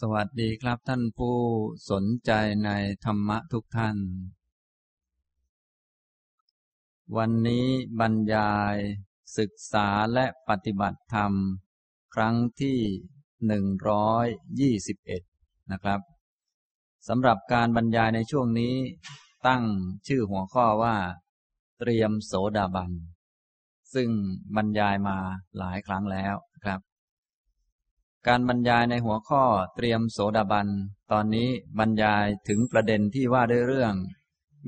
[0.00, 1.38] สวัสดีครับท่านผู้
[1.90, 2.30] สนใจ
[2.64, 2.70] ใน
[3.04, 3.96] ธรรมะทุกท่าน
[7.16, 7.66] วันนี้
[8.00, 8.76] บรรยาย
[9.38, 11.32] ศึกษาและปฏิบัติธรรม
[12.14, 12.78] ครั้งที่
[13.46, 14.26] หนึ่งร้อย
[14.60, 15.22] ยี่สิบเอ็ด
[15.72, 16.00] นะครับ
[17.08, 18.74] สำหรับการบรรยายในช่วงนี้
[19.46, 19.64] ตั้ง
[20.06, 20.96] ชื่อหัวข้อว่า
[21.78, 22.90] เตรียมโสดาบัน
[23.94, 24.08] ซึ่ง
[24.56, 25.16] บรรยายมา
[25.58, 26.36] หลายครั้งแล้ว
[28.28, 29.42] การบรรยายในหัวข้อ
[29.76, 30.68] เตรียมโสดาบัน
[31.12, 33.94] ตอนนี้บรรยายถึงประเด็นที่ว่าด้วยเรื่อง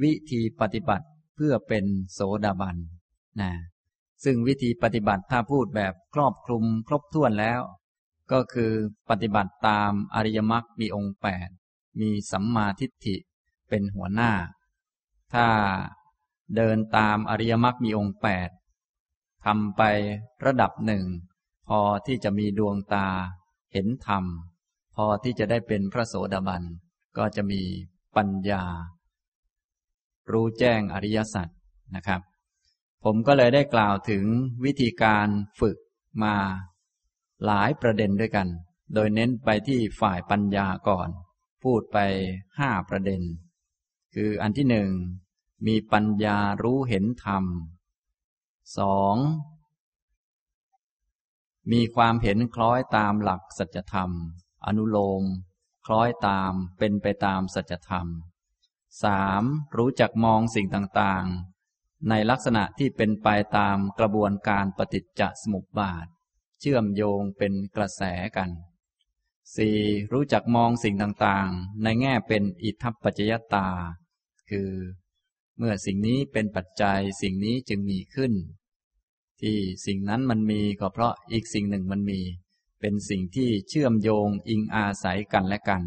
[0.03, 2.77] วิธีปฏิบัติเพื่อเป็นโสดาบัน
[3.41, 3.53] นะ
[4.25, 7.61] ซึ่งวิธีปฏิบัติถ้าพูดแบบครอบคลุมครบถ้วนแล้ว
[8.33, 8.73] ก็คือ
[9.11, 11.49] ปฏิบัติตามอริยมรรคมีองค์แปด
[12.01, 13.17] มีสัมมาทิฏฐิ
[13.69, 14.33] เป็นหัวหน้า
[15.35, 15.47] ถ้า
[16.57, 18.49] เดินตามอริยมรรคมีองค์แปด
[19.45, 19.83] ทำไป
[20.45, 21.05] ระดับหนึ่ง
[21.69, 23.09] พอที่จะมีดวงตา
[23.73, 24.25] เห็นธรรม
[24.95, 26.63] พอที่จะได้เป็นพระโสดาบัน
[27.19, 27.63] ก็จะมี
[28.17, 28.65] ปัญญา
[30.33, 31.49] รู้แจ้งอริยสัจ
[31.97, 32.21] นะครับ
[33.05, 34.25] ผมก็เลยได้กล่าวถึง
[34.65, 35.29] วิธีการ
[35.61, 35.77] ฝึก
[36.23, 36.37] มา
[37.45, 38.49] หลายประเด็นด้วยกัน
[38.95, 41.09] โดยเน้นไปที่ฝ่ายปัญญาก่อน
[41.63, 41.99] พูดไป
[42.59, 43.23] ห้าประเด็น
[44.15, 44.91] คืออันที่หนึ่ง
[45.67, 47.45] มีปัญญารู้เห็นธรรม
[48.79, 49.17] สอง
[51.73, 54.11] มีความเห็นคล้อยตามหลักสัจธรรม
[54.67, 55.25] อนุโลม
[55.87, 58.07] คล้อยตามเป็นไปตามสัจธรรม
[59.03, 59.43] สาม
[59.77, 66.07] รู้จักมองสิ่งต่างๆ ในลักษณะที่เป็นไปตามกระบวนการปฏิจจสมุปบาท
[66.61, 68.03] เชื่อมโยงเป็นกระแส
[68.37, 68.51] กัน
[69.57, 69.79] สี่
[70.13, 73.69] รู้จักมองสิ่งต่างๆ ในแง่เป็นอิทัปปัจจยตา
[74.51, 74.71] คือ
[75.59, 78.33] เมื่อสิ่งนี้เป็นปัจจัยสิ่งนี้จึงมีขึ้น
[79.43, 79.57] ที่
[79.87, 82.21] สิ่งนั้นมันมีก็เพราะอีกสิ่งหนึ่งมันมี
[82.81, 85.83] เป็นสิ่งที่เชื่อมโยงอิงอาศัยกันและกัน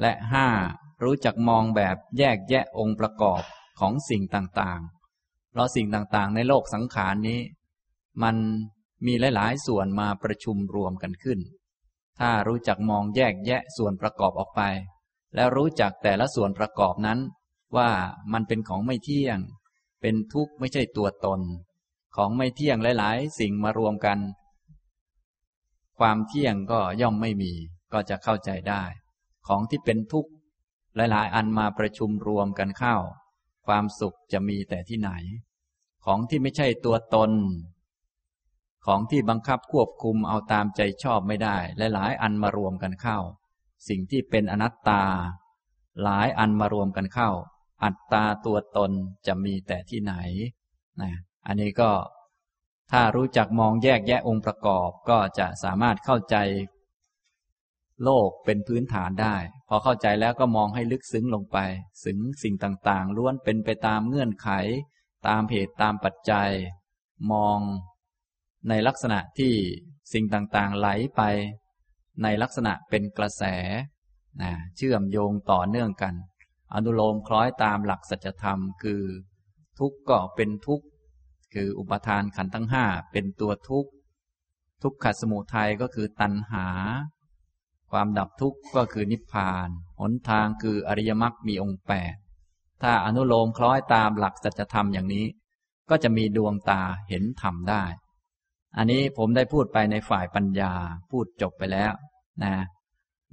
[0.00, 0.48] และห้า
[1.02, 3.42] รู้จักมองแบบแยกแยะองค์ประกอบ
[3.80, 7.40] ของสิ่งต่างๆ เพราะสิ่งต่างๆ ในโลกสังขารนี้
[8.22, 8.36] มัน
[9.06, 11.38] มีหลายๆ ส่วนมาประชุมรวมกันขึ้น
[12.18, 14.62] ถ้ารู้จักมองแยกแยะส่วนประกอบออกไป
[15.34, 17.18] แล้วรู้จักแต่ละส่วนประกอบนั้น
[17.76, 17.90] ว่า
[18.32, 19.38] มันเป็นของไม่เที่ยง
[20.00, 21.40] เป็นทุกข์ไม่ใช่ตัวตน
[22.16, 24.18] ของไม่เที่ยงหลาย ๆ สิ่งมารวมกัน
[25.98, 27.52] ความเที่ยงก็ย่อมไม่มี
[27.92, 28.82] ก็จะเข้าใจได้
[29.46, 30.30] ของที่เป็นทุกข์
[30.96, 32.96] หลาย ๆ อันมาประชุมรวมกันเข้า
[33.66, 35.10] ความสุขจะมีแต่ที่ไหน
[36.04, 37.32] ของที่ไม่ใช่ตัวตน
[38.86, 41.56] ของที่บังคับควบคุมเอาตามใจชอบไม่ได้
[41.94, 43.18] หลาย ๆ อันมารวมกันเข้า
[43.88, 45.02] สิ่งที่เป็นอนัตตา
[46.02, 47.30] หลายอันมารวมกันเข้า
[47.84, 48.90] อัตตาตัวตน
[49.26, 50.14] จะมีแต่ที่ไหน
[51.02, 51.12] นะ
[51.46, 51.90] อันนี้ก็
[52.92, 56.36] ถ้ารู้จักมองแยกแยะองค์ประกอบก็จะสามารถเข้าใจ
[58.04, 59.36] โลกเป็นพื้นฐานได้
[59.68, 61.58] พอเข้าใจแล้วก็มองให้ลึกซึ้งลงไป
[62.04, 64.48] ถึงสิ่งต่างๆ ล้วนเป็นไปตามเงื่อนไข
[65.28, 66.50] ตามเหตุตามปัจจัย
[67.32, 67.58] มอง
[68.68, 69.54] ในลักษณะที่
[70.12, 71.22] สิ่งต่างๆไหลไป
[72.22, 73.44] ในลักษณะเป็นกระแส
[74.42, 76.14] นะเชื่อมโยงต่อเนื่องกัน
[76.74, 79.02] อนุโลมคล้อยตามหลักสัจธรรมคือ
[79.78, 80.86] ทุกข์ก็เป็นทุกข์
[81.54, 83.90] คืออุปทานขันธ์ทั้งห้าเป็นตัวทุกข์
[84.82, 86.66] ทุกขสมุทัยก็คือตัณหา
[87.90, 89.68] ความดับทุกข์ก็คือนิพพาน
[90.00, 92.14] หนทางคืออริยมรรคมีองค์แปด
[92.82, 95.26] ถ้าอนุโลมคล้อยตามหลักสัจธรรมอย่างนี้
[95.90, 97.84] ก็จะมีดวงตาเห็นธรรมได้
[98.76, 100.72] อันนี้ผมได้พูดไปในฝ่ายปัญญา
[101.10, 101.92] พูดจบไปแล้ว
[102.42, 102.54] นะ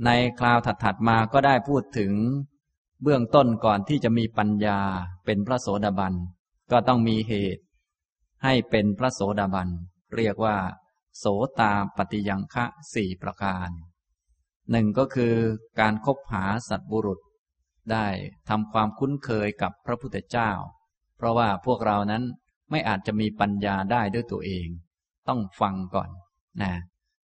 [0.06, 0.10] ใน
[0.40, 2.14] คราวถัดๆมาก็ได้พูดถึง
[3.04, 4.80] เบื้องต้นก่อนที่จะมีปัญญา
[5.26, 6.14] เป็นพระโสดาบัน
[6.72, 7.62] ก็ต้องมีเหตุ
[8.46, 9.70] ให้เป็นพระโสดาบัน
[10.16, 10.58] เรียกว่า
[11.18, 11.26] โส
[11.60, 13.70] ตาปฏิยังคะสี่ประการ
[14.72, 15.36] หนึ่งก็คือ
[15.80, 17.20] การคบหาสัตบุรุษ
[17.92, 18.08] ได้
[18.50, 20.52] ทำความคุ้นเคยกับพระพุทธเจ้า
[21.18, 22.24] เพราะว่าพวกเรานั้น
[22.72, 24.68] ไม่อาจจะมีปัญญาได้ด้วยตัวเอง
[25.28, 26.10] ต้องฟังก่อน
[26.62, 26.74] นะ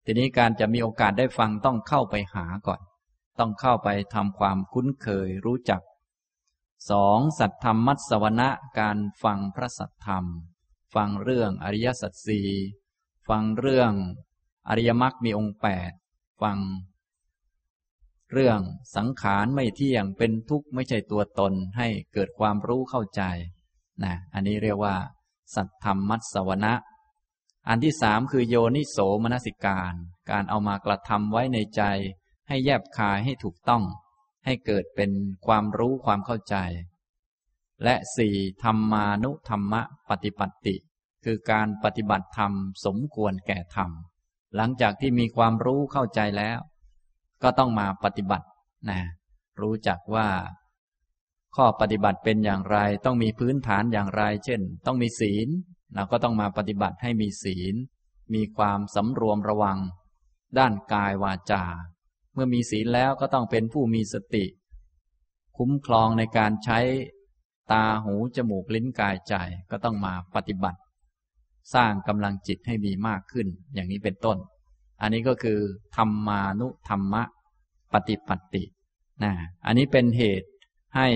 [0.05, 2.81] ทีนี้การจะมีโอกาสได้ฟังต้องเข้าไปหาก่อน
[3.38, 5.82] ต้องเข้าไปทำความคุ้นเคยรู้จัก
[6.91, 8.49] สองสัตธรรมมัตสวนะ
[8.79, 10.26] การฟังพระสัตธรรม
[10.94, 12.49] ฟังเรื่องอริยสัจสี่
[13.29, 13.93] ฟังเรื่อง
[14.69, 15.90] อริยมรรคมีองค์แปด
[16.43, 16.58] ฟัง
[18.32, 18.61] เรื่อง
[18.96, 23.23] สังขารไม่เที่ยงเป็นทุกข์ไม่ใช่ตัวตนให้เกิดความรู้เข้าใจ
[24.05, 24.96] นะอันนี้เรียกว่า
[25.55, 26.75] สัตธรรมมัสวนะ
[27.69, 29.94] อันที่สามคือโยนิโสมนสิการ
[30.31, 31.82] การเอามากระทำไว้ในใจ
[32.49, 33.82] ให้แยบคายให้ถูกต้อง
[34.44, 35.11] ให้เกิดเป็น
[35.46, 36.56] ความรู้ความเข้าใจ
[37.85, 40.77] และสี่ธรรมานุธรรมะปฏิปัติ
[41.25, 42.53] คือการปฏิบัติธรรม
[42.85, 43.91] สมควรแก่ธรรม
[44.57, 46.59] หลังจากที่มีความรู้เข้าใจแล้ว
[47.43, 48.47] ก็ต้องมาปฏิบัติ
[48.91, 49.01] นะ
[49.61, 50.29] รู้จักว่า
[51.57, 55.49] ข้อปฏิบัติเป็นอย่างไร ต้องมีพื้นฐานอย่างไร เช่น ต้องมีศีล
[55.95, 57.75] เราก็ต้องมาปฏิบัติให้มีศีล
[58.35, 59.79] มีความสำรวมระวัง
[60.59, 61.65] ด้านกายวาจา
[62.35, 64.45] เมื่อมีศีลแล้วก็ต้องเป็นผู้มีสติ
[65.57, 66.79] คุ้มครองในการใช้
[67.73, 69.35] ตาหู จมูก ลิ้นกายใจ
[69.70, 70.81] ก็ต้องมาปฏิบัติ
[71.75, 74.38] สร้างกำลังจิตให้มีมากขึ้น อย่างนี้เป็นต้น
[75.00, 75.59] อันนี้ก็คือ
[75.97, 77.23] ธรรมานุธรรมะ
[77.93, 78.65] ปฏิปัติ
[79.23, 79.32] นะ
[79.67, 80.49] อันนี้เป็นเหตุ
[80.97, 81.09] ให้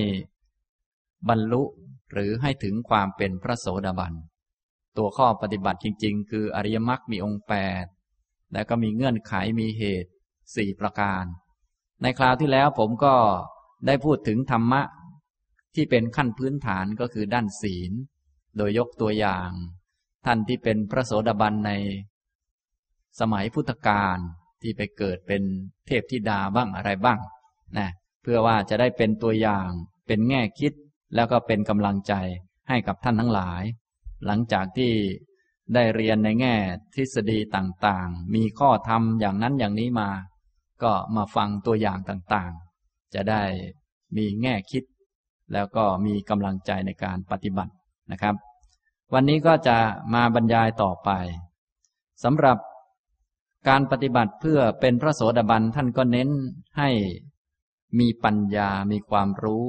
[1.28, 1.62] บรรลุ
[2.12, 4.12] หรือให้ถึงความเป็นพระโสดาบัน
[4.96, 7.84] ตัวข้อปฏิบัติจริง ๆ คืออริยมรรคมีองค์แปด
[8.52, 10.10] และก็มีเงื่อนไขมีเหตุ
[10.56, 11.24] สี่ประการ
[12.02, 13.14] ในคราวที่แล้วผมก็
[13.86, 14.82] ได้พูดถึงธรรมะ
[15.74, 17.92] ที่เป็นขั้นพื้นฐานก็คือด้านศีล
[18.56, 19.50] โดยยกตัวอย่าง
[20.26, 21.72] ท่านที่เป็นพระโสดาบันใน
[23.20, 24.18] สมัยพุทธกาล
[24.62, 25.42] ที่ไปเกิดเป็น
[25.86, 27.20] เทพธิดาบ้างอะไรบ้าง
[27.78, 27.88] นะ
[28.22, 29.68] เพื่อว่าจะได้เป็นตัวอย่าง
[30.06, 30.72] เป็นแง่คิด
[31.14, 32.12] แล้วก็เป็นกำลังใจ
[32.68, 33.62] ให้กับท่านทั้งหลาย
[34.26, 34.92] หลังจากที่
[35.74, 36.54] ได้เรียนในแง่
[36.94, 40.10] ทฤษฎีต่างๆ มีข้อธรรมอย่างนั้นอย่างนี้มา
[40.82, 43.42] ก็มาฟังตัวอย่างต่างๆ จะได้
[44.16, 44.84] มีแง่คิด
[45.52, 47.72] แล้วก็มีกำลังใจในการปฏิบัติ
[48.12, 48.34] นะครับ
[49.14, 49.76] วันนี้ก็จะ
[50.14, 51.10] มาบรรยายต่อไป
[52.24, 52.58] สำหรับ
[53.68, 56.28] การปฏิบัติเพื่อเป็นพระโสดาบันท่านก็เน้น
[56.78, 56.90] ให้
[57.98, 59.66] มีปัญญา มีความรู้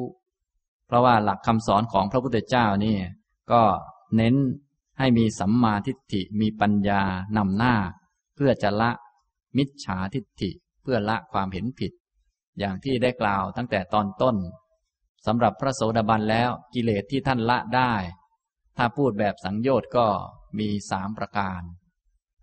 [0.88, 2.98] เพราะว่าหลักคำสอนของพระพุทธเจ้านี่
[3.52, 3.64] ก็
[4.18, 4.36] เน้น
[5.00, 7.02] ให้มีสัมมาทิฏฐิ มีปัญญา
[7.38, 7.76] นำหน้า
[8.36, 8.92] เพื่อจะละ
[9.58, 10.50] มิจฉาทิฏฐิ
[10.82, 11.92] เพื่อละความเห็นผิด
[12.60, 14.36] อย่างที่ได้กล่าวตั้งแต่ตอนต้น
[15.26, 17.94] สำหรับพระโสดาบันแล้วกิเลสที่ท่านละได้
[18.78, 20.08] ถ้าพูดแบบสังโยชน์ก็
[20.60, 21.62] มีสามประการ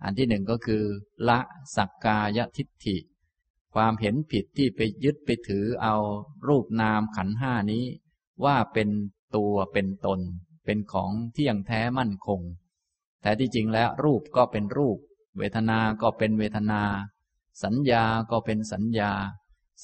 [0.03, 0.85] อันที่หนึ่งก็คือ
[1.29, 1.39] ละ
[1.77, 2.97] สักกายทิฏฐิ
[3.75, 5.97] ความเห็นผิดที่ไปยึดไปถือเอา
[6.49, 7.85] รูปนามขันห้านี้
[8.45, 8.89] ว่าเป็น
[9.37, 10.21] ตัวเป็นตน
[10.65, 12.41] เป็นของเที่ยงแท้มั่นคง
[13.23, 14.99] แต่ที่จริงแล้วรูปก็เป็นรูป
[15.39, 16.83] เวทนา ก็เป็นเวทนา
[17.65, 19.13] สัญญาก็เป็นสัญญา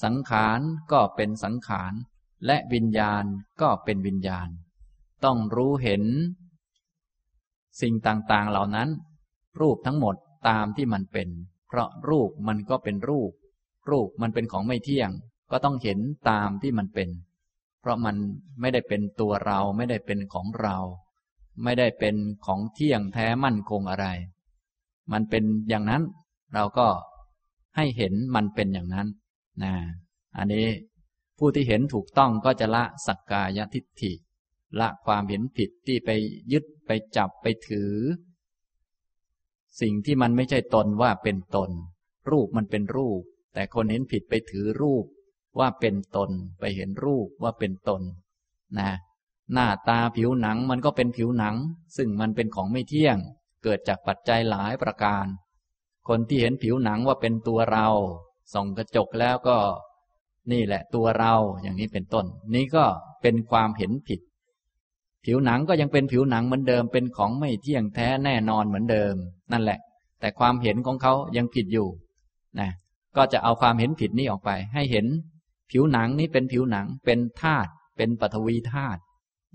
[0.03, 0.59] สังขาร
[0.91, 1.93] ก็เป็นสังขาร
[2.45, 3.23] และวิญญาณ
[3.61, 4.47] ก็เป็นวิญญาณ
[5.25, 6.03] ต้องรู้เห็น
[7.81, 8.89] สิ่งต่างๆเหล่านั้น
[9.61, 10.15] รูปทั้งหมด
[10.49, 11.29] ตามที่มันเป็น
[11.67, 13.31] เพราะรูปมันก็เป็นรูป
[13.89, 15.11] รูปมันเป็นของไม่เที่ยง
[15.51, 15.99] ก็ต้องเห็น
[16.29, 17.09] ตามที่มันเป็น
[17.81, 18.15] เพราะมัน
[18.61, 20.77] ไม่ได้เป็นตัวเราไม่ได้เป็นของเรา
[21.63, 24.07] ไม่ได้เป็นของเที่ยงแท้มั่นคงอะไร
[25.11, 26.03] มันเป็นอย่างนั้น
[26.53, 26.87] เราก็
[27.75, 29.07] ให้เห็นมันเป็นอย่างนั้น
[29.63, 29.73] นะ
[30.37, 30.67] อันนี้
[31.37, 34.13] ผู้ที่เห็นถูกต้องก็จะละสักกายทิฏฐิ
[34.79, 36.09] ละความเห็นผิดที่ไป
[36.51, 37.93] ยึดไปจับไปถือ
[39.81, 41.71] สิ่งที่มันไม่ใช่ตนว่าเป็นตน
[42.29, 43.21] รูปมันเป็นรูป
[43.53, 45.05] แต่คนเห็นผิดไปถือรูป
[45.59, 46.29] ว่าเป็นตน
[46.59, 48.01] ไปเห็นรูปว่าเป็นตน
[48.79, 48.91] นะ
[49.53, 51.55] หน้าตาผิวหนังมันก็เป็นผิวหนัง
[51.97, 53.17] ซึ่งมันเป็นของไม่เที่ยง
[53.63, 55.25] เกิดจากปัจจัยหลายประการ
[56.07, 57.87] คนที่เห็นผิวหนังว่าเป็นตัวเรา
[58.53, 59.57] ส่องกระจกแล้วก็
[60.51, 62.85] นี่แหละตัวเราอย่างนี้เป็นต้น นี้ก็
[63.21, 64.19] เป็นความเห็นผิด
[65.25, 69.15] ผิวหนังก็ยังเป็นผิวหนังเหมือนเดิม เป็นของไม่เที่ยงแท้แน่นอนเหมือนเดิม
[69.51, 69.79] นั่นแหละ
[70.19, 71.87] แต่ความเห็นของเขายังผิดอยู่
[72.59, 72.69] นะ
[73.15, 75.05] ก็จะเอาความเห็นผิดนี้ออกไป ให้เห็น
[75.71, 78.99] ผิวหนังนี้เป็นผิวหนังเป็นธาตุเป็นปฐวีธาตุ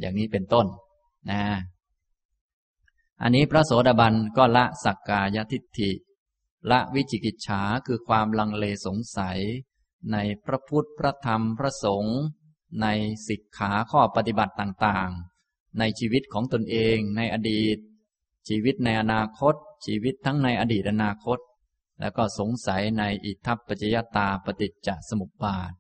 [0.01, 0.67] อย่างนี้เป็นต้น
[1.31, 1.43] นะ
[3.23, 5.91] อันนี้พระโสดาบันก็ละสักกายทิฏฐิ
[6.71, 9.39] ละวิจิกิจฉาคือความลังเลสงสัย
[10.13, 12.19] ในพระพุทธพระธรรมพระสงฆ์
[12.83, 12.87] ใน
[13.29, 17.79] สิกขาข้อปฏิบัติต่างๆ ในชีวิตของตนเองในอดีต
[18.49, 19.55] ชีวิตในอนาคต
[19.87, 21.39] ชีวิตทั้งในอดีตอนาคต
[22.01, 25.73] แล้วก็สงสัยในอิทัปปัจจยตาปฏิจจสมุปบาท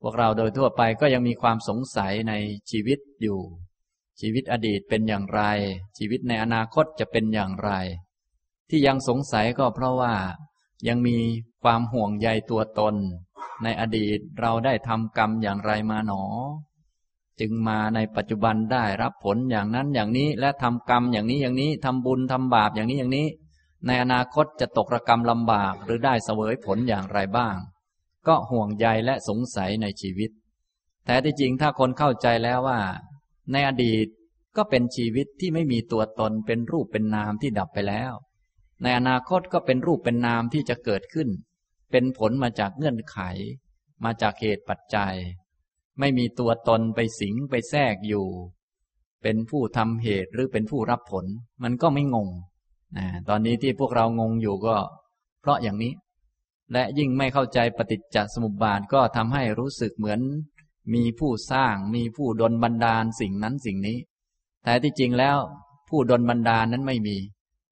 [0.00, 2.32] พวกเราโดยทั่วไปก็ยังมีความสงสัยใน
[2.70, 3.40] ชีวิตอยู่
[4.20, 5.42] ชีวิตอดีตเป็นอย่างไร
[5.98, 7.70] ชีวิตในอนาคตจะเป็นอย่างไร
[8.68, 10.14] ที่ยังสงสัยก็เพราะว่า
[10.88, 11.16] ยังมี
[11.62, 12.94] ความห่วงใยตัวตน
[13.62, 16.22] ในอดีตเราได้ทำกรรมอย่างไรมาหนอ
[17.40, 23.26] จึงมาในปัจจุบันได้รับผลอย่างนั้นอย่างนี้และทำกรรมอย่างนี้อย่างนี้ทำบุญทำบาปอย่างนี้อย่างนี้
[23.86, 27.56] ในอนาคตจะตกระกรรมลำบากหรือได้เสวยผลอย่างไรบ้าง
[28.26, 30.30] ก็ห่วงใยและสงสัยในชีวิต
[31.06, 32.80] แต่ที่จริงถ้าคนเข้าใจแล้วว่า
[33.52, 34.06] ในอดีต
[34.56, 38.12] ก็เป็นชีวิตที่ไม่มีตัวตนเป็นรูปเป็นนามที่ดับไปแล้ว
[38.82, 41.28] ในอนาคตก็เป็นรูปเป็นนามที่จะเกิดขึ้น
[41.90, 43.18] เป็นผลมาจากเงื่อนไข
[44.04, 45.14] มาจากเหตุปัจจัย
[45.98, 48.26] ไม่มีตัวตนไปสิงไปแทรกอยู่
[49.22, 51.26] เป็นผู้ทำเหตุหรือเป็นผู้รับผล
[51.62, 52.28] มันก็ไม่งง
[52.96, 54.76] นะตอนนี้ที่พวกเรางงอยู่ก็
[55.40, 55.92] เพราะอย่างนี้
[56.72, 60.20] และยิ่งไม่เข้าใจปฏิจจสมุปบาทก็ทำให้รู้สึกเหมือน
[60.94, 63.98] มีผู้สร้างมีผู้ดลบันดาลสิ่งนั้นสิ่งนี้
[64.64, 65.38] แต่ที่จริงแล้ว
[65.88, 67.16] ผู้ดลบันดาลนั้นไม่มี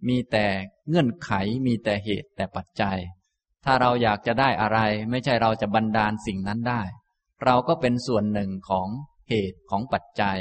[0.09, 0.47] มีแต่
[0.89, 1.31] เงื่อนไข
[1.67, 2.99] มีแต่เหตุแต่ปัจจัย
[3.71, 4.79] ถ้าเราอยากจะได้อะไร
[5.11, 6.83] ไม่ใช่เราจะบันดาลสิ่งนั้นได้
[7.45, 8.89] เราก็เป็นส่วนหนึ่งของ
[9.29, 10.39] เหตุของปัจจัย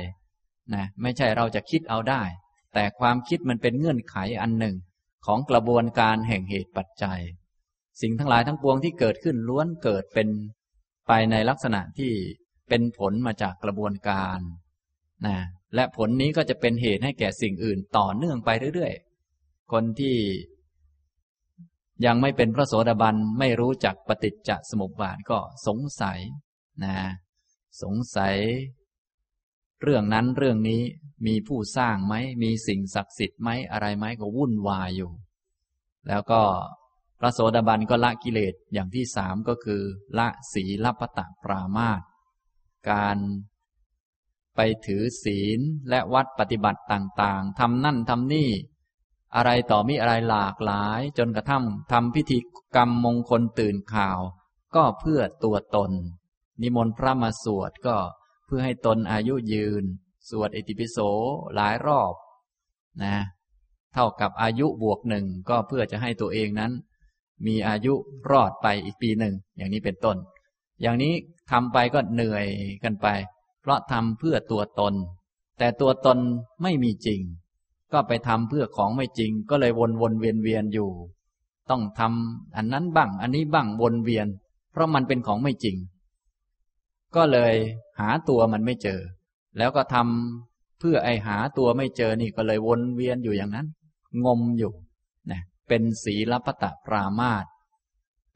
[0.73, 2.23] นะไม่ใช่เราจะคิดเอาได้
[2.73, 4.75] แต่ความคิดมันเป็นเงื่อนไขอันหนึ่ง
[5.25, 7.19] ของกระบวนการแห่งเหตุปัจจัย
[8.01, 10.27] สิ่งทั้งหลายทั้งปวงที่เกิดขึ้นล้วนเกิดเป็น
[11.07, 12.11] ไปในลักษณะที่
[12.69, 14.39] เป็นผลมาจากกระบวนการ
[15.27, 15.37] นะ
[15.75, 20.15] และผลนี้ก็จะเป็นเหตุให้แก่สิ่งอื่นต่อเนื่องไปเรื่อยๆ คนที่
[22.05, 26.19] ยังไม่เป็นพระโสดาบันไม่รู้จักปฏิจจสมุปบาทก็สงสัย
[26.83, 26.97] นะ
[27.81, 28.35] สงสัย
[29.81, 30.81] เรื่องนั้นเรื่องนี้
[31.25, 35.11] มีผู้สร้างไหมมีสิ่งศักดิ์สิทธิ์ไหมอะไรไหมก็วุ่นวายอยู่
[36.07, 36.41] แล้วก็
[37.19, 39.81] พระโสดาบันก็ละกิเลสอย่างที่สามก็คือ
[40.17, 42.01] ละศีลปตะปรามาต
[42.89, 43.17] การ
[44.55, 48.49] ไปถือศีลและวัดปฏิบัติต่างๆทำนั่นทำนี่
[49.37, 52.37] อะไรต่อมีอะไรหลากหลาย จนกระทั่งทำพิธี
[52.75, 54.19] กรรมมงคลตื่นข่าว
[54.75, 55.91] ก็เพื่อตัวตน
[56.61, 57.97] นิมนต์พระมาสวดก็
[58.45, 59.83] เพื่อให้ตนอายุยืน
[60.29, 60.97] สวดอิติปิโส
[61.55, 62.13] หลายรอบ
[63.03, 63.15] นะ
[63.93, 66.71] เท่ากับอายุบวกหนึ่งก็เพื่อจะให้ตัวเองนั้น
[67.45, 67.93] มีอายุ
[68.31, 70.17] รอดไปอีกปีหนึ่ง อย่างนี้เป็นต้น
[70.81, 71.13] อย่างนี้
[71.51, 72.45] ทำไปก็เหนื่อย
[72.83, 73.07] กันไป
[73.61, 74.93] เพราะทำเพื่อตัวตน
[75.57, 76.17] แต่ตัวตน
[76.63, 77.21] ไม่มีจริง
[77.93, 80.89] ก็ไปทำเพื่อของไม่จริง ก็เลยวนวนเวียนเวียนอยู่
[81.69, 84.27] ต้องทำอันนั้นบ้าง อันนี้บ้างวนเวียน
[84.71, 85.77] เพราะมันเป็นของไม่จริง
[87.15, 87.53] ก็เลย
[87.99, 88.99] หาตัวมันไม่เจอ
[89.57, 93.67] แล้วก็ทำเพื่อไอหาตัวไม่เจอนี่ก็เลยวนเวียนอยู่อย่างนั้น
[94.25, 94.73] งมอยู่
[95.31, 97.45] นะเป็นศีลปตะปรามาต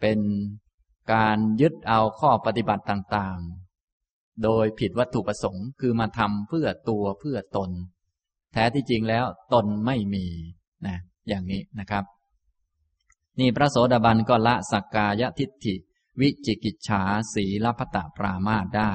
[0.01, 0.20] เป็น
[1.13, 7.72] การยึดเอาข้อปฏิบัติต่างๆ โดยผิดวัตถุประสงค์คือมาทำเพื่อตัวเพื่อตน
[8.53, 10.25] แท้ที่จริงแล้วตนไม่มี
[10.88, 12.03] นะอย่างนี้นะครับ
[13.39, 15.75] นี่พระโสดาบันก็ละสักกายทิฏฐิ
[16.22, 17.01] วิจิกิจฉา
[17.34, 18.91] สีลพตปรามาตได้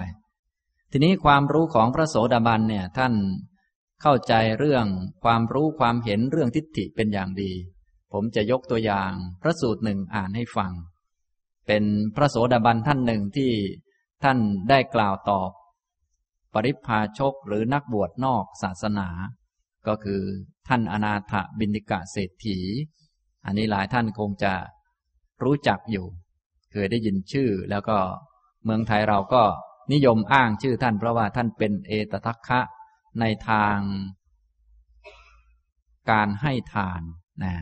[0.90, 3.14] ทีนี้ความรู้ของพระโสดาบันเนี่ยท่าน
[4.02, 4.86] เข้าใจเรื่อง
[5.24, 7.52] ความรู้ความเห็นเรื่องทิฏฐิเป็นอย่างดี
[8.12, 10.72] ผมจะยกตัวอย่างพระสูตรหนึ่งอ่านให้ฟัง
[11.66, 11.84] เป็น
[12.16, 13.52] พระโสดาบันท่านหนึ่งที่
[14.22, 14.38] ท่าน
[14.70, 15.50] ได้กล่าวตอบ
[16.54, 19.08] ปริพาชกหรือนักบวชนอกศาสนา
[19.88, 20.22] ก็คือ
[20.68, 22.58] ท่านอนาถบินิกะเศรษฐี
[23.44, 24.54] อันนี้หลายท่านคงจะ
[25.44, 26.06] รู้จักอยู่
[26.72, 27.98] เคยได้ยินชื่อแล้วก็
[28.64, 29.42] เมืองไทยเราก็
[29.92, 32.60] นิยมอ้างชื่อท่านเพราะว่าท่านเป็นเอตทัคคะ
[33.20, 33.78] ในทาง
[36.10, 37.02] การให้ทาน
[37.44, 37.54] นะ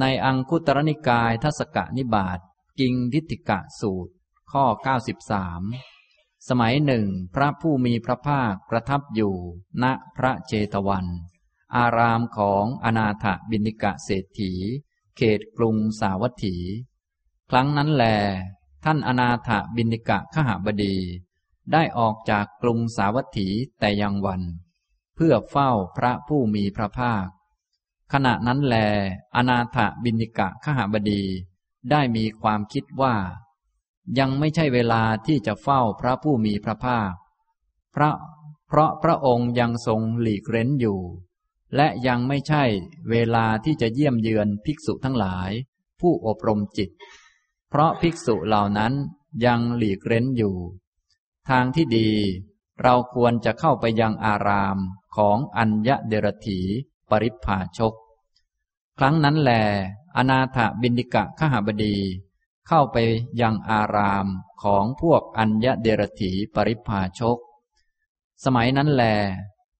[0.00, 2.38] ในอังคุตรนิกายทัศกนิบาต
[2.80, 4.12] กิงทิฏฐิกะสูตร
[4.52, 4.64] ข้อ
[5.36, 5.95] 93
[6.48, 9.34] สมัยหนึ่ง พระผู้มีพระภาคประทับอยู่
[9.82, 9.84] ณ
[10.16, 11.06] พระเจตวัน
[11.76, 14.52] อารามของอนาถบินิกะเศรษฐี
[15.16, 16.56] เขตกรุงสาวัตถี
[17.50, 18.04] ครั้งนั้นแล
[18.84, 20.96] ท่านอนาถบินิกะขหบดี
[21.72, 23.48] ได้ออกจากกรุงสาวัตถี
[23.78, 24.42] แต่ยังวัน
[25.14, 27.26] เพื่อเฝ้าพระผู้มีพระภาค
[28.12, 28.76] ขณะนั้นแล
[29.36, 31.22] อนาถบินิกะขหบดี
[31.90, 33.14] ได้มีความคิดว่า
[34.18, 37.12] ยังไม่ใช่เวลาที่จะเฝ้าพระผู้มีพระภาค
[37.94, 38.10] พระ
[38.68, 41.00] เพราะพระองค์ยังทรงหลีกเร้นอยู่
[41.76, 42.64] และยังไม่ใช่
[43.10, 45.50] เวลาที่จะเยี่ยมเยือนภิกษุทั้งหลาย
[46.00, 46.90] ผู้อบรมจิต
[47.68, 48.92] เพราะภิกษุเหล่านั้น
[49.44, 50.56] ยังหลีกเร้นอยู่
[51.48, 52.10] ทางที่ดี
[52.82, 54.78] เราควรจะเข้าไปยังอาราม
[55.16, 56.60] ของอัญญเดรถี
[57.10, 57.94] ปริพาชก
[58.98, 59.52] ครั้งนั้นแล
[60.16, 61.96] อนาถบินิกะขหบดี
[62.66, 62.96] เข้าไป
[63.40, 64.26] ยังอาราม
[64.62, 67.38] ของพวกอัญญเดรถีปริพาชก
[68.44, 69.04] สมัยนั้นแล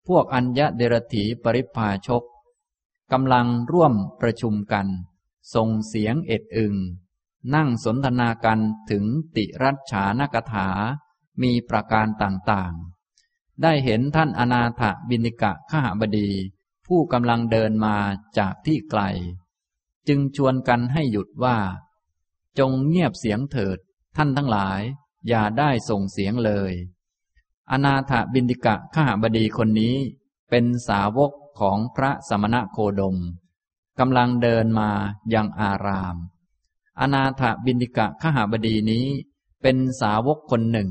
[0.07, 2.23] พวกอัญญเดรถีปริพาชก
[3.13, 4.87] กำลังร่วมประชุมกัน
[5.55, 6.75] ส่งเสียงเอ็ดอึง
[7.55, 9.05] นั่งสนทนากันถึง
[9.37, 10.69] ติรัชฉานกถา
[11.43, 16.31] มีประการต่างๆ ได้เห็นท่านอนาถบินิกะขหบดี
[16.87, 17.97] ผู้กำลังเดินมา
[18.39, 19.03] จากที่ไกล
[20.09, 21.57] จึงชวนกันให้หยุดว่า
[22.59, 23.79] จงเงียบเสียงเถิด
[24.17, 24.81] ท่านทั้งหลาย
[25.29, 26.73] อย่าได้ส่งเสียงเลย
[27.71, 29.97] อนาถบินิกะขหบดีคนนี้
[30.51, 33.17] เป็นสาวกของพระสมณะโคดม
[33.99, 34.91] กำลังเดินมา
[35.35, 36.17] ยังอาราม
[37.01, 39.07] อนาถบินิกะขหาบดีนี้
[39.63, 40.91] เป็นสาวกคนหนึ่ง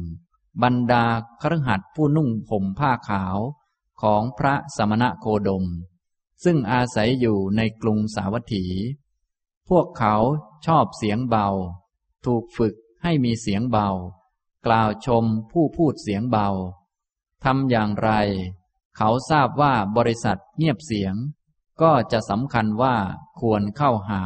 [0.64, 1.06] บรรดา
[1.42, 3.38] ครหัดผู้นุ่งผมผ้าขาว
[4.02, 5.66] ของพระสมณะโคดม
[6.44, 8.66] ซึ่งอาศัยอยู่ในกรุงสาวัตถี
[9.70, 10.16] พวกเขา
[10.66, 11.48] ชอบเสียงเบา
[12.26, 13.90] ถูกฝึกให้มีเสียงเบา
[14.66, 16.50] กล่าวชมผู้พูดเสียงเบา
[17.44, 18.12] ทำอย่างไร
[18.98, 21.16] เขาทราบว่าบริษัทเงียบเสียง
[21.82, 22.96] ก็จะสำคัญว่า
[23.40, 24.24] ควรเข้าหา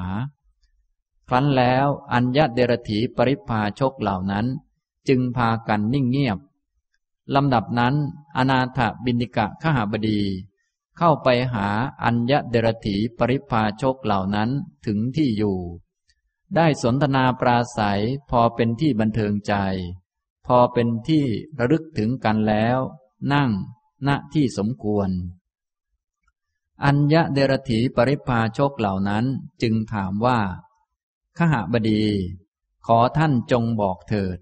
[1.27, 4.45] ครั้นแล้วอัญญเดรถีปริพาชกเหล่านั้น
[5.07, 6.39] จึงพากันนิ่งเงียบ
[7.35, 7.95] ลำดับนั้น
[8.37, 10.21] อนาถบินิกะขหาบดี
[10.97, 11.67] เข้าไปหา
[12.03, 14.49] อัญญเดรถีปริพาชกเหล่านั้น
[14.85, 15.57] ถึงที่อยู่
[16.55, 19.53] ได้สนทนาปราศัยพอเป็นที่บันเทิงใจ
[20.45, 21.25] พอเป็นที่
[21.59, 22.77] ระลึกถึงกันแล้ว
[23.33, 23.51] นั่ง
[24.07, 25.09] ณที่สมควร
[26.83, 29.25] อัญญเดรถีปริพาชกเหล่านั้น
[29.61, 30.39] จึงถามว่า
[31.37, 32.05] ขหบดี
[32.85, 34.37] ขอท่านจงบอกเถิด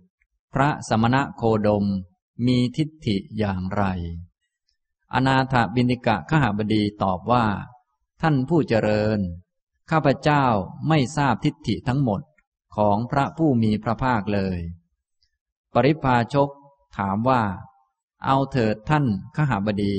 [0.53, 1.85] พระสมณะโคดม
[2.45, 3.83] มีทิฏฐิอย่างไร
[5.13, 7.45] อนาถบินิกะขหบดีตอบว่า
[8.21, 9.19] ท่านผู้เจริญ
[9.91, 10.45] ข้าพเจ้า
[10.87, 12.21] ไม่ทราบทิฏฐิทั้งหมด
[12.75, 14.59] ของพระผู้มีพระภาคเลย
[15.73, 16.49] ปริพาชก
[16.97, 17.43] ถามว่า
[18.25, 19.95] เอาเถิดท่านขหบดี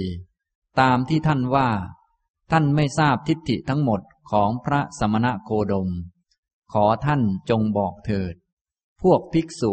[0.81, 1.69] ตามที่ท่านว่า
[2.51, 5.89] ท่านไม่ทราบทิฏฐิทั้งหมดของพระสมณะโคดม
[6.73, 8.35] ขอท่านจงบอกเถิด
[9.03, 9.73] พวกภิกษุ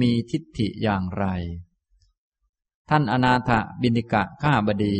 [0.00, 1.24] มีทิฏฐิอย่างไร
[2.90, 4.96] ท่านอนาถบินิกะข้าบดี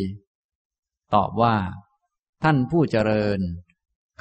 [1.14, 1.56] ตอบว่า
[2.42, 3.40] ท่านผู้เจริญ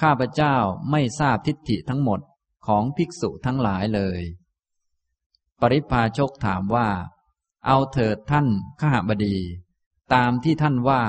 [0.02, 0.56] ข้าพเจ้า
[0.92, 2.20] ไม่ทราบทิฏฐิทั้งหมด
[2.68, 4.22] ของภิกษุทั้งหลายเลย
[5.60, 6.90] ปริพาชกถามว่า
[7.66, 8.48] เอาเถิดท่าน
[8.82, 9.38] ข้าบดี
[10.14, 11.04] ตามที่ท่านว่า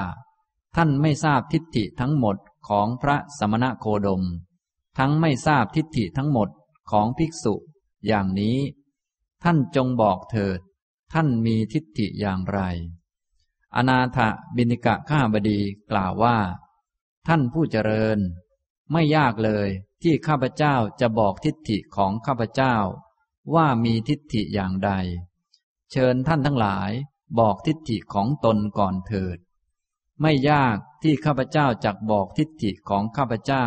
[0.76, 2.36] ท่านไม่ทราบทิฏฐิทั้งหมด
[2.68, 4.22] ของพระสมณะโคดม
[4.98, 6.48] ทั้งไม่ทราบทิฏฐิทั้งหมด
[6.90, 7.54] ของภิกษุ
[8.06, 8.58] อย่างนี้
[9.44, 10.58] ท่านจงบอกเถิด
[11.12, 12.60] ท่านมีทิฏฐิอย่างไร
[13.76, 14.18] อนาถ
[14.56, 15.60] บินิกะข้าบดี
[15.90, 16.38] กล่าวว่า
[17.26, 18.18] ท่านผู้เจริญ
[18.94, 19.68] ไม่ยากเลย
[20.02, 22.76] ที่ข้าพเจ้าจะบอกทิฏฐิของข้าพเจ้า
[23.54, 24.90] ว่ามีทิฏฐิอย่างใด
[25.92, 26.90] เชิญท่านทั้งหลาย
[27.38, 29.38] บอกทิฏฐิของตนก่อนเถิด
[30.20, 33.66] ไม่ยากที่ข้าพเจ้าจักบอกทิฏฐิของข้าพเจ้า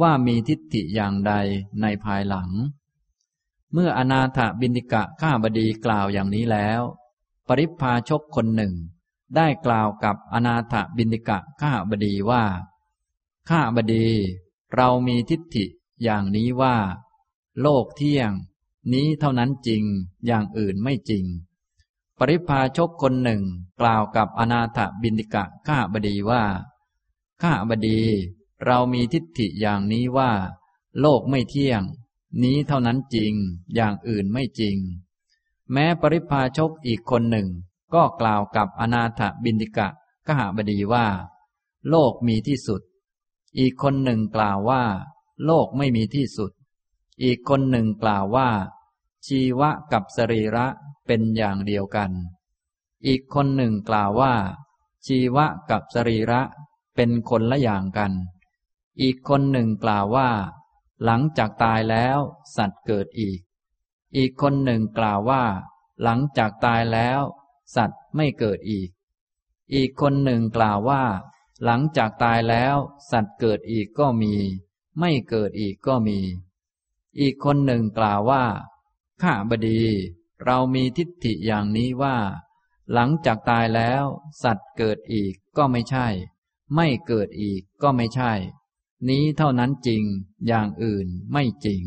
[0.00, 1.32] ว่ามีทิฏฐิอย่างใด
[1.80, 2.50] ในภายหลัง
[3.72, 6.80] เมื่ออนาถบินิกะข้าบดีกล่าวอย่างนี้แล้ว
[7.48, 8.74] ปริพาชกคนหนึ่ง
[9.36, 12.44] ได้กล่าวกับอนาถบินิกะข้าบดีว่า
[13.48, 14.08] ข้าบดี
[14.74, 15.64] เรามีทิฏฐิ
[16.02, 16.76] อย่างนี้ว่า
[17.60, 18.32] โลกเที่ยง
[18.92, 19.82] นี้เท่านั้นจริง
[20.26, 21.24] อย่างอื่นไม่จริง
[22.18, 23.42] ปริพาชกคนหนึ่ง
[23.80, 26.44] กล่าวกับอนาถบินิกะข้าบดีว่า
[27.42, 28.00] ข้าบดี
[28.64, 30.32] เรามีทิฏฐิอย่างนี้ว่า
[31.00, 31.82] โลกไม่เที่ยง
[32.42, 33.32] นี้เท่านั้นจริง
[33.74, 34.76] อย่างอื่นไม่จริง
[35.72, 37.48] แม้ปริพาชกอีกคนหนึ่ง
[37.94, 39.88] ก็กล่าวกับอนาถบินิกะ
[40.26, 41.06] กหบดีว่า
[41.88, 42.80] โลกมีที่สุด
[43.58, 44.82] อีกคนหนึ่งกล่าวว่า
[45.44, 46.52] โลกไม่มีที่สุด
[47.22, 48.48] อีกคนหนึ่งกล่าวว่า
[49.26, 50.66] ชีวะกับสรีระ
[51.06, 52.10] เป็นอย่างเดียวกัน
[53.06, 54.34] อีกคนหนึ่งกล่าวว่า
[55.06, 56.42] ชีวะกับสรีระ
[56.96, 58.12] เป็นคนละอย่างกัน
[59.02, 60.30] อีกคนหนึ่งกล่าวว่า
[61.04, 62.18] หลังจากตายแล้ว
[62.56, 63.40] สัตว์เกิดอีก
[64.16, 65.42] อีกคนหนึ่งกล่าวว่า
[66.02, 67.20] หลังจากตายแล้ว
[67.76, 68.88] สัตว์ไม่เกิดอีก
[69.74, 71.02] อีกคนหนึ่งกล่าวว่า
[71.64, 72.76] หลังจากตายแล้ว
[73.10, 74.34] สัตว์เกิดอีกก็มี
[74.98, 76.18] ไม่เกิดอีกก็มี
[77.20, 78.44] อีกคนหนึ่งกล่าวว่า
[79.22, 79.82] ข้าบดี
[80.44, 82.16] เรามีทิฏฐิอย่างนี้ว่า
[82.92, 84.04] หลังจากตายแล้ว
[84.42, 86.06] สัตว์เกิดอีกก็ไม่ใช่
[86.74, 88.32] ไม่เกิดอีกก็ไม่ใช่
[89.08, 90.02] นี้เท่านั้นจริง
[90.46, 91.82] อย่างอื่นไม่จริง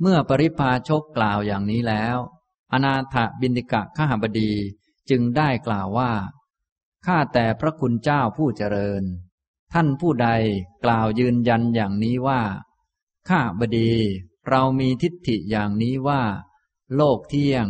[0.00, 2.16] เมื่อปริพาชกกล่าวอย่างนี้แล้ว
[2.72, 4.52] อนาถบินิกะข้าบดี
[5.10, 6.12] จึงได้กล่าวว่า
[7.06, 9.02] ข้าแต่พระคุณเจ้าผู้เจริญ
[9.72, 10.28] ท่านผู้ใด
[10.84, 12.42] กล่าวยืนยันอย่างนี้ว่า
[13.28, 13.92] ข้าบดี
[14.48, 16.22] เรามีทิฏฐิอย่างนี้ว่า
[16.94, 17.66] โลกเที่ยง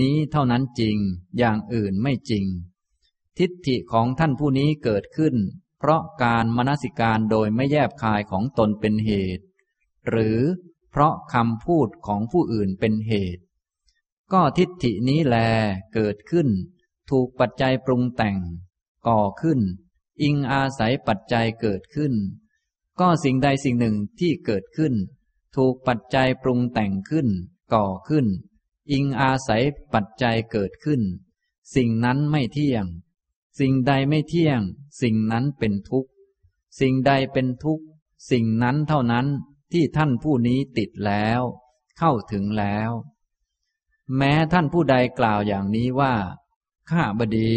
[0.00, 0.96] นี้เท่านั้นจริง
[1.38, 2.46] อย่างอื่นไม่จริง
[3.38, 5.34] ทิฏฐิของท่านผู้นี้เกิดขึ้น
[5.78, 9.44] เพราะการมนสิการโดยไม่แยบคายของตนเป็นเหตุ
[10.08, 10.38] หรือ
[10.90, 13.42] เพราะคำพูดของผู้อื่นเป็นเหตุ
[14.32, 15.36] ก็ทิฏฐินี้แล
[15.94, 16.48] เกิดขึ้น
[17.10, 18.36] ถูกปัจจัยปรุงแต่ง
[19.06, 19.60] ก่อขึ้น
[20.22, 22.14] อิงอาศัยปัจจัยเกิดขึ้น
[23.00, 24.94] ก็สิ่งใดสิ่งหนึ่งที่เกิดขึ้น
[25.56, 27.28] ถูกปัจจัยปรุงแต่งขึ้น
[27.72, 28.26] ก่อขึ้น
[28.92, 29.64] อิงอาศัย
[29.94, 31.02] ปัจจัยเกิดขึ้น
[31.74, 32.84] สิ่งนั้นไม่เที่ยง
[33.58, 34.60] สิ่งใดไม่เที่ยง
[35.02, 36.10] สิ่งนั้นเป็นทุกข์
[36.80, 37.84] สิ่งใดเป็นทุกข์
[38.30, 39.26] สิ่งนั้นเท่านั้น
[39.72, 41.40] ที่ท่านผู้นี้ติดแล้ว
[41.98, 42.90] เข้าถึงแล้ว
[44.16, 46.14] แม้ท่านผู้ใดกล่าวอย่างนี้ว่า
[46.90, 47.54] ข้าบดี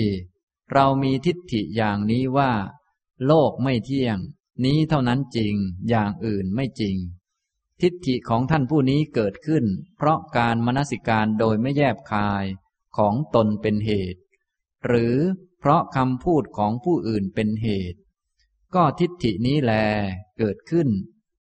[0.73, 2.51] เรามีทิฏฐิอย่างนี้ว่า
[3.25, 4.17] โลกไม่เที่ยง
[4.63, 5.55] นี้เท่านั้นจริง
[5.89, 6.95] อย่างอื่นไม่จริง
[7.81, 9.65] ทิฏฐิของท่านผู้นี้เกิดขึ้น
[9.97, 12.45] เพราะการมนสิการโดยไม่แยบคาย
[12.97, 14.21] ของตนเป็นเหตุ
[14.85, 15.15] หรือ
[15.59, 17.99] เพราะคำพูดของผู้อื่นเป็นเหตุ
[18.75, 19.73] ก็ทิฏฐินี้แล
[20.37, 20.89] เกิดขึ้น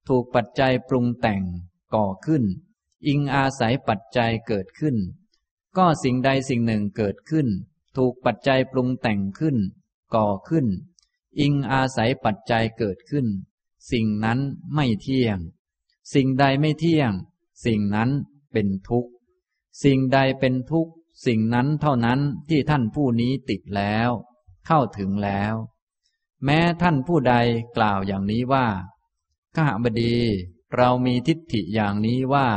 [0.08, 1.42] ถูกปัจจัยปรุงแต่ง
[1.94, 2.44] ก่อขึ้น
[3.06, 4.96] อิงอาศัยปัจจัยเกิดขึ้น
[5.76, 7.48] ก็สิ่งใดสิ่งหนึ่งเกิดขึ้น
[7.98, 9.56] ถูกปัจจัยปรุงแต่งขึ้น
[10.14, 10.66] ก่อขึ้น
[11.40, 13.26] อิงอาศัยปัจจัยเกิดขึ้น
[13.90, 14.38] สิ่งนั้น
[14.74, 15.38] ไม่เที่ยง
[16.14, 17.12] สิ่งใดไม่เที่ยง
[17.64, 18.10] สิ่งนั้น
[18.52, 19.10] เป็นทุกข์
[19.84, 20.92] สิ่งใดเป็นทุกข์
[21.26, 24.10] สิ่งนั้นเท่านั้นที่ท่านผู้นี้ติดแล้ว
[24.66, 25.54] เข้าถึงแล้ว
[26.44, 27.34] แม้ท่านผู้ใด
[27.76, 28.66] กล่าวอย่างนี้ว่า
[29.54, 30.16] ข้าบดี
[30.76, 32.48] เรามีทิฏฐิอย่างนี้ว่า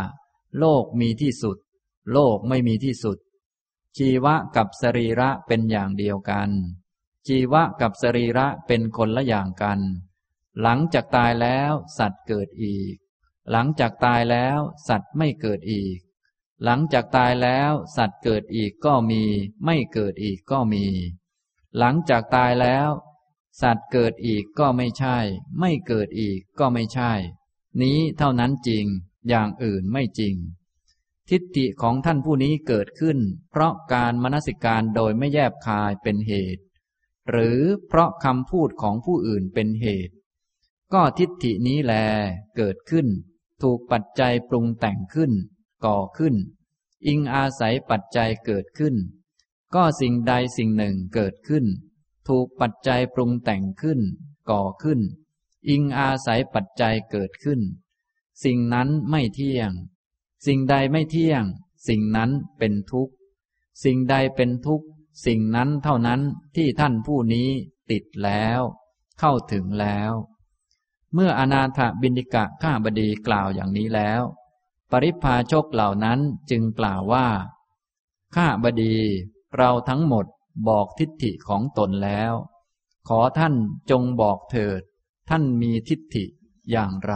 [0.59, 1.57] โลกมีที่สุด
[2.11, 3.17] โลกไม่มีที่สุด
[3.97, 6.49] ชีวะกับสรีระเป็นอย่างเดียวกัน
[7.27, 9.79] ชีวะกับสรีระเป็นคนละอย่างกัน
[10.61, 12.95] หลังจากตายแล้วสัตว์เกิดอีก
[13.51, 15.97] หลังจากตายแล้วสัตว์ไม่เกิดอีก
[16.63, 19.23] หลังจากตายแล้วสัตว์เกิดอีกก็มี
[19.65, 20.85] ไม่เกิดอีกก็มี
[21.77, 22.89] หลังจากตายแล้ว
[23.61, 25.17] สัตว์เกิดอีกก็ไม่ใช่
[25.59, 27.11] ไม่เกิดอีกก็ไม่ใช่
[27.81, 28.85] นี้เท่านั้นจริง
[29.29, 30.35] อย่างอื่นไม่จริง
[31.29, 33.19] ทิฏฐิของท่านผู้นี้เกิดขึ้น
[33.51, 36.63] เพราะการมนสิการโดยไม่แยบคายเป็นเหตุ
[37.29, 40.13] หรือเพราะคำพูดของผู้อื่นเป็นเหตุ
[40.93, 41.93] ก็ทิฏฐินี้แล
[42.57, 43.07] เกิดขึ้น
[43.61, 45.31] ถูกปัจจัยปรุงแต่งขึ้น
[45.85, 46.35] ก่อขึ้น
[47.07, 48.95] อิงอาศัยปัจจัยเกิดขึ้น
[49.75, 51.65] ก็สิ่งใดสิ่งหนึ่งเกิดขึ้น
[52.27, 53.99] ถูกปัจจัยปรุงแต่งขึ้น
[54.49, 54.99] ก่อขึ้น
[55.69, 57.61] อิงอาศัยปัจจัยเกิดขึ้น
[58.43, 59.71] สิ่งนั้นไม่เที่ยง
[60.45, 61.43] สิ่งใดไม่เที่ยง
[61.87, 63.13] สิ่งนั้นเป็นทุกข์
[63.83, 64.87] สิ่งใดเป็นทุกข์
[65.25, 66.21] สิ่งนั้นเท่านั้น
[66.55, 67.49] ที่ท่านผู้นี้
[67.91, 68.61] ติดแล้ว
[69.19, 70.11] เข้าถึงแล้ว
[71.13, 74.21] เมื่ออนาถบินิกะข้าบดีกล่าวอย่างนี้แล้ว
[74.91, 77.27] ปริพาชกเหล่านั้นจึงกล่าวว่า
[78.35, 78.95] ข้าบดี
[79.57, 80.25] เราทั้งหมด
[80.67, 82.33] บอกทิฏฐิของตนแล้ว
[83.07, 83.53] ขอท่าน
[83.91, 84.81] จงบอกเถิด
[85.29, 86.25] ท่านมีทิฏฐิ
[86.71, 87.13] อย่างไร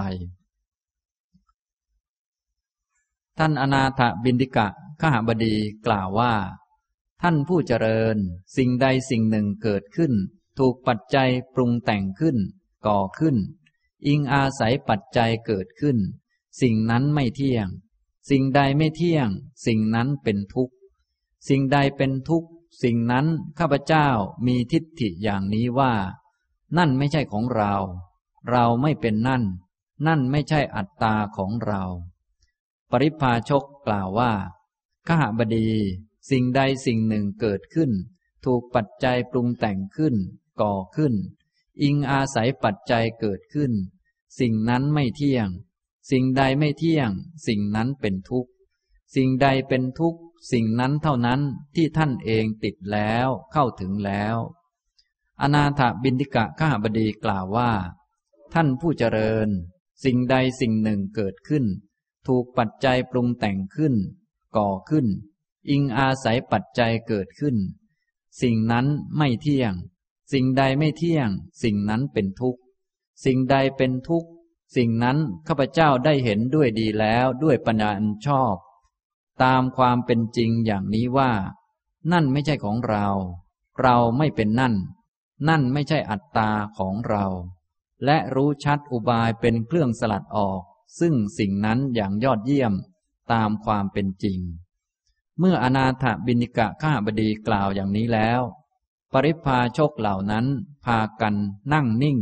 [3.37, 4.67] ท่านอนาถบินดิกะ
[5.01, 6.33] ข้าบดีกล่าวว่า
[7.21, 8.17] ท่านผู้เจริญ
[8.55, 10.13] สิ่งใดสิ่งหนึ่งเกิดขึ้น
[10.57, 12.37] ถูกปัจจัยปรุงแต่งขึ้น
[12.85, 13.37] ก่อขึ้น
[14.07, 15.97] อิงอาศัยปัจจัยเกิดขึ้น
[16.61, 17.67] สิ่งนั้นไม่เที่ยง
[18.29, 19.29] สิ่งใดไม่เที่ยง
[19.65, 20.75] สิ่งนั้นเป็นทุกข์
[21.49, 22.49] สิ่งใดเป็นทุกข์
[22.83, 23.25] สิ่งนั้น
[23.59, 24.07] ข้าพเจ้า
[24.45, 25.93] มีทิฏฐิอย่างนี้ว่า
[26.77, 27.73] นั่นไม่ใช่ของเรา
[28.51, 29.43] เราไม่เป็นนั่น
[30.07, 31.83] นั่นไม่ใช่อัตตาของเรา
[32.91, 34.31] ปริพาชกกล่าวว่า
[35.07, 35.69] ข้าบดี
[36.29, 37.91] สิ่งใดสิ่งหนึ่งเกิดขึ้น
[38.45, 40.15] ถูกปัจจัยปรุงแต่งขึ้น
[40.61, 41.13] ก่อขึ้น
[41.81, 43.71] อิงอาศัยปัจจัยเกิดขึ้น
[44.39, 45.49] สิ่งนั้นไม่เที่ยง
[46.11, 47.09] สิ่งใดไม่เที่ยง
[47.47, 48.51] สิ่งนั้นเป็นทุกข์
[49.15, 50.19] สิ่งใดเป็นทุกข์
[50.51, 51.41] สิ่งนั้นเท่านั้น
[51.75, 54.37] ที่ท่านเองติดแล้วเข้าถึงแล้ว
[55.41, 57.71] อนาถบินทิกะข้าบดีกล่าวว่า
[58.53, 59.49] ท่านผู้เจริญ
[60.03, 61.65] สิ่งใดสิ่งหนึ่งเกิดขึ้น
[62.27, 63.95] ถูกปัจจัยปรุงแต่งขึ้น
[64.57, 65.07] ก่อขึ้น
[65.69, 67.57] อิงอาศัยปัจจัยเกิดขึ้น
[68.41, 68.85] สิ่งนั้น
[69.17, 69.73] ไม่เที่ยง
[70.31, 71.29] สิ่งใดไม่เที่ยง
[71.63, 72.61] สิ่งนั้นเป็นทุกข์
[73.25, 74.29] สิ่งใดเป็นทุกข์
[74.75, 78.55] สิ่งนั้นข้าพเจ้าได้เห็นด้วยดีแล้วด้วยปัญญาอันชอบ
[79.43, 81.31] ตามความเป็นจริงอย่างนี้ว่า
[82.11, 83.07] นั่นไม่ใช่ของเรา
[83.81, 84.75] เราไม่เป็นนั่น
[85.49, 87.25] นั่นไม่ใช่อัตตาของเรา
[88.05, 90.61] และรู้ชัดอุบายเป็นเครื่องสลัดออก
[90.99, 92.73] ซึ่งสิ่งนั้นอย่างยอดเยี่ยม
[93.31, 94.39] ตามความเป็นจริง
[95.39, 98.41] เมื่ออนาถบินิกะข้าบดีกล่าวอย่างนี้แล้ว
[99.13, 100.45] ปริพาชกเหล่านั้น
[100.85, 101.35] พากัน
[101.73, 102.19] นั่งนิ่ง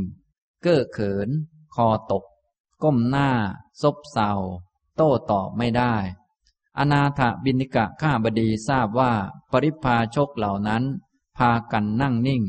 [0.61, 1.29] เก้อเขิน
[1.75, 2.23] คอตก
[2.83, 3.29] ก้มหน้า
[3.81, 4.31] ซบเซา
[4.95, 5.93] โต้ตอบไม่ได้
[6.77, 9.13] อนาถบินิกะข้าบดีทราบว่า
[9.51, 10.83] ปริพาชกเหล่านั้น
[11.37, 12.43] พากันนั่งนิ่ง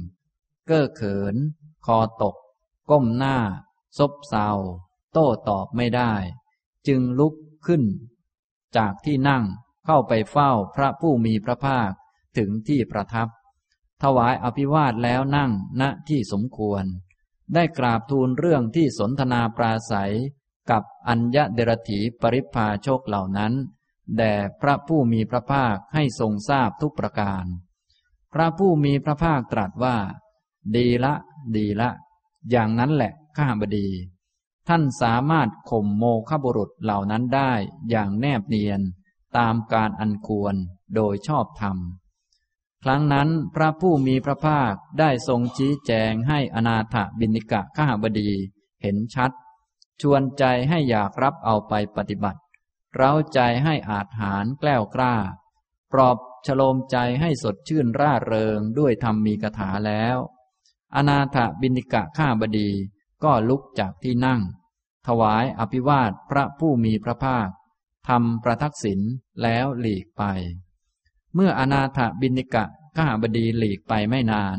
[0.66, 1.36] เก้อเขิน
[1.86, 2.36] คอตก
[2.90, 3.36] ก้มหน้า
[3.98, 4.48] ซบเซา
[5.14, 6.12] โต้ตอบไม่ได้
[6.88, 7.34] จึงลุก
[7.66, 7.82] ขึ้น
[8.76, 9.44] จากที่นั่ง
[9.86, 11.90] เข้าไปเฝ้าพระผู้มีพระภาค
[12.36, 13.28] ถึงที่ประทับ
[14.02, 15.50] ถวายอภิวาทแล้วนั่ง
[15.80, 16.84] ณที่สมควร
[17.54, 20.14] ได้กราบทูลเรื่องที่สนทนาปราศัย
[20.70, 23.52] กับอัญญเดรถีปริพาโชคเหล่านั้น
[24.16, 27.44] แด่พระผู้มีพระภาคให้ทรงทราบทุกประการ
[28.32, 29.96] พระผู้มีพระภาคตรัสว่า
[30.76, 31.14] ดีละ
[31.56, 31.90] ดีละ
[32.50, 33.88] อย่างนั้นแหละข้าบดี
[34.68, 37.52] ท่านสามารถข่มโมฆบุรุษเหล่านั้นได้
[37.90, 38.80] อย่างแนบเนียน
[39.36, 40.54] ตามการอันควร
[40.94, 41.76] โดยชอบธรรม
[42.82, 48.30] ครั้งนั้นพระผู้มีพระภาคได้ทรงชี้แจงให้อนาถบินิกะข้าบดี
[48.82, 49.30] เห็นชัด
[50.00, 52.40] ชวนใจให้อยากรับเอาไปปฏิบัติ
[52.94, 55.14] เร้าใจให้อาจหารแกล้วกล้า
[55.92, 60.16] ปลอบฉโลมใจให้สดชื่นร่าเริงด้วยธรรมมีกถาแล้ว
[60.94, 62.70] อนาถบินิกะข้าบดี
[63.24, 64.40] ก็ลุกจากที่นั่ง
[65.06, 67.48] ถวายอภิวาทพระผู้มีพระภาค
[68.08, 69.00] ทำประทักษิณ
[69.42, 70.22] แล้วหลีกไป
[71.34, 72.64] เมื่ออนาถบินิกะ
[72.96, 74.58] ข้าบดีหลีกไปไม่นาน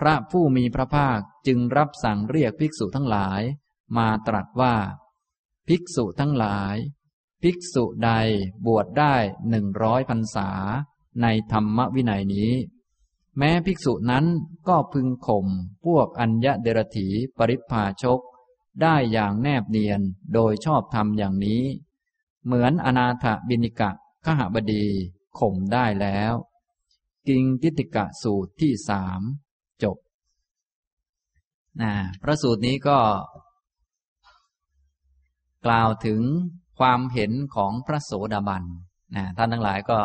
[0.00, 3.42] พระผู้มีพระภาคจึงรับสั่งเรียกภิกษุทั้งหลาย
[3.96, 4.74] มาตรัสว่า
[5.68, 6.76] ภิกษุทั้งหลาย
[7.42, 8.10] ภิกษุใด
[8.66, 9.14] บวชได้
[9.50, 10.50] หนึ่งร้อยพรรษา
[11.22, 12.52] ในธรรมวินัยนี้
[13.38, 14.24] แม้ภิกษุนั้น
[14.68, 15.46] ก็พึงข่ม
[15.84, 18.20] พวกอัญญเดรถีปริพาชก
[18.82, 20.00] ได้อย่างแนบเนียน
[20.34, 21.62] โดยชอบธรรมอย่างนี้
[22.44, 23.90] เหมือนอนาถบินิกะ
[24.24, 24.86] ขหบดี
[25.38, 26.34] ข่มได้แล้ว
[27.28, 29.20] กิงทิติกะสูตรที่สาม
[29.82, 29.96] จบ
[31.80, 31.92] นะ
[32.22, 32.98] พระสูตรนี้ก็
[35.66, 36.20] กล่าวถึง
[36.78, 38.64] ความเห็นของพระโสดาบัน
[39.16, 39.98] นะท่านทั้งหลายก็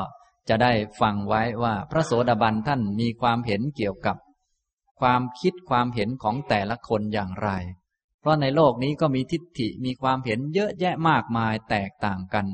[0.49, 4.17] จะได้ฟังไว้ว่าพระโสดาบันท่านมีความเห็นเกี่ยวกับ
[4.99, 7.49] ความคิดความเห็นของแต่ละคนอย่างไร
[8.19, 12.45] เพราะในโลกนี้ก็มีทิฏฐิมีความเห็นเยอะแยะมากมายแตกต่างกัน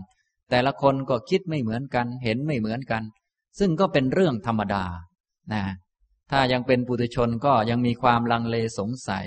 [0.49, 3.03] แต่ละคนก็คิดไม่เหมือนกัน เห็นไม่เหมือนกัน
[3.59, 4.85] ซึ่งก็เป็นเรื่องธรรมดา
[5.53, 5.63] นะ
[6.31, 9.25] ถ้ายังเป็นปุถุชนก็ยังมีความลังเลสงสัย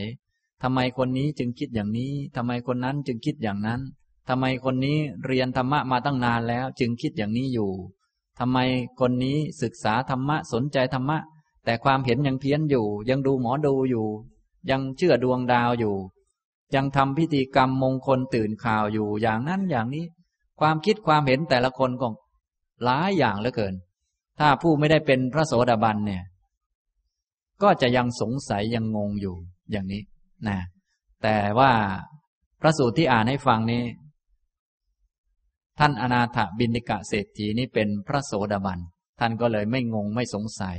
[0.62, 3.81] ทำไมคนนี้จึงคิดอย่างนี้ทำไมคนนั้นจึงคิดอย่างนั้น
[4.28, 7.70] ทำไมคนนี้เรียนธรรมะมาตั้งนานแล้ว จึงคิดอย่างนี้อยู่
[8.38, 8.59] ทำไม
[9.01, 11.18] คนนี้ศึกษาธรรมะสนใจธรรมะ
[11.64, 14.07] แต่ความเห็นยังเพี้ยนอยู่ ยังดูหมอดูอยู่
[14.70, 15.96] ยังเชื่อดวงดาวอยู่
[16.74, 20.05] ยังทำพิธีกรรมมงคลตื่นข่าวอยู่อย่างนั้นอย่างนี้
[20.61, 22.09] ความคิดความเห็นแต่ละคนก็
[22.85, 23.74] หลายอย่างเหลือเกิน
[24.38, 26.22] ถ้าผู้ไม่ได้เป็นพระโสดาบันเนี่ย
[27.62, 29.35] ก็จะยังสงสัยยังงงอยู่
[29.70, 30.03] อย่างนี้
[30.48, 30.59] นะ
[31.22, 31.72] แต่ว่า
[32.61, 33.83] พระสูตรที่อ่านให้ฟังนี้
[35.78, 38.80] ท่านอนาถบินิกะเศรษฐีนี้เป็นพระโสดาบัน
[39.20, 40.78] ท่านก็เลยไม่งงไม่สงสัย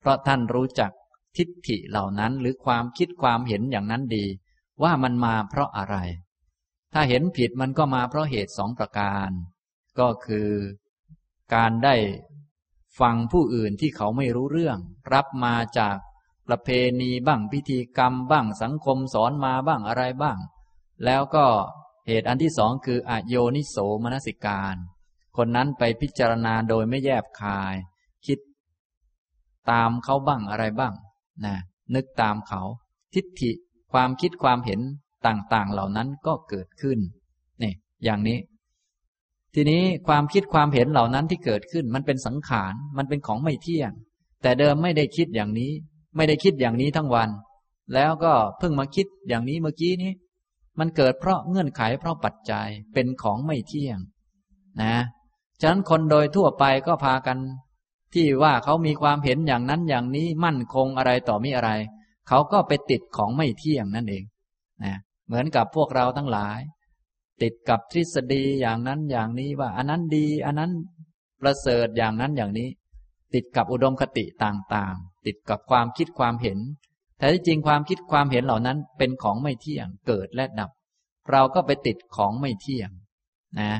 [0.00, 0.90] เพราะท่านรู้จัก
[1.36, 4.24] ทิฏฐิเหล่านั้นหรือความคิดความเห็นอย่างนั้นดี
[4.82, 5.96] ว่ามันมาเพราะอะไร
[6.92, 9.30] ถ้าเห็นผิดมันก็มาเพราะเหตุสองประการ
[9.98, 10.50] ก็คือ
[11.54, 11.94] การได้
[13.00, 14.78] ฟังผู้อื่นที่เขาไม่รู้เรื่อง
[15.14, 15.96] รับมาจาก
[16.48, 16.68] ประเพ
[17.00, 20.38] ณีบ้างพิธีกรรมบ้างสังคมสอนมาบ้างอะไรบ้าง
[21.04, 21.46] แล้วก็
[22.06, 24.76] เหตุอันที่สองคืออโยนิโสมนสิการ
[25.36, 27.74] คนนั้นไปพิจารณาโดยไม่แยบคาย
[28.26, 28.38] คิด
[29.70, 30.94] ตามเขาบ้างอะไรบ้าง
[31.44, 31.54] นะ
[31.94, 32.62] นึกตามเขา
[33.14, 33.50] ทิฏฐิ
[33.92, 34.80] ความคิดความเห็น
[35.26, 36.98] ต่างๆ เหล่านั้นก็เกิดขึ้น
[37.62, 37.72] นี่
[38.04, 38.38] อย่างนี้
[39.54, 43.92] ทีนี้ความคิดความเห็นเหล่านั้นที่เกิดขึ้น มันเป็นสังขารมันเป็นของไม่เที่ยง
[44.42, 45.72] แต่เดิมไม่ได้คิดอย่างนี้
[46.16, 47.28] ไม่ได้คิดอย่างนี้ทั้งวัน
[47.94, 50.12] แล้วก็เพิ่งมาคิดอย่างนี้เมื่อกี้นี้
[50.78, 53.98] มันเกิดเพราะเงื่อนไขเพราะปัจจัยเป็นของไม่เที่ยง
[54.82, 54.96] นะ
[55.60, 57.38] ฉะนั้นคนโดยทั่วไปก็พากัน
[58.14, 61.70] ที่ว่าเขามีความเห็นอย่างนั้นอย่างนี้มั่นคงอะไรต่อมีอะไร
[62.28, 64.24] เขาก็ไปติดของไม่เที่ยงนั่นเอง
[64.84, 64.94] นะ
[65.26, 66.60] เหมือนกับพวกเราทั้งหลาย
[67.42, 70.72] ติดกับทฤษฎีอย่างนั้นอย่างนี้ว่า อันนั้นดี อันนั้น
[71.42, 72.68] ประเสริฐอย่างนั้นอย่างนี้
[73.34, 76.58] ติดกับอุดมคติต่างๆ ติดกับความคิดความเห็น
[77.18, 80.70] แต่ที่จริงความคิดความเห็นเหล่านั้นเป็นของไม่เที่ยงเกิดและดับ
[81.30, 82.90] เราก็ไปติดของไม่เที่ยง
[83.60, 83.72] นะ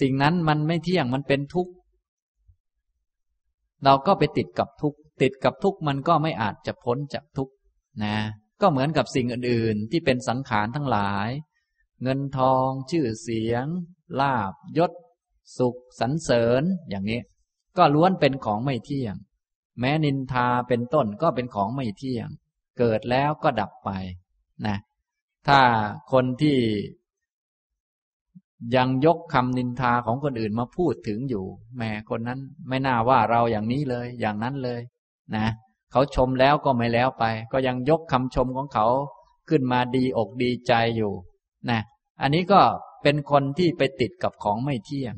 [0.00, 1.72] สิ่งนั้นมันไม่เที่ยงมันเป็นทุกข์
[3.84, 7.52] เราก็ไปติดกับทุกข์ติดกับทุกข์มันก็ไม่อาจจะพ้นจากทุกข์
[8.02, 8.16] นะ
[8.60, 11.28] ก็เหมือนกับสิ่งอื่น ๆ ที่เป็นสังขารทั้งหลาย
[12.02, 13.66] เงินทอง ชื่อเสียง
[14.20, 14.92] ลาบยศ
[15.58, 17.20] สุขสรรเสริญอย่างนี้
[17.76, 19.14] ก็ล้วนเป็นของไม่เที่ยง
[19.80, 22.28] แม้นินทาเป็นต้นก็เป็นของไม่เที่ยง
[22.78, 23.90] เกิดแล้วก็ดับไป
[24.66, 24.76] นะ
[25.48, 25.60] ถ้า
[26.12, 26.58] คนที่
[28.76, 31.44] ยังยกคำนินทาของคนอื่นมาพูดถึงอยู่
[31.76, 34.80] แม่คนนั้นไม่น่าว่าเราอย่างนี้เลย อย่างนั้นเลย
[35.36, 35.46] นะ
[35.92, 38.86] เขาชมแล้วก็ไม่แล้วไป ก็ยังยกคำชมของเขา
[39.48, 41.12] ขึ้นมาดีอกดีใจอยู่
[41.70, 41.80] นะ
[42.22, 42.60] อันนี้ก็
[43.02, 45.14] เป็นคนที่ไปติดกับของไม่เที่ยง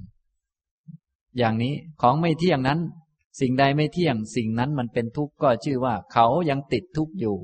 [1.38, 2.80] อย่างนี้ของไม่เที่ยงนั้น
[3.40, 7.36] สิ่งใดไม่เที่ยงสิ่งนั้นมันเป็นทุกข์ก็ชื่อว่า เขายังติดทุกข์อยู่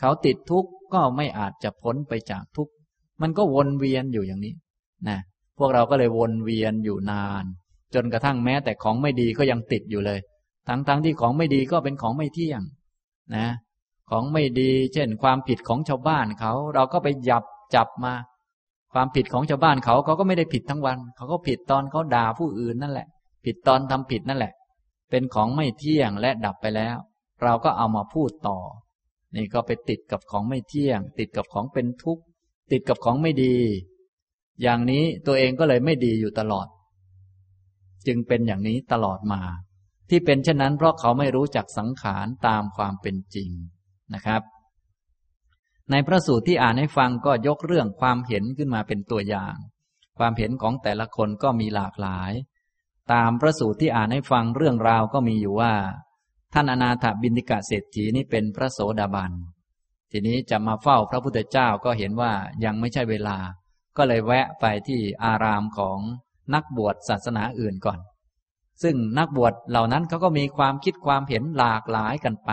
[0.00, 2.72] เขาติดทุกข์ก็ไม่อาจจะพ้นไปจากทุกข์
[3.22, 4.54] มันก็วนเวียนอยู่อย่างนี้
[5.08, 5.18] นะ
[5.58, 7.44] พวกเราก็เลยวนเวียนอยู่นาน
[7.94, 10.20] จนกระทั่งแม้แต่ของไม่ดีก็ยังติดอยู่เลย
[10.68, 12.62] ทั้งๆทที่ของไม่ดีก็เป็นของไม่เที่ยง
[13.36, 13.46] นะ
[14.10, 18.14] ของไม่ดี เช่น ความผิดของชาวบ้านเขา เราก็ไปหยับจับมา
[18.92, 23.06] ความผิดของชาวบ้านเขาเขาก็ไม่ได้ผิดทั้งวัน เขาก็ผิดตอนเขาด่าผู้อื่นนั่นแหละ
[23.44, 24.52] ผิดตอนทำผิดนั่นแหละ
[25.12, 26.96] เป็นของไม่เที่ยงและดับไปแล้ว
[27.42, 28.58] เราก็เอามาพูดต่อ
[29.34, 32.24] นี่ก็ไปติดกับของไม่เที่ยง ติดกับของเป็นทุกข์
[32.72, 33.56] ติดกับของไม่ดี
[34.62, 36.66] อย่างนี้ตัวเองก็เลยไม่ดีอยู่ตลอด
[38.06, 39.42] จึงเป็นอย่างนี้ตลอดมา
[40.08, 43.50] ที่เป็นเช่นนั้น เพราะเขาไม่รู้จักสังขารตามความเป็นจริง
[44.14, 44.42] นะครับ
[45.90, 49.56] ในพระสูตรที่อ่านให้ฟังก็ยกเรื่องความเห็นขึ้นมาเป็นตัวอย่าง
[50.18, 52.32] ความเห็นของแต่ละคนก็มีหลากหลาย
[53.12, 55.72] ตามพระสูตรที่อ่านให้ฟังเรื่องราวก็มีอยู่ว่า
[56.54, 59.32] ท่านอนาถบินิกะเศรษฐีนี่เป็นพระโสดาบัน
[60.10, 62.32] ทีนี้จะมาเฝ้าพระพุทธเจ้าก็เห็นว่า
[62.64, 63.36] ยังไม่ใช่เวลา
[63.96, 65.98] ก็เลยแวะไปที่อารามของ
[66.54, 67.98] นักบวชศาสนาอื่นก่อน
[68.82, 72.50] ซึ่งนักบวชเหล่านั้นเขาก็มีความคิดความเห็นหลากหลายกันไป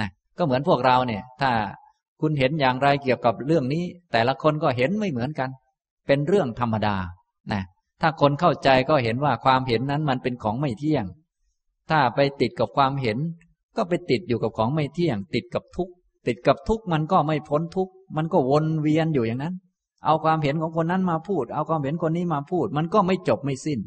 [0.00, 1.50] นะก็เหมือนพวกเราเนี่ย ถ้า
[2.20, 5.50] คุณเห็นอย่างไรเกี่ยวกับเรื่องนี้ แต่ละคนก็เห็นไม่เหมือนกัน
[6.06, 6.96] เป็นเรื่องธรรมดา
[7.52, 7.62] นะ
[8.00, 11.04] ถ้าคนเข้าใจก็เห็นว่าความเห็นนั้นมันเป็นของไม่เที่ยง
[11.90, 13.18] ถ้าไปติดกับความเห็น
[13.76, 15.92] ก็ไปติดอยู่กับของไม่เที่ยง ติดกับทุกข์
[16.26, 19.54] ติดกับทุกข์มันก็ไม่พ้นทุกข์มันก็วนเวียนอยู่อย่างนั้น
[20.04, 23.80] เอาความเห็นของคนนั้นมาพูด เอาความเห็นคนนี้มาพูด มันก็ไม่จบไม่สิ้น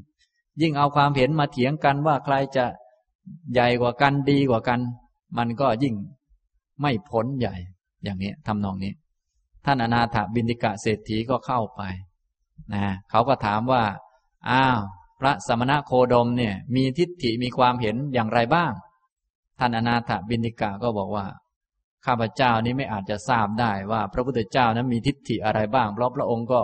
[0.62, 2.66] ยิ่งเอาความเห็นมาเถียงกันว่าใครจะ
[3.54, 4.80] ใหญ่กว่ากันดีกว่ากัน
[5.38, 5.96] มันก็ยิ่ง
[6.82, 7.56] ไม่พ้นใหญ่
[8.04, 8.94] อย่างนี้ทำนองนี้
[9.66, 11.82] ท่านอนาถบินิกะเศรษฐีก็เข้าไป
[12.74, 13.84] นะเขาก็ถามว่า
[14.50, 14.80] อ้าว
[15.20, 18.72] พระสมณะโคดมเนี่ย มีทิฏฐิมีความเห็นอย่างไรบ้าง
[19.60, 21.26] ท่านอนาถบินิกะก็บอกว่า
[22.06, 26.62] ข้าพเจ้านี้ไม่อาจจะทราบได้ว่า พระพุทธเจ้านั้นมีทิฏฐิอะไรบ้าง เพราะพระองค์ก็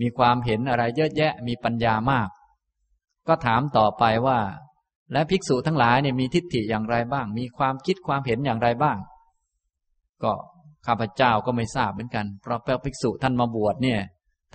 [0.00, 2.28] มีความเห็นอะไรเยอะแยะ มีปัญญามาก
[3.28, 4.38] ก็ถามต่อไปว่า
[5.12, 8.98] และภิกษุทั้งหลายเนี่ยมีทิฏฐิอย่างไรบ้าง มีความคิดความเห็นอย่างไรบ้าง
[10.22, 10.32] ก็
[10.86, 14.00] ข้าพเจ้าก็ไม่ทราบเหมือนกัน เพราะพระภิกษุท่านมาบวชเนี่ย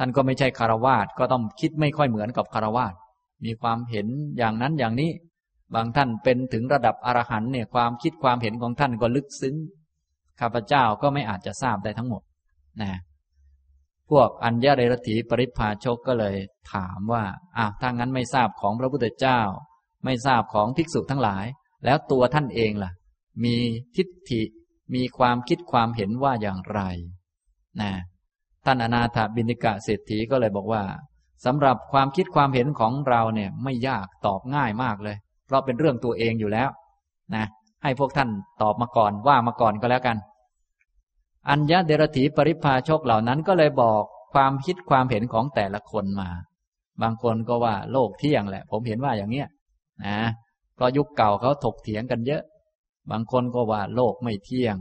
[0.04, 2.94] ท่านก็ไม่ใช่คารวาสก็ต้องคิดไม่ค่อยเหมือนกับคารวาส
[3.46, 5.12] มีความเห็นอย่างนั้นอย่างนี้
[5.76, 9.56] บางท่านเป็นถึงระดับอรหันเนี่ยความคิดความเห็นของท่านก็ลึกซึ้ง
[10.40, 12.22] ข้าพเจ้าก็ไม่อาจจะทราบได้ทั้งหมด
[12.82, 12.92] นะ
[14.10, 16.36] พวกอัญญาเรรถีปริพาชกก็เลย
[16.74, 17.24] ถามว่า
[17.58, 19.40] อ้าวถ้างั้นไม่ทราบของพระพุทธเจ้า
[20.06, 21.46] ไม่ทราบของภิกษุทั้งหลาย
[21.86, 22.92] แล้วตัวท่านเองล่ะ
[23.44, 23.56] มี
[23.96, 24.42] ทิฏฐิ
[24.96, 26.82] มีความคิดความเห็นว่าอย่างไร
[27.82, 27.92] นะ
[28.66, 30.84] ท่านอนาถบินิกะเศรษฐีก็เลยบอกว่า
[31.46, 36.70] สำหรับความคิดความเห็นของเราเนี่ยไม่ยากตอบง่ายมากเลย เพราะเป็นเรื่องตัวเองอยู่แล้ว
[37.36, 37.46] นะ
[37.84, 38.30] ให้พวกท่าน
[38.62, 40.18] ตอบมาก่อนว่ามาก่อนก็แล้วกัน
[41.50, 46.30] อัญญาเดรถีปริพาชกเหล่านั้นก็เลยบอกความคิดความเห็นของแต่ละคนมา
[47.02, 49.48] บางคนก็ว่าโลกเที่ยงแหละ ผมเห็นว่าอย่างเนี้ย
[50.06, 50.18] นะ
[50.76, 52.44] เพราะยุคเก่าเขาถกเถียงกันเยอะ
[53.12, 54.76] บางคนก็ว่าโลกไม่เที่ยง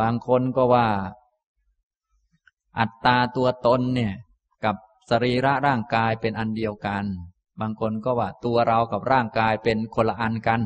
[0.00, 0.86] บางคนก็ว่า
[2.78, 4.12] อัตตาตัวตนเนี่ย
[4.64, 4.76] กับ
[5.10, 7.04] สรีระร่างกายเป็นอันเดียวกัน
[7.60, 10.60] บางคนก็ว่าตัวเรากับร่างกายเป็นคนละอันกัน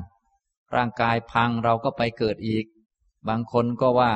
[0.74, 2.64] ร่างกายพังเราก็ไปเกิดอีก
[3.28, 4.12] บางคนก็ว่า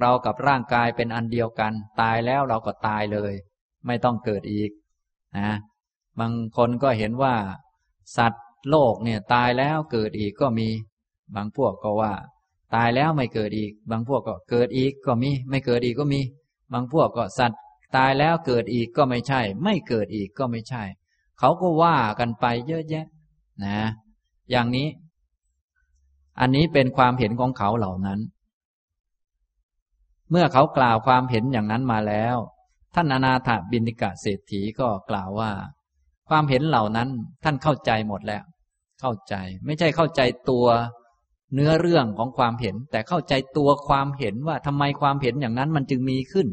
[0.00, 3.32] เรากับร่างกายเป็นอันเดียวกัน ตายแล้วเราก็ตายเลย
[3.86, 4.70] ไม่ต้องเกิดอีก
[5.38, 5.50] นะ
[6.20, 7.34] บางคนก็เห็นว่า
[8.16, 10.68] สัตว์โลกเนี่ยตายแล้วเกิดอีกก็มี
[11.34, 12.12] บางพวกก็ว่า
[12.74, 16.20] ตายแล้วไม่เกิดอีก บางพวกก็เกิดอีกก็มี ไม่เกิดอีกก็มี
[16.72, 17.60] บางพวกก็สัตว์
[17.96, 20.82] ตายแล้วเกิดอีกก็ไม่ใช่ ไม่เกิดอีกก็ไม่ใช่
[21.38, 23.06] เขาก็ว่ากันไปเยอะแยะ
[23.64, 23.78] นะ
[24.50, 24.88] อย่างนี้
[26.40, 28.20] อันนี้เป็นความเห็นของเขาเหล่านั้น
[30.30, 32.36] เมื่อเขากล่าวความเห็นอย่างนั้นมาแล้ว
[32.94, 35.50] ท่านอนาถบินิกะเศรษฐีก็กล่าวว่า
[36.28, 37.08] ความเห็นเหล่านั้น
[37.44, 38.44] ท่านเข้าใจหมดแล้ว
[39.00, 40.66] เข้าใจ ไม่ใช่เข้าใจตัว
[41.54, 46.48] เนื้อเรื่องของความเห็น แต่เข้าใจตัวความเห็นว่าทำไมความเห็นอย่างนั้นมันจึงมีขึ้น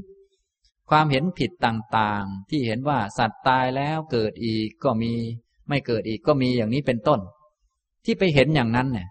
[0.89, 5.13] ความเห็นผิดต่างๆ ที่เห็นว่าสัตว์ตายแล้วเกิดอีกก็มี
[5.69, 7.19] ไม่เกิดอีกก็มีอย่างนี้เป็นต้น
[8.05, 9.07] ที่ไปเห็นอย่างนั้นเนี่ย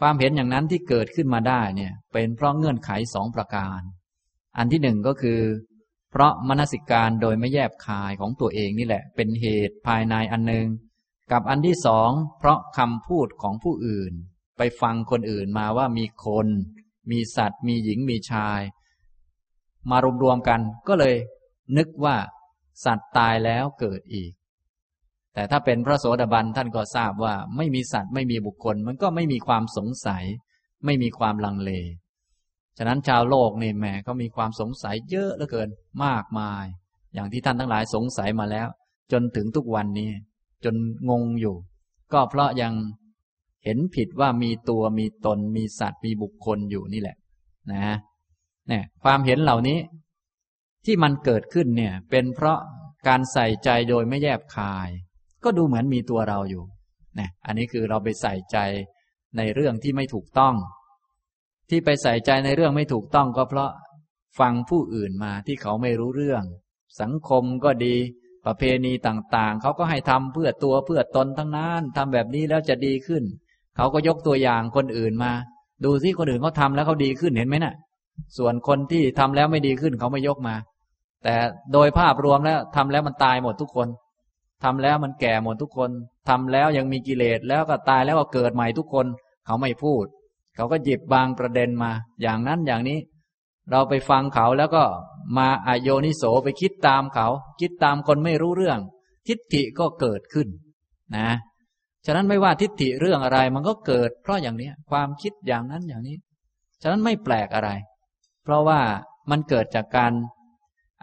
[0.00, 3.80] ความเห็นอย่างนั้นที่เกิดขึ้นมาได้เนี่ย เป็นเพราะเงื่อนไขสองประการ
[4.58, 5.40] อันที่หนึ่งก็คือ
[6.10, 10.66] เพราะมนสิการโดยไม่แยบคายของตัวเองนี่แหละ เป็นเหตุภายในอันหนึ่ง
[11.32, 14.12] กับอันที่สองเพราะคำพูดของผู้อื่น
[14.56, 16.46] ไปฟังคนอื่นมาว่ามีคน
[17.10, 18.60] มีสัตว์ มีหญิงมีชาย
[19.90, 21.14] มารวมๆกันก็เลย
[21.76, 22.16] นึกว่า
[22.84, 24.32] สัตว์ตายแล้วเกิดอีก
[25.34, 30.24] แต่ถ้าเป็นพระโสดาบันท่านก็ทราบว่าไม่มีสัตว์ไม่มีบุคคล มันก็ไม่มีความสงสัย
[30.84, 31.70] ไม่มีความลังเล
[32.78, 35.68] ฉะนั้นชาวโลกนี่แหมก็มีความสงสัยเยอะเหลือเกิน
[36.04, 36.64] มากมาย
[37.14, 38.68] อย่างที่ท่านทั้งหลายสงสัยมาแล้ว
[39.12, 40.10] จนถึงทุกวันนี้
[40.64, 40.74] จน
[41.10, 41.56] งงอยู่
[42.12, 42.72] ก็เพราะยัง
[43.64, 47.16] เห็นผิดว่ามีตัวมีตนมีสัตว์มีบุคคลอยู่นี่แหละ
[47.72, 47.96] นะ
[48.68, 49.78] เนี่ยความเห็นเหล่านี้
[50.84, 52.58] ที่มันเกิดขึ้นเนี่ย เป็นเพราะ
[53.08, 54.88] การใส่ใจโดยไม่แยบคาย
[55.44, 56.64] ก็ดูเหมือนมีตัวเราอยู่
[57.18, 58.58] นะอันนี้คือเราไปใส่ใจ
[59.36, 60.54] ในเรื่องที่ไม่ถูกต้อง
[61.70, 63.70] ที่ไปใส่ใจในเรื่องไม่ถูกต้องก็เพราะ
[64.38, 66.42] ฟังผู้อื่นมาที่เขาไม่รู้เรื่อง
[67.00, 67.96] สังคมก็ดี
[68.46, 73.24] ประเพณีต่างๆ เขาก็ให้ทำเพื่อตัวเพื่อตนทั้งนั้นทำแบบนี้แล้วจะดีขึ้น
[73.76, 75.32] เขาก็ยกตัวอย่างคนอื่นมา
[75.84, 77.74] ดูสิคนอื่นเขาทาแล้วเขาดีขึ้นเห็นไหมนะ่ะ
[78.38, 80.54] ส่วนคนที่ทำแล้วไม่ดีขึ้นเขาไม่ยกมา
[81.24, 81.34] แต่
[81.72, 83.88] โดยภาพรวมแล้วทำแล้วมันตายหมดทุกคน
[84.64, 85.90] ทำแล้วมันแก่หมดทุกคน
[86.28, 89.06] ทำแล้วยังมีกิเลสแล้วก็ตายแล้วก็เกิดใหม่ทุกคน
[89.46, 90.04] เขาไม่พูด
[90.56, 91.90] เขาก็หยิบบางประเด็นมา
[92.22, 92.98] อย่างนั้นอย่างนี้
[93.70, 94.84] เราไปฟังเขาแล้วก็
[95.38, 97.28] มาอโยนิโสไปคิดตามเขา
[97.60, 98.78] คิดตามคนไม่รู้เรื่อง
[99.26, 100.48] ทิฏฐิก็เกิดขึ้น
[101.16, 101.28] นะ
[102.06, 106.16] ฉะนั้นไม่ว่าทิฏฐิเรื่องอะไรมันก็เกิด เพราะอย่างนี้ความคิดอย่างนั้นอย่างนี้
[106.82, 107.70] ฉะนั้นไม่แปลกอะไร
[108.42, 108.80] เพราะว่า
[109.30, 110.12] มันเกิดจากการ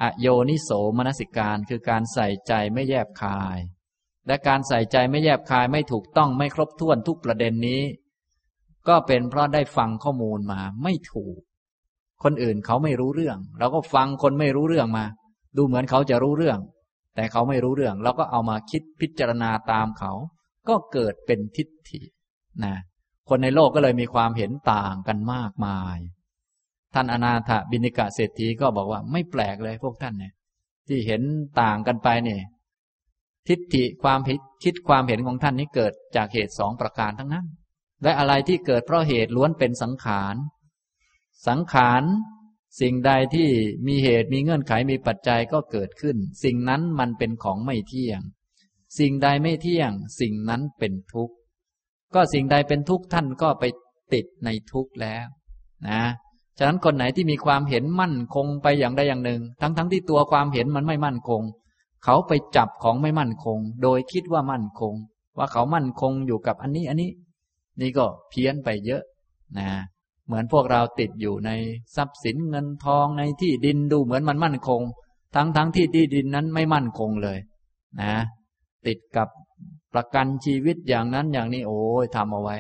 [0.02, 3.60] อโยนิโสมนสิการ คือการใส่ใจไม่แยบคาย
[4.28, 7.82] และการใส่ใจไม่แยบคายไม่ถูกต้องไม่ครบถ้วนทุกประเด็นนี้
[8.88, 11.38] ก็เป็นเพราะได้ฟังข้อมูลมาไม่ถูก
[12.24, 15.06] คนอื่นเขาไม่รู้เรื่อง เราก็ฟังคนไม่รู้เรื่องมา
[15.58, 16.60] ดูเหมือนเขาจะรู้เรื่อง
[17.16, 20.12] แต่เขาไม่รู้เรื่องเราก็เอามาคิดพิจารณาตามเขา
[20.70, 22.02] ก็เกิดเป็นทิฏฐิ
[22.64, 22.76] นะ
[23.30, 25.98] คนในโลกก็เลยมีความเห็นต่างกันมากมาย
[26.94, 30.34] ท่านอนาถบินิกะเศรษฐีก็บอกว่าไม่แปลกเลยพวกท่านเนี่ย
[30.88, 31.22] ที่เห็น
[31.62, 32.42] ต่างกันไปเนี่ย
[33.48, 34.20] ทิฏฐิความ
[34.64, 37.46] คิดความเห็นของท่านนี้เกิดจากเหตุสองประการทั้งนั้น
[38.04, 40.36] และอะไรที่เกิดเพราะเหตุล้วนเป็นสังขาร
[41.48, 42.04] สังขาร
[42.82, 43.50] สิ่งใดที่
[43.88, 48.22] มีเหตุมีเงื่อนไขมีปัจจัยก็เกิดขึ้น สิ่งนั้นมันเป็นของไม่เที่ยง
[49.00, 51.36] สิ่งใดไม่เที่ยง สิ่งนั้นเป็นทุกข์
[52.14, 53.64] ก็สิ่งใดเป็นทุกข์ท่านก็ไป
[54.14, 55.26] ติดในทุกข์แล้ว
[55.88, 56.02] นะ
[56.58, 61.42] ฉะนั้นคนไหนที่มีความเห็นมั่นคงไปอย่างใดอย่างหนึ่ง ทั้งๆทที่ตัวความเห็นมันไม่มั่นคง
[62.04, 64.94] เขาไปจับของไม่มั่นคง โดยคิดว่ามั่นคง
[65.38, 67.12] ว่าเขามั่นคงอยู่กับอันนี้อันนี้
[67.82, 69.04] นี่ก็เพี้ยนไปเยอะ
[69.58, 69.70] นะ
[70.26, 71.52] เหมือนพวกเราติดอยู่ใน
[71.96, 74.82] ทรัพย์สินเงินทองในที่ดินดูเหมือนมันมั่นคง
[75.36, 77.40] ทั้งๆทที่ที่ดินนั้นไม่มั่นคงเลย
[78.02, 78.14] นะ
[78.88, 79.28] ติดกับ
[79.94, 82.56] ประกันชีวิตอย่างนั้นอย่างนี้โอ้ยทำเอาไว้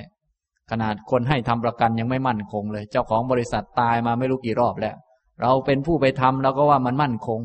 [0.72, 4.95] ขนาดคนให้ทำประกันยังไม่มั่นคงเลย เจ้าของบริษัทตายมาไม่รู้กี่รอบแล้ว
[5.41, 7.41] เราเป็นผู้ไปทำเราก็ว่ามันมั่นคง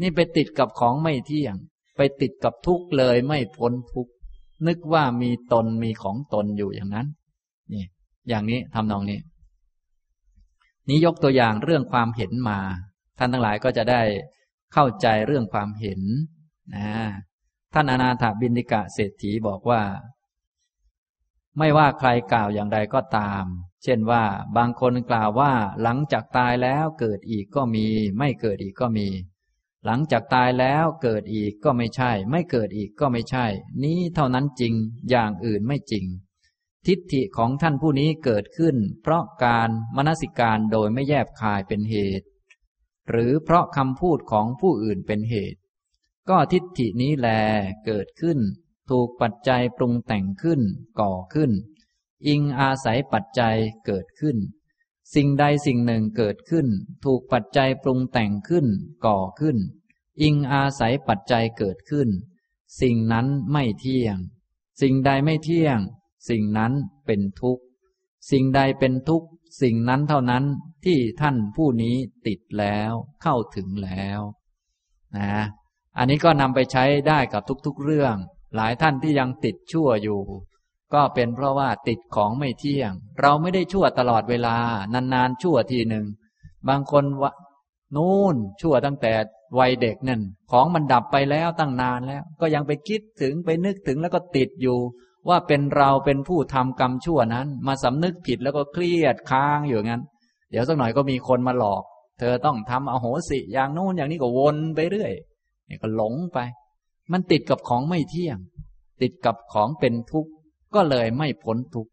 [0.00, 1.54] นี่ไปติดกับของไม่เที่ยง
[1.96, 4.12] ไปติดกับทุกข์เลยไม่พ้นทุกข์
[4.66, 7.06] นึกว่ามีตนมีของตนอยู่อย่างนั้น
[7.72, 7.84] นี่
[8.28, 9.18] อย่างนี้ทำนองนี้
[10.88, 12.58] นี้ยกตัวอย่างเรื่องความเห็นมา
[13.18, 14.02] ท่านทั้งหลายก็จะได้
[14.72, 16.00] เข้าใจเรื่องความเห็น
[16.76, 16.88] นะ
[17.72, 19.82] ท่านอนาถบินิกะเศรษฐีบอกว่า
[21.58, 23.44] ไม่ว่าใครกล่าวอย่างใดก็ตาม
[23.82, 24.24] เช่นว่า
[24.56, 25.52] บางคนกล่าวว่า
[25.82, 27.86] หลังจากตายแล้วเกิดอีกก็มี
[28.18, 29.08] ไม่เกิดอีกก็มี
[29.84, 33.46] หลังจากตายแล้วเกิดอีกก็ไม่ใช่ ไม่เกิดอีกก็ไม่ใช่
[33.82, 34.74] นี้เท่านั้นจริง
[35.10, 36.04] อย่างอื่นไม่จริง
[36.86, 42.26] ทิฏฐิของท่านผู้นี้เกิดขึ้น เพราะการมนสิการโดยไม่แยบคายเป็นเหตุ
[43.10, 45.57] หรือเพราะคำพูดของผู้อื่นเป็นเหตุ
[46.28, 47.28] ก็ทิฏฐินี้แล
[47.86, 48.38] เกิดขึ้น
[48.90, 50.60] ถูกปัจจัยปรุงแต่งขึ้น
[51.00, 51.52] ก่อขึ้น
[52.26, 53.56] อิงอาศัยปัจจัย
[53.86, 54.36] เกิดขึ้น
[55.14, 56.66] สิ่งใดสิ่งหนึ่งเกิดขึ้น
[57.04, 58.66] ถูกปัจจัยปรุงแต่งขึ้น
[59.06, 59.58] ก่อขึ้น
[60.22, 62.08] อิงอาศัยปัจจัยเกิดขึ้น
[62.80, 64.16] สิ่งนั้นไม่เที่ยง
[64.80, 65.78] สิ่งใดไม่เที่ยง
[66.28, 66.72] สิ่งนั้น
[67.06, 67.62] เป็นทุกข์
[68.30, 69.28] สิ่งใดเป็นทุกข์
[69.62, 70.44] สิ่งนั้นเท่านั้น
[70.84, 74.20] ที่ท่านผู้นี้ติดแล้วเข้าถึงแล้ว
[75.16, 75.32] นะ
[75.98, 78.14] อันนี้ก็นำไปใช้ได้กับทุกๆเรื่อง
[78.56, 80.20] หลายท่านที่ยังติดชั่วอยู่
[80.94, 84.56] ก็เป็นเพราะว่าติดของไม่เที่ยง เราไม่ได้ชั่วตลอดเวลา
[85.14, 86.06] นานๆชั่วทีหนึ่ง
[86.68, 87.32] บางคนวะ
[87.96, 89.12] นู่นชั่วตั้งแต่
[89.58, 94.78] วัยเด็กนั่นของมันดับไปแล้วตั้งนานแล้ว ก็ยังไปคิดถึงไปนึกถึงแล้วก็ติดอยู่
[95.28, 100.02] ว่าเป็นเราเป็นผู้ทำกรรมชั่วนั้น มาสำนึกผิดแล้วก็เครียดค้างอยู่งั้น
[100.50, 101.82] เดี๋ยวสักหน่อยก็มีคนมาหลอก
[102.18, 105.12] เธอต้องทำอโหสิอย่างนู้นอย่างนี้ก็วนไปเรื่อย
[105.68, 106.38] นี่ก็หลงไป
[107.12, 108.38] มันติดกับของไม่เที่ยง
[109.02, 110.30] ติดกับของเป็นทุกข์
[110.74, 111.90] ก็เลยไม่พ้นทุกข์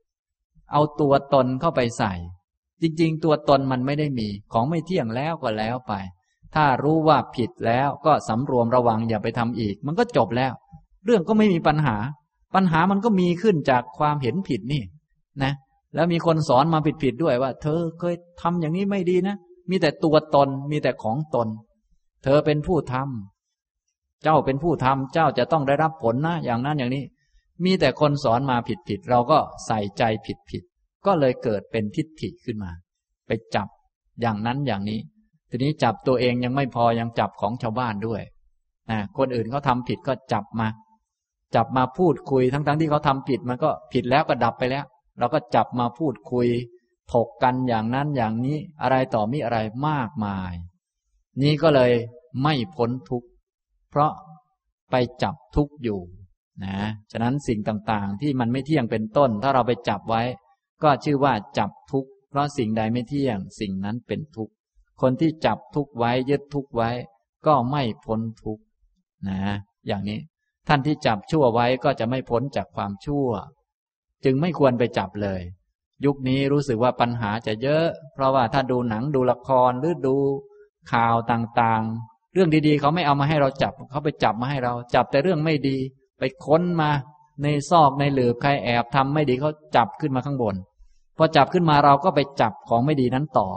[0.71, 2.13] เอาตัวตนเข้าไปใส่
[2.81, 5.93] จริง ๆ ตัวตนมันไม่ได้มี ของไม่เที่ยงแล้วก็แล้วไป
[6.55, 10.53] ถ้ารู้ว่าผิดแล้วก็สำรวมระวังอย่าไปทำอีก มันก็จบแล้ว
[11.05, 11.97] เรื่องก็ไม่มีปัญหา
[12.55, 14.83] ปัญหามันก็มีขึ้นจากความเห็นผิดนี่
[15.43, 15.53] นะ
[15.95, 19.35] แล้วมีคนสอนมาผิดๆด้วยว่า เธอเคยทำอย่างนี้ไม่ดีนะ
[19.69, 21.47] มีแต่ตัวตน มีแต่ของตน
[22.23, 23.34] เธอเป็นผู้ทำ
[24.23, 27.03] เจ้าเป็นผู้ทำเจ้าจะต้องได้รับผลนะ อย่างนั้นอย่างนี้
[27.63, 30.63] มีแต่คนสอนมาผิดผิดเราก็ใส่ใจผิดผิด
[31.05, 32.71] ก็เลยเกิดเป็นทิฏฐิขึ้นมา
[33.27, 33.67] ไปจับ
[34.21, 34.99] อย่างนั้นอย่างนี้
[35.49, 38.21] ทีนี้จับตัวเองยังไม่พอยังจับของชาวบ้านด้วย
[38.91, 40.67] นะคนอื่นเขาทาผิดก็จับมา
[41.55, 44.85] จับมาพูดคุยทั้งๆทที่เขาทำผิดมันก็ผิดแล้วก็ดับไปแล้ว
[45.19, 46.47] เราก็จับมาพูดคุย
[47.13, 50.53] ถกกันอย่างนั้นอย่างนี้อะไรต่อมีอะไรมากมาย
[51.41, 51.91] นี้ก็เลย
[52.43, 53.27] ไม่พ้นทุกข์
[53.95, 54.15] เพราะ
[54.91, 55.99] ไปจับทุกข์อยู่
[56.65, 56.77] นะ
[57.11, 60.23] ฉะนั้นสิ่งต่างๆ ที่มันไม่เที่ยงเป็นต้น ถ้าเราไปจับไว้
[60.83, 64.53] ก็ชื่อว่าจับทุกข์เพราะสิ่งใดไม่เที่ยง สิ่งนั้นเป็นทุกข์
[65.01, 66.89] คนที่จับทุกข์ไว้ยึดทุกข์ไว้
[67.47, 68.63] ก็ไม่พ้นทุกข์
[69.27, 69.39] นะ
[69.87, 70.19] อย่างนี้
[70.67, 73.27] ท่านที่จับชั่วไว้ก็จะไม่พ้นจากความชั่ว
[74.23, 75.41] จึงไม่ควรไปจับเลย
[76.05, 80.17] ยุคนี้รู้สึกว่าปัญหาจะเยอะ เพราะว่าถ้าดูหนังดูละครหรือดู
[80.91, 85.77] ข่าวต่างๆ เรื่องดีๆ เขาไม่เอามาให้เราจับ เขาไปจับมาให้เรา จับแต่เรื่องไม่ดี
[86.19, 86.89] ไปค้นมา
[87.43, 90.55] ในซอกในหลืบใครแอบทำไม่ดีเขาจับขึ้นมาข้างบน
[91.17, 93.49] พอจับขึ้นมาเราก็ไปจับของไม่ดีนั้นต่อ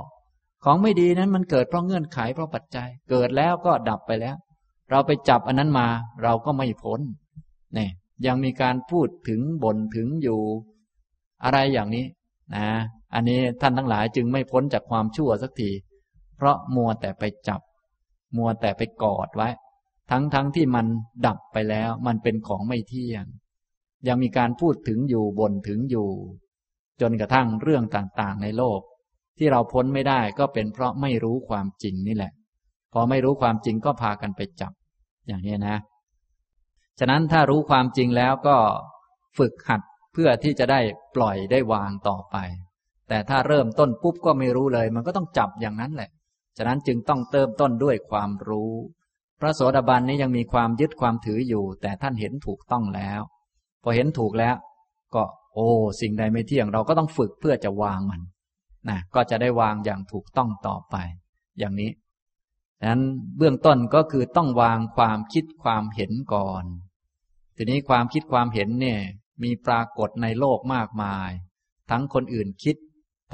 [0.65, 4.37] ของไม่ดีนั้นมันเกิดเพราะเงื่อนไขเพราะปัจจัย เกิดแล้วก็ดับไปแล้ว
[4.91, 5.87] เราไปจับอันนั้นมา
[6.23, 7.01] เราก็ไม่พ้น
[7.75, 7.91] เนี่ย
[8.27, 10.41] ยังมีการพูดถึงบ่นถึงอยู่
[11.45, 12.07] อะไรอย่างนี้
[12.55, 12.67] นะ
[13.15, 15.71] อันนี้ท่านทั้งหลายจึงไม่พ้นจากความชั่วสักที
[16.37, 17.61] เพราะมัวแต่ไปจับ
[18.37, 19.49] มัวแต่ไปกอดไว้
[20.11, 20.87] ทั้งทั้งที่มัน
[21.27, 23.25] ดับไปแล้ว มันเป็นของไม่เที่ยง
[24.09, 26.09] ยังมีการพูดถึงอยู่บ่นถึงอยู่
[27.01, 28.81] จนกระทั่งเรื่องต่างๆ ในโลก
[29.39, 32.33] ที่เราพ้นไม่ได้ก็เป็นเพราะไม่รู้ความจริงนี่แหละ
[32.93, 34.73] พอไม่รู้ความจริงก็พากันไปจับ
[35.27, 35.77] อย่างนี้นะ
[36.99, 38.57] ฉะนั้นถ้ารู้ความจริงแล้วก็
[39.39, 39.81] ฝึกหัด
[40.13, 40.81] เพื่อที่จะได้
[41.17, 42.37] ปล่อยได้วางต่อไป
[43.09, 46.11] แต่ถ้าเริ่มต้นปุ๊บก็ไม่รู้เลย มันก็ต้องจับอย่างนั้นแหละ
[46.59, 48.73] ฉะนั้นจึงต้องเติมต้นด้วยความรู้
[49.41, 53.21] พระโสดาบันนี้ยังมีความยึดความถืออยู่ แต่ท่านเห็นถูกต้องแล้ว
[53.83, 54.57] พอเห็นถูกแล้ว
[55.15, 55.23] ก็
[55.55, 55.69] โอ้
[56.01, 58.21] สิ่งใดไม่เที่ยงเราก็ต้องฝึกเพื่อจะวางมัน
[58.89, 60.97] นะก็จะได้วางอย่างถูกต้องต่อไป
[61.59, 61.91] อย่างนี้
[62.81, 63.03] ฉะนั้น
[63.39, 66.65] เบื้องต้นก็คือต้องวางความคิดความเห็นก่อน
[67.57, 69.01] ทีนี้ความคิดความเห็นเนี่ย
[69.43, 71.31] มีปรากฏในโลกมากมาย
[71.91, 72.77] ทั้งคนอื่นคิด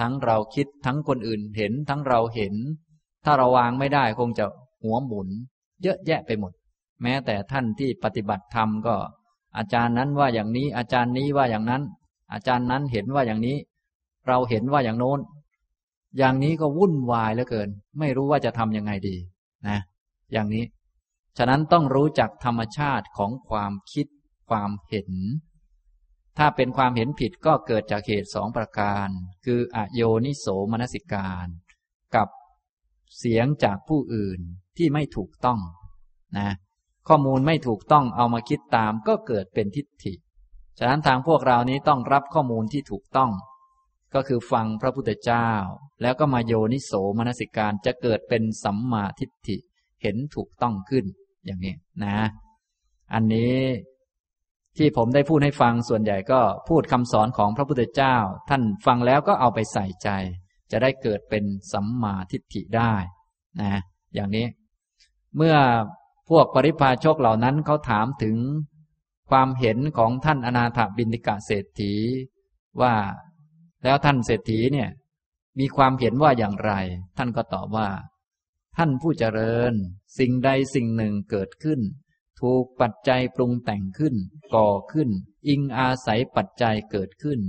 [0.00, 2.54] ทั้งเราคิด ทั้งคนอื่นเห็น ทั้งเราเห็น
[3.24, 4.44] ถ้าเราวางไม่ได้คงจะ
[4.82, 5.28] หัวหมุน
[5.82, 6.52] เยอะแยะไปหมด
[7.02, 8.96] แม้แต่ท่านที่ปฏิบัติธรรมก็
[9.56, 11.82] อาจารย์นั้นว่าอย่างนี้ อาจารย์นี้ว่าอย่างนั้น
[12.32, 13.56] อาจารย์นั้นเห็นว่าอย่างนี้
[14.28, 15.20] เราเห็นว่าอย่างโน้น
[16.18, 17.68] อย่างนี้ก็วุ่นวายเหลือเกิน
[17.98, 19.16] ไม่รู้ว่าจะทำยังไงดี
[19.68, 19.78] นะ
[20.32, 20.64] อย่างนี้
[21.38, 24.06] ฉะนั้นต้องรู้จักธรรมชาติของความคิด
[24.50, 25.10] ความเห็น
[26.38, 29.08] ถ้าเป็นความเห็นผิดก็เกิดจากเหตุสองประการ
[29.44, 31.46] คืออโยนิโสมนสิการ
[32.14, 32.28] กับ
[33.18, 34.40] เสียงจากผู้อื่น
[34.76, 35.60] ที่ไม่ถูกต้อง
[36.38, 36.50] นะ
[37.08, 40.14] ข้อมูลไม่ถูกต้องเอามาคิดตามก็เกิดเป็นทิฏฐิ
[40.78, 43.30] ฉะนั้นทางพวกเรานี้ต้องรับข้อมูลที่ถูกต้อง
[44.14, 45.48] ก็คือฟังพระพุทธเจ้า
[46.02, 49.56] แล้วก็มาโยนิโสมนสิการจะเกิดเป็นสัมมาทิฏฐิ
[50.02, 51.04] เห็นถูกต้องขึ้น
[51.44, 52.16] อย่างนี้นะ
[53.14, 53.58] อันนี้
[54.76, 58.16] ที่ผมได้พูดให้ฟังส่วนใหญ่ก็พูดคำสอนของพระพุทธเจ้า
[58.50, 60.08] ท่านฟังแล้วก็เอาไปใส่ใจ
[60.70, 62.94] จะได้เกิดเป็นสัมมาทิฏฐิได้
[63.60, 63.80] นะ
[64.14, 64.46] อย่างนี้
[65.36, 65.56] เมื่อ
[66.28, 68.36] พวกปริพาชกเหล่านั้นเขาถามถึง
[69.30, 71.94] ความเห็นของท่านอนาถบินิกะเศรษฐี
[72.80, 72.94] ว่า
[73.84, 74.90] แล้วท่านเศรษฐีเนี่ย
[75.58, 76.72] มีความเห็นว่าอย่างไร
[77.16, 77.88] ท่านก็ตอบว่า
[78.76, 79.72] ท่านผู้เจริญ
[80.18, 81.80] สิ่งใดสิ่งหนึ่งเกิดขึ้น
[82.40, 84.14] ถูกปัจจัยปรุงแต่งขึ้น
[84.54, 85.08] ก่อขึ้น
[85.48, 87.40] อิงอาศัยปัจจัยเกิดขึ้น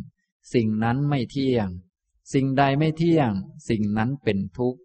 [0.54, 1.70] สิ่งนั้นไม่เที่ยง
[2.34, 3.32] สิ่งใดไม่เที่ยง
[3.70, 4.80] สิ่งนั้นเป็นทุกข์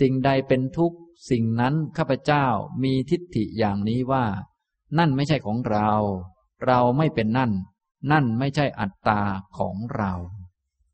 [0.00, 0.98] สิ่งใดเป็นทุกข์
[1.30, 2.46] สิ่งนั้นข้าพเจ้า
[2.82, 4.24] มีทิฏฐิอย่างนี้ว่า
[4.98, 5.90] นั่นไม่ใช่ของเรา
[6.66, 7.52] เราไม่เป็นนั่น
[8.12, 9.20] นั่นไม่ใช่อัตตา
[9.58, 10.12] ของเรา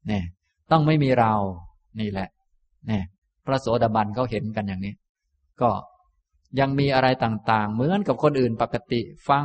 [0.08, 0.24] เนี่ย
[0.70, 1.34] ต้องไม่มีเรา
[2.00, 2.28] นี่แหละ
[2.88, 3.04] เนี่ย
[3.46, 4.94] พระโสดาบันเขาเห็นกันอย่างนี้
[5.60, 5.70] ก็
[6.60, 9.44] ยังมีอะไรต่างๆ เหมือนกับคนอื่นปกติ ฟัง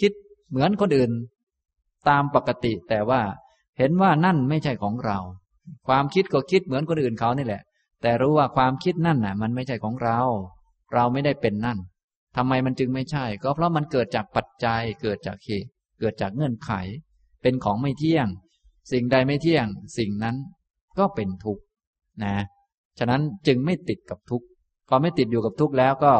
[0.00, 0.12] คิด
[0.50, 1.10] เหมือนคนอื่น
[2.08, 3.20] ตามปกติแต่ว่า
[3.78, 5.18] เห็นว่านั่นไม่ใช่ของเรา
[5.88, 7.62] ความคิดก็คิดเหมือนคนอื่นเขานี่แหละ
[8.02, 10.18] แต่รู้ว่าความคิดนั่นน่ะ มันไม่ใช่ของเรา
[10.94, 11.78] เราไม่ได้เป็นนั่น
[12.36, 15.68] ทำไมมันจึงไม่ใช่ ก็เพราะมันเกิดจากปัจจัย เกิดจากเหตุ
[16.00, 16.70] เกิดจากเงื่อนไข
[17.42, 18.26] เป็นของไม่เที่ยง
[18.92, 19.66] สิ่งใดไม่เที่ยง
[19.98, 20.36] สิ่งนั้น
[20.98, 21.62] ก็เป็นทุกข์
[22.24, 22.36] นะ
[22.98, 24.46] ฉะนั้นจึงไม่ติดกับทุกข์
[24.88, 26.12] พอไม่ติดอยู่กับทุกข์แล้วก็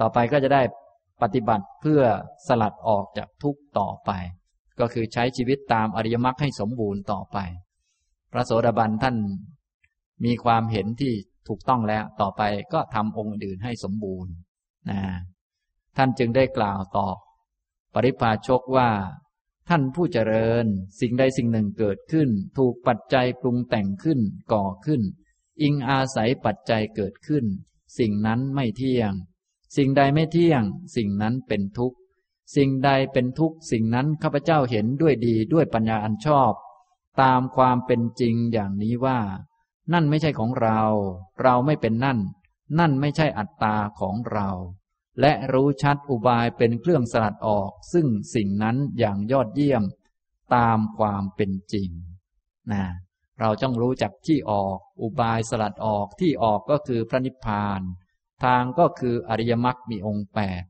[0.00, 0.62] ต่อไปก็จะได้
[1.22, 2.02] ปฏิบัติเพื่อ
[2.46, 4.10] สลัดออกจากทุกข์ต่อไป
[4.80, 7.38] ก็คือใช้ชีวิตตามอริยมรรคให้สมบูรณ์ต่อไป
[8.32, 9.16] พระโสดาบันท่าน
[10.24, 11.12] มีความเห็นที่
[11.48, 14.32] ถูกต้องแล้วต่อไปก็ทำองค์อื่นให้สมบูรณ์
[14.90, 15.00] นะ
[15.96, 17.16] ท่านจึงได้กล่าวตอบ
[17.94, 18.90] ปริพาชกว่า
[19.68, 20.66] ท่านผู้เจริญ
[21.00, 22.28] สิ่งใดสิ่งหนึ่งเกิดขึ้น
[22.58, 24.20] ถูกปัจจัยปรุงแต่งขึ้น
[24.52, 25.02] ก่อขึ้น
[25.62, 27.44] อิงอาศัยปัจจัยเกิดขึ้น
[27.98, 29.12] สิ่งนั้นไม่เที่ยง
[29.76, 30.62] สิ่งใดไม่เที่ยง
[30.96, 31.96] สิ่งนั้นเป็นทุกข์
[32.56, 36.52] สิ่งใดเป็นทุกข์ สิ่งนั้นข้าพเจ้าเห็นด้วยดีด้วยปัญญาอันชอบ
[37.20, 39.18] ตามความเป็นจริงอย่างนี้ว่า
[39.92, 40.80] นั่นไม่ใช่ของเรา
[41.42, 42.18] เราไม่เป็นนั่น
[42.78, 44.50] นั่นไม่ใช่อัตตาของเรา
[45.20, 49.82] และรู้ชัดอุบายเป็นเครื่องสลัดออก ซึ่งสิ่งนั้นอย่างยอดเยี่ยม
[50.54, 51.90] ตามความเป็นจริง
[52.72, 52.84] นะ
[53.40, 57.80] เราต้องรู้จักที่ออก อุบายสลัดออกที่ออกก็คือพระนิพพาน
[58.44, 60.62] ทางก็คืออริยมรรคมีองค์แปด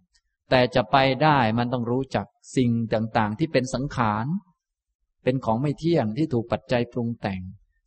[0.50, 2.26] แต่จะไปได้มันต้องรู้จัก
[2.56, 4.26] สิ่งต่างๆ ที่เป็นสังขาร
[5.22, 7.40] เป็นของไม่เที่ยงที่ถูกปัจจัยปรุงแต่ง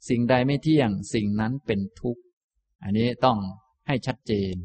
[0.10, 2.22] สิ่งใดไม่เที่ยง สิ่งนั้นเป็นทุกข์
[2.84, 3.38] อันนี้ต้อง
[3.88, 4.56] ให้ชัดเจน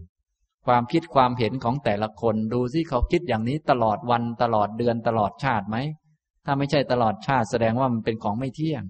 [0.66, 5.76] ความคิดความเห็นของแต่ละคนดูสิเขาคิดอย่างนี้ตลอดวันตลอดเดือนตลอดชาติไหม
[6.44, 8.82] ถ้าไม่ใช่ตลอดชาติแสดงว่ามันเป็นของไม่เที่ยง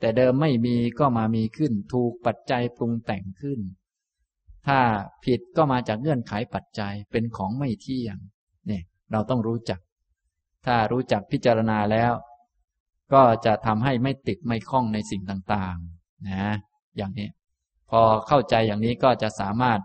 [0.00, 3.60] แต่เดิมไม่มีก็มามีขึ้น ถูกปัจจัยปรุงแต่งขึ้น
[4.66, 4.80] ถ้า
[5.24, 8.16] ผิดก็มาจากเงื่อนไขปัจจัยเป็นของไม่เที่ยง
[8.66, 9.80] เนี่ยเราต้องรู้จัก
[10.66, 12.12] ถ้ารู้จักพิจารณาแล้ว
[13.14, 16.54] ก็จะทำให้ไม่ติดไม่คล้องในสิ่งต่างๆ นะ
[16.96, 17.28] อย่างนี้
[17.90, 19.80] พอเข้าใจอย่างนี้ก็จะสามารถ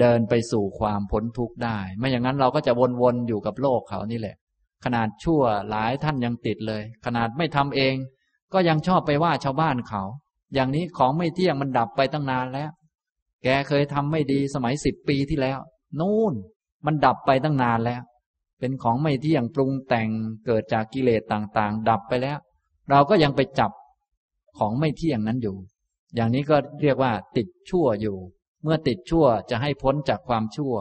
[0.00, 4.36] เดินไปสู่ความพ้นทุกข์ได้ ไม่อย่างนั้นเราก็จะวนๆอยู่กับโลกเขานี่แหละ
[4.84, 7.94] ขนาดชั่วหลายท่านยังติดเลย ขนาดไม่ทำเอง
[8.52, 10.02] ก็ยังชอบไปว่าชาวบ้านเขา
[10.54, 12.70] อย่างนี้ของไม่เที่ยงมันดับไปตั้งนานแล้ว
[13.42, 15.58] แกเคยทำไม่ดีสมัยสิบปีที่แล้ว
[16.00, 16.34] นู่น
[16.86, 18.02] มันดับไปตั้งนานแล้ว
[18.58, 20.08] เป็นของไม่เที่ยงปรุงแต่ง
[20.46, 22.38] เกิดจากกิเลสต่างๆ ดับไปแล้ว
[22.90, 23.72] เราก็ยังไปจับ
[24.58, 25.56] ของไม่เที่ยงนั้นอยู่
[26.14, 28.16] อย่างนี้ก็เรียกว่า ติดชั่วอยู่
[28.62, 30.74] เมื่อติดชั่วจะให้พ้นจากความชั่ว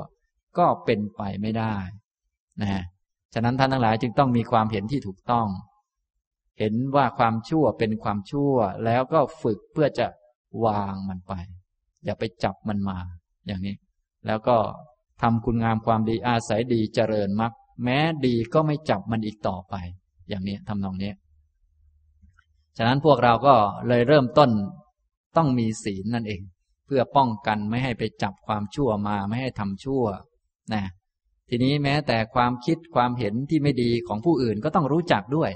[0.58, 1.76] ก็เป็นไปไม่ได้
[2.62, 2.84] นะ
[3.34, 5.48] ฉะนั้นท่านทั้งหลายจึงต้องมีความเห็นที่ถูกต้อง
[6.60, 8.54] เห็นว่าความชั่วเป็นความชั่ว
[8.86, 10.08] แล้วก็ฝึกเพื่อจะ
[10.66, 11.34] วางมันไป
[12.06, 12.98] อย่าไปจับมันมา
[13.48, 13.76] อย่างนี้
[14.28, 14.58] แล้วก็
[15.22, 17.54] ทำคุณงามความดีอาศัยดีเจริญมรรค
[17.84, 19.76] แม้ดีก็ไม่จับมันอีกต่อไป
[20.30, 21.12] อย่างนี้ทำนองนี้
[22.78, 23.56] ฉะนั้นพวกเราก็
[23.88, 24.50] เลยเริ่มต้น
[25.38, 26.42] ต้องมีศีลนั่นเอง
[26.86, 30.04] เพื่อป้องกันไม่ให้ไปจับความชั่วมาไม่ให้ทำชั่ว
[30.74, 30.84] นะ
[31.50, 35.52] ทีนี้แม้แต่ความคิดความเห็นที่ไม่ดีของผู้อื่นก็ต้องรู้จักด้วย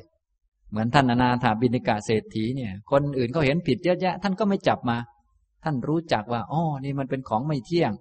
[0.70, 4.98] เหมือนท่านนาถาบินิกาเศรษฐีเนี่ย คนอื่นเขาเห็นผิดเยอะแยะ ท่านก็ไม่จับมา
[5.64, 7.92] ท่านรู้จักว่าอ๋อนี่มันเป็นของไม่เที่ยง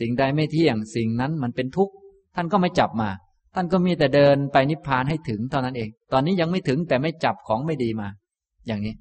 [0.00, 1.94] สิ่งใดไม่เที่ยง สิ่งนั้นมันเป็นทุกข์
[2.34, 3.08] ท่านก็ไม่จับมา
[3.54, 8.08] ท่านก็มีแต่เดินไปนิพพานให้ถึงเท่านั้นเอง ตอนนี้ยังไม่ถึงแต่ไม่จับของไม่ดีมา
[8.66, 8.94] อย่างนี้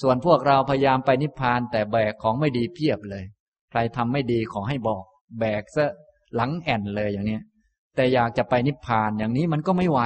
[0.00, 3.24] ส่วนพวกเราพยายามไปนิพพานแต่แบกของไม่ดีเพียบเลย
[3.70, 5.04] ใครทำไม่ดีขอให้บอก
[5.40, 5.86] แบกซะ
[6.34, 7.38] หลังแอนเลยอย่างนี้
[7.96, 10.00] แต่อยากจะไปนิพพานอย่างนี้มันก็ไม่ไหว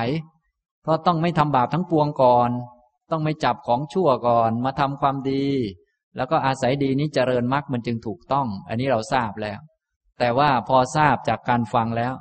[0.82, 2.50] เพราะต้องไม่ทำบาปทั้งปวงก่อน
[3.10, 5.46] ต้องไม่จับของชั่วก่อน มาทำความดี
[6.16, 9.58] แล้วก็อาศัยดีนี้เจริญมรรคมันจึงถูกต้อง อันนี้เราทราบแล้ว
[10.18, 12.14] แต่ว่าพอทราบจากการฟังแล้ว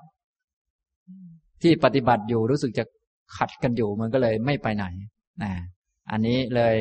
[1.64, 2.84] ที่ปฏิบัติอยู่รู้สึกจะ
[3.38, 4.86] ขัดกันอยู่มันก็เลยไม่ไปไหน
[5.44, 5.52] นะ
[6.12, 6.76] อันนี้เลย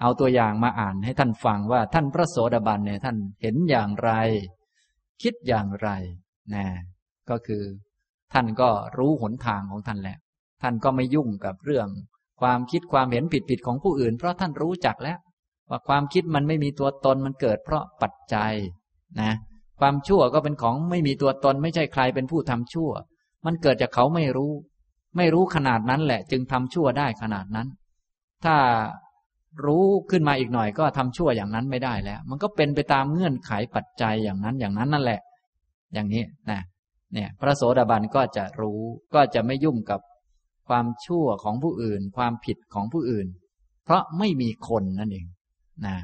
[0.00, 4.10] เอาตัวอย่างมาอ่านให้ท่านฟังว่าท่านพระโสดาบันเนี่ยท่านเห็นอย่างไร
[5.22, 5.88] คิดอย่างไร
[6.54, 6.64] นะ
[7.30, 7.62] ก็คือ
[8.32, 10.16] ท่านก็รู้หนทางของท่านแหละ
[10.62, 11.88] ท่านก็ไม่ยุ่งกับเรื่อง
[12.40, 15.18] ความคิดความเห็นผิดผิดของผู้อื่น เพราะท่านรู้จักแล้ว
[15.70, 18.52] ว่าความคิดมันไม่มีตัวตนมันเกิดเพราะปัจจัย
[19.20, 19.32] นะ
[19.80, 22.90] ความชั่วก็เป็นของไม่มีตัวตนไม่ใช่ใครเป็นผู้ทำชั่ว
[23.46, 24.52] มันเกิดจากเขาไม่รู้
[25.16, 27.68] ไม่รู้ขนาดนั้นแหละ จึงทำชั่วได้ขนาดนั้น
[28.44, 28.56] ถ้า
[29.66, 35.20] รู้ขึ้นมาอีกหน่อยก็ทำชั่วอย่างนั้นไม่ได้แล้ว มันก็เป็นไปตามเงื่อนไขปัจจัยอย่างนั้นอย่างนั้นนั่นแหละ
[35.94, 36.60] อย่างนี้นะ
[37.12, 38.80] เนี่ย พระโสดาบันก็จะรู้
[39.14, 40.00] ก็จะไม่ยุ่งกับ
[40.68, 43.26] ความชั่วของผู้อื่น ความผิดของผู้อื่น
[43.84, 45.26] เพราะไม่มีคนนั่นเอง
[45.86, 45.96] นะ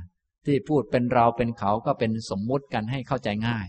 [0.46, 3.66] ที่พูดเป็นเราเป็นเขาก็เป็นสมมุติกันให้เข้าใจง่าย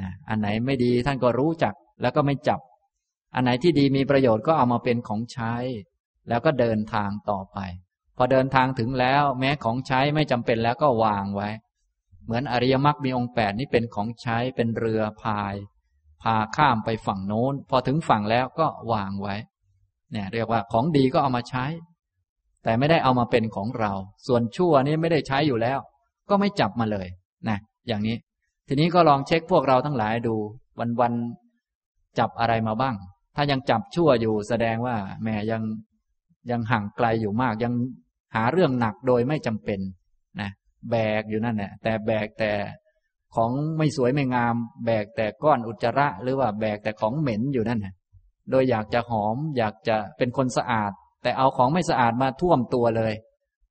[0.00, 2.60] นะอันไหนไม่ดีท่านก็รู้จักแล้วก็ไม่จับ
[3.34, 5.54] อันไหนที่ดีมีประโยชน์ก็เอามาเป็นของใช้
[6.28, 7.58] แล้วก็เดินทางต่อไป
[8.16, 11.48] พอเดินทางถึงแล้ว แม้ของใช้ไม่จำเป็นแล้วก็วางไว้
[12.24, 15.54] เหมือนอริยมรรคมีองค์แปดนี้เป็นของใช้เป็นเรือพาย
[16.22, 19.36] พาข้ามไปฝั่งโน้น พอถึงฝั่งแล้วก็วางไว้
[20.12, 21.64] เนี่ย เรียกว่าของดีก็เอามาใช้
[22.62, 23.92] แต่ไม่ได้เอามาเป็นของเรา
[24.26, 25.78] ส่วนชั่วนี้ไม่ได้ใช้อยู่แล้ว
[26.30, 27.08] ก็ไม่จับมาเลย
[27.48, 27.58] นะ
[27.88, 28.16] อย่างนี้
[28.68, 30.34] ทีนี้ก็ลองเช็คพวกเราทั้งหลายดู
[30.78, 31.12] วันวัน
[32.18, 32.94] จับอะไรมาบ้าง
[33.40, 35.62] ถ้ายังจับชั่วอยู่แสดงว่าแม่ยัง
[36.50, 37.72] ยังห่างไกลอยู่มาก ยัง
[38.34, 39.80] หาเรื่องหนักโดยไม่จำเป็น
[40.40, 40.50] นะ
[40.90, 42.52] แบกอยู่นั่นแหละแต่แบกแต่
[43.34, 44.54] ของไม่สวยไม่งาม
[44.86, 47.94] แบกแต่ก้อนอุจจาระ หรือว่าแบกแต่ของเหม็นอยู่นั่นนะ
[48.50, 53.12] โดยอยากจะหอม อยากจะเป็นคนสะอาด แต่เอาของไม่สะอาดมาท่วมตัวเลย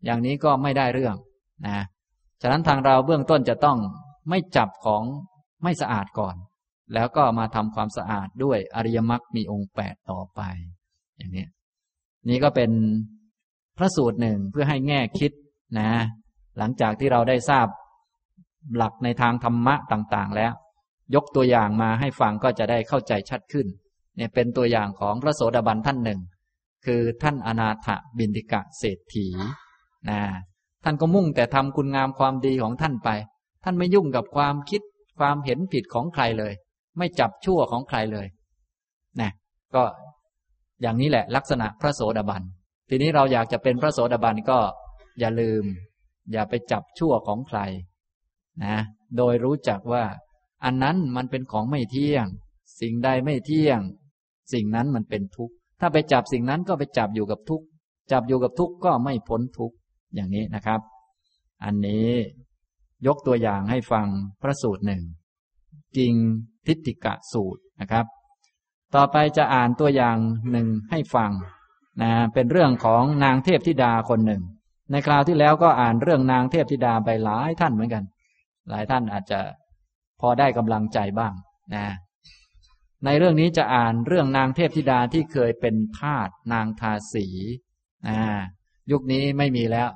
[0.06, 1.16] อย่างนี้ก็ไม่ได้เรื่อง
[1.68, 1.78] นะ
[2.42, 3.78] ฉะนั้นทางเราเบื้องต้นจะต้อง
[4.30, 5.04] ไม่จับของ
[5.64, 6.36] ไม่สะอาดก่อน
[6.94, 10.42] แล้วก็มาทำความสะอาดด้วยอริยมรรคมีองค์แปดต่อไป
[11.18, 11.48] อย่างนี้
[12.30, 12.72] นี่ก็เป็น
[13.78, 15.32] พระสูตรหนึ่งเพื่อให้แง่คิด
[15.80, 15.90] นะ
[16.58, 17.68] หลังจากที่เราได้ทราบ
[18.76, 20.54] หลักในทางธรรมะต่างๆ แล้ว
[21.16, 23.68] ยกตัวอย่างมาให้ฟังก็จะได้เข้าใจชัดขึ้น
[24.16, 26.20] เนี่ยเป็นตัวอย่างของพระโสดาบันท่านหนึ่ง
[26.86, 29.28] คือท่านอนาถบินติกะเศรษฐี
[30.10, 30.22] นะ
[30.84, 33.10] ท่านก็มุ่งแต่ทำคุณงามความดีของท่านไป
[33.64, 34.82] ท่านไม่ยุ่งกับความคิด
[35.20, 36.54] ความเห็นผิดของใครเลย
[36.98, 38.28] ไม่จับชั่วของใครเลย
[39.22, 39.32] นะ
[39.76, 39.84] ก็
[40.82, 42.44] อย่างนี้แหละ ลักษณะพระโสดาบัน
[42.90, 44.60] ทีนี้เราอยากจะเป็นพระโสดาบันก็
[45.20, 45.64] อย่าลืม
[46.32, 47.60] อย่าไปจับชั่วของใคร
[48.64, 48.78] นะ
[49.18, 50.04] โดยรู้จักว่า
[50.64, 52.26] อันนั้นมันเป็นของไม่เที่ยง
[52.82, 53.80] สิ่งใดไม่เที่ยง
[54.54, 57.66] สิ่งนั้นมันเป็นทุกข์ ถ้าไปจับสิ่งนั้นก็ไปจับอยู่กับทุกข์
[58.12, 59.76] จับอยู่กับทุกข์ก็ไม่พ้นทุกข์
[60.16, 60.82] อย่างนี้นะครับ
[61.64, 62.10] อันนี้
[63.08, 64.08] ยกตัวอย่างให้ฟัง
[64.42, 65.02] พระสูตรหนึ่ง
[65.98, 66.16] กิง
[66.68, 68.06] ทิฏฐิกะสูตรนะครับ
[68.96, 70.18] ต่อไปจะอ่านตัวอย่าง
[70.52, 71.32] หนึ่งให้ฟัง
[72.02, 74.42] นะเป็นเรื่องของนางเทพธิดาคนหนึ่ง
[74.92, 78.04] ในคราวที่แล้วก็อ่านเรื่องนางเทพธิดาไปหลายท่านเหมือนกัน
[78.70, 79.40] หลายท่านอาจจะ
[80.22, 81.34] พอได้กำลังใจบ้าง
[81.76, 81.86] นะ
[83.06, 87.28] ในเรื่องนี้จะอ่านเรื่องนางเทพธิดาที่เคยเป็นทาสนางทาสี
[88.08, 88.18] นะ
[88.92, 89.90] ยุคนี้ไม่มีแล้ว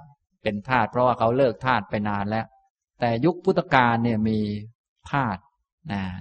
[0.43, 2.45] เป็นทาสเพราะว่าเขาเลิกทาสไปนานแล้ว
[2.99, 4.39] แต่ยุคพุทธกาลเนี่ยมี
[5.11, 5.37] ทาส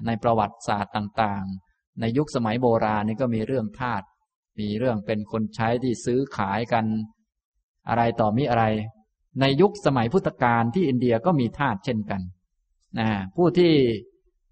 [0.06, 4.02] ในประวัติศาสตร์ต่างๆ ในยุคสมัยโบราณนี่ก็มีเรื่องทาส
[4.60, 6.84] มีเรื่องเป็นคนใช้ที่ซื้อขายกัน
[7.88, 8.64] อะไรต่อมีอะไร
[9.40, 12.20] ในยุคสมัยพุทธกาลที่อินเดียก็มีทาสเช่นกัน
[12.98, 13.72] นะผู้ที่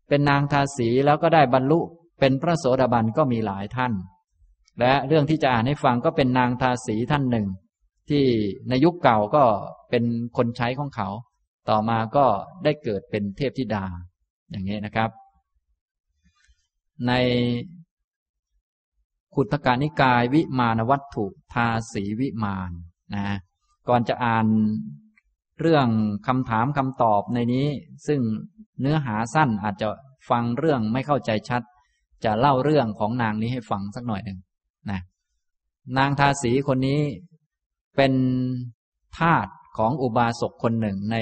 [0.09, 1.81] เป็นนางทาสีแล้วก็ได้บรรลุ
[2.21, 3.93] เป็นพระโสดาบันก็มีหลายท่าน
[4.81, 7.47] และเรื่องที่จะอ่านให้ฟังก็เป็นนางทาสีท่านหนึ่ง
[8.11, 8.25] ที่
[8.69, 9.45] ในยุคเก่าก็
[9.91, 10.05] เป็น
[10.37, 11.09] คนใช้ของเขา
[11.69, 12.27] ต่อมาก็
[12.65, 13.85] ได้เกิดเป็นเทพธิดา
[14.51, 15.11] อย่างนี้นะครับ
[17.07, 17.13] ใน
[19.35, 22.71] ขุทการนิกายวิมานวัตถุทาสีวิมาน
[23.15, 23.25] นะ
[23.89, 24.47] ก่อนจะอ่าน
[25.61, 25.89] เรื่อง
[26.27, 27.67] คำถามคำตอบในนี้
[28.07, 28.21] ซึ่ง
[28.81, 29.89] เนื้อหาสั้นอาจจะ
[30.31, 31.63] ฟังเรื่องไม่เข้าใจชัด
[32.25, 34.39] จะเล่าเรื่องของนางนี้ให้ฟังสักหน่อยหนึ่ง
[34.91, 35.01] นะ
[35.99, 37.01] นางทาสีคนนี้
[37.97, 38.13] เป็น
[39.19, 39.47] ทาส
[39.79, 41.17] ของอุบาสกคนหนึ่งใน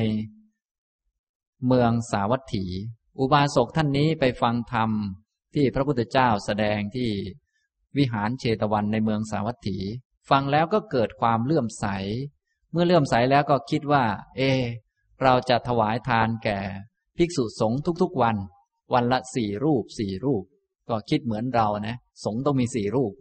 [1.66, 2.64] เมืองสาวัตถี
[3.20, 4.90] อุบาสกท่านนี้ไปฟังธรรม
[5.54, 7.10] ที่พระพุทธเจ้าแสดงที่
[7.96, 9.78] วิหารเชตวันในเมืองสาวัตถี
[10.30, 11.86] ฟังแล้วก็เกิดความเลื่อมใส
[12.72, 14.04] เมื่อเลื่อมใสแล้วก็คิดว่า
[14.36, 14.40] เอ
[15.22, 16.58] เราจะถวายทานแก่
[17.16, 18.36] ภิกษุสงฆ์ทุกๆวัน
[18.94, 20.42] วันละสี่รูปสี่รูป
[20.88, 23.12] ก็คิดเหมือนเรานะสงฆ์ต้องมีสี่รูป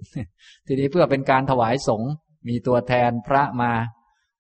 [0.68, 2.12] ทีนี้เพื่อเป็นการถวายสงฆ์
[2.48, 3.72] มีตัวแทนพระมา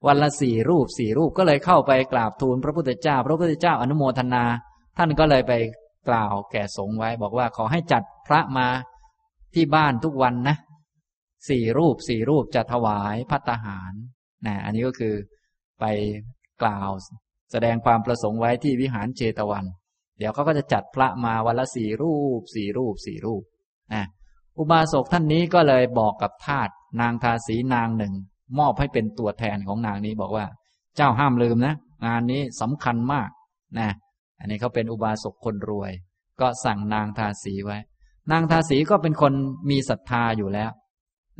[0.07, 4.43] วันละสี่รูปสี่รูปก็เลยเข้าไปกราบทูลพระพุทธเจ้า พระพุทธเจ้าอนุโมทนา
[4.97, 5.53] ท่านก็เลยไป
[6.09, 8.67] กล่าวแก่สงฆ์ไว้ บอกว่าขอให้จัดพระมา
[9.53, 10.55] ที่บ้านทุกวันนะ
[11.49, 13.93] สี่รูปสี่รูปจะถวายพัตหาร
[14.45, 15.15] นะอันนี้ก็คือ
[15.79, 15.85] ไป
[16.61, 16.89] กล่าว
[17.51, 19.65] แสดงความประสงค์ไว้ที่วิหารเจตวัน
[20.17, 23.43] เดี๋ยวเขาก็จะจัดพระมาวันละสี่รูปสี่รูปสี่รูป
[23.93, 24.05] นะ
[24.57, 26.69] อุบาสกท่านนี้ก็เลยบอกกับทาส
[27.01, 28.13] นางทาสีนางหนึ่ง
[28.59, 30.45] มอบให้เป็นตัวแทนของนางนี้บอกว่า
[30.95, 31.75] เจ้าห้ามลืมนะ
[32.05, 33.29] งานนี้สำคัญมาก
[33.79, 33.89] นะ
[34.39, 35.91] อันนี้เขาเป็นอุบาสกคนรวย
[36.41, 37.77] ก็สั่งนางทาสีไว้
[38.31, 39.33] นางทาสีก็เป็นคน
[39.69, 40.71] มีศรัทธาอยู่แล้ว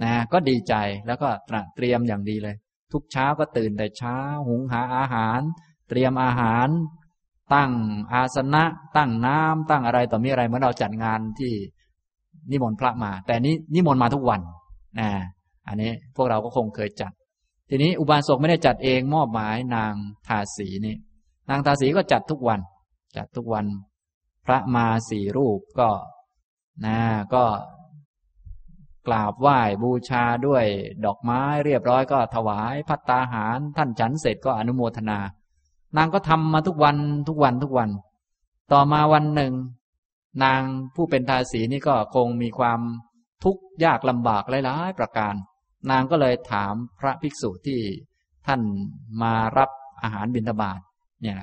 [0.03, 0.73] นะ ก็ดีใจ
[1.07, 2.55] แล้วก็ตระเตรียมอย่างดีเลย
[2.91, 4.17] ทุกเช้าก็ตื่นแต่เช้า
[4.47, 5.41] หุงหาอาหาร
[5.89, 6.67] เตรียมอาหาร
[7.53, 7.71] ตั้ง
[8.13, 8.63] อาสนะ
[8.95, 11.53] ตั้งน้ำตั้งอะไรต่อมีอะไรเมื่อเราจัดงานที่
[12.51, 14.41] นิมนต์พระมา แต่นี้นิมนต์มาทุกวัน
[14.99, 15.09] นะ
[15.67, 17.11] อันนี้พวกเราก็คงเคยจัด
[17.69, 19.93] ทีนี้อุบาสกไม่ได้จัดเองมอบหมายนาง
[20.27, 20.95] ทาสีนี่
[21.49, 22.59] นางทาสีก็จัดทุกวัน
[23.15, 23.65] จัดทุกวัน
[24.45, 25.89] พระมาสี่รูปก็
[26.85, 26.99] นะ
[27.33, 27.45] ก็
[29.07, 30.65] กราบไหว้บูชาด้วย
[31.05, 35.19] ดอกไม้เรียบร้อยก็ถวายพัตตาหาร ท่านฉันเสร็จก็อนุโมทนา
[35.97, 36.97] นางก็ทำมาทุกวัน
[37.27, 37.89] ทุกวันทุกวัน
[38.71, 39.53] ต่อมาวันหนึ่ง
[40.43, 40.61] นาง
[40.95, 42.79] ผู้เป็นทาสีนี่ก็คงมีความ
[43.43, 45.33] ทุกข์ยากลำบากหลายๆประการ
[45.91, 47.79] นางก็เลยถามพระภิกษุที่
[48.47, 48.61] ท่าน
[49.21, 49.69] มารับ
[50.01, 50.79] อาหารบิณฑบาต
[51.21, 51.39] เนี่ย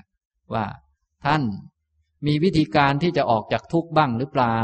[0.55, 0.65] ว่า
[1.25, 1.43] ท่าน
[2.27, 4.57] มีวิธีการที่จะออกจากทุกข์บ้างหรือเปล่า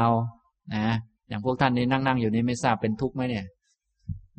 [0.75, 0.89] นะ
[1.29, 3.47] อย่างพวกท่านนี้นั่งนั่งอยู่นี่ไม่ทราบเป็นทุกข์ไหมเนี่ย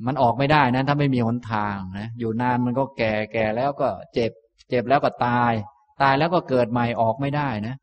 [0.06, 4.32] มันออกไม่ได้นะถ้าไม่มีหนทางนะ อยู่นานมันก็แก่แก่แล้วก็เจ็บ
[4.70, 5.54] เจ็บแล้วก็ตาย
[6.02, 7.76] ตายแล้วก็เกิดใหม่ออกไม่ได้นะ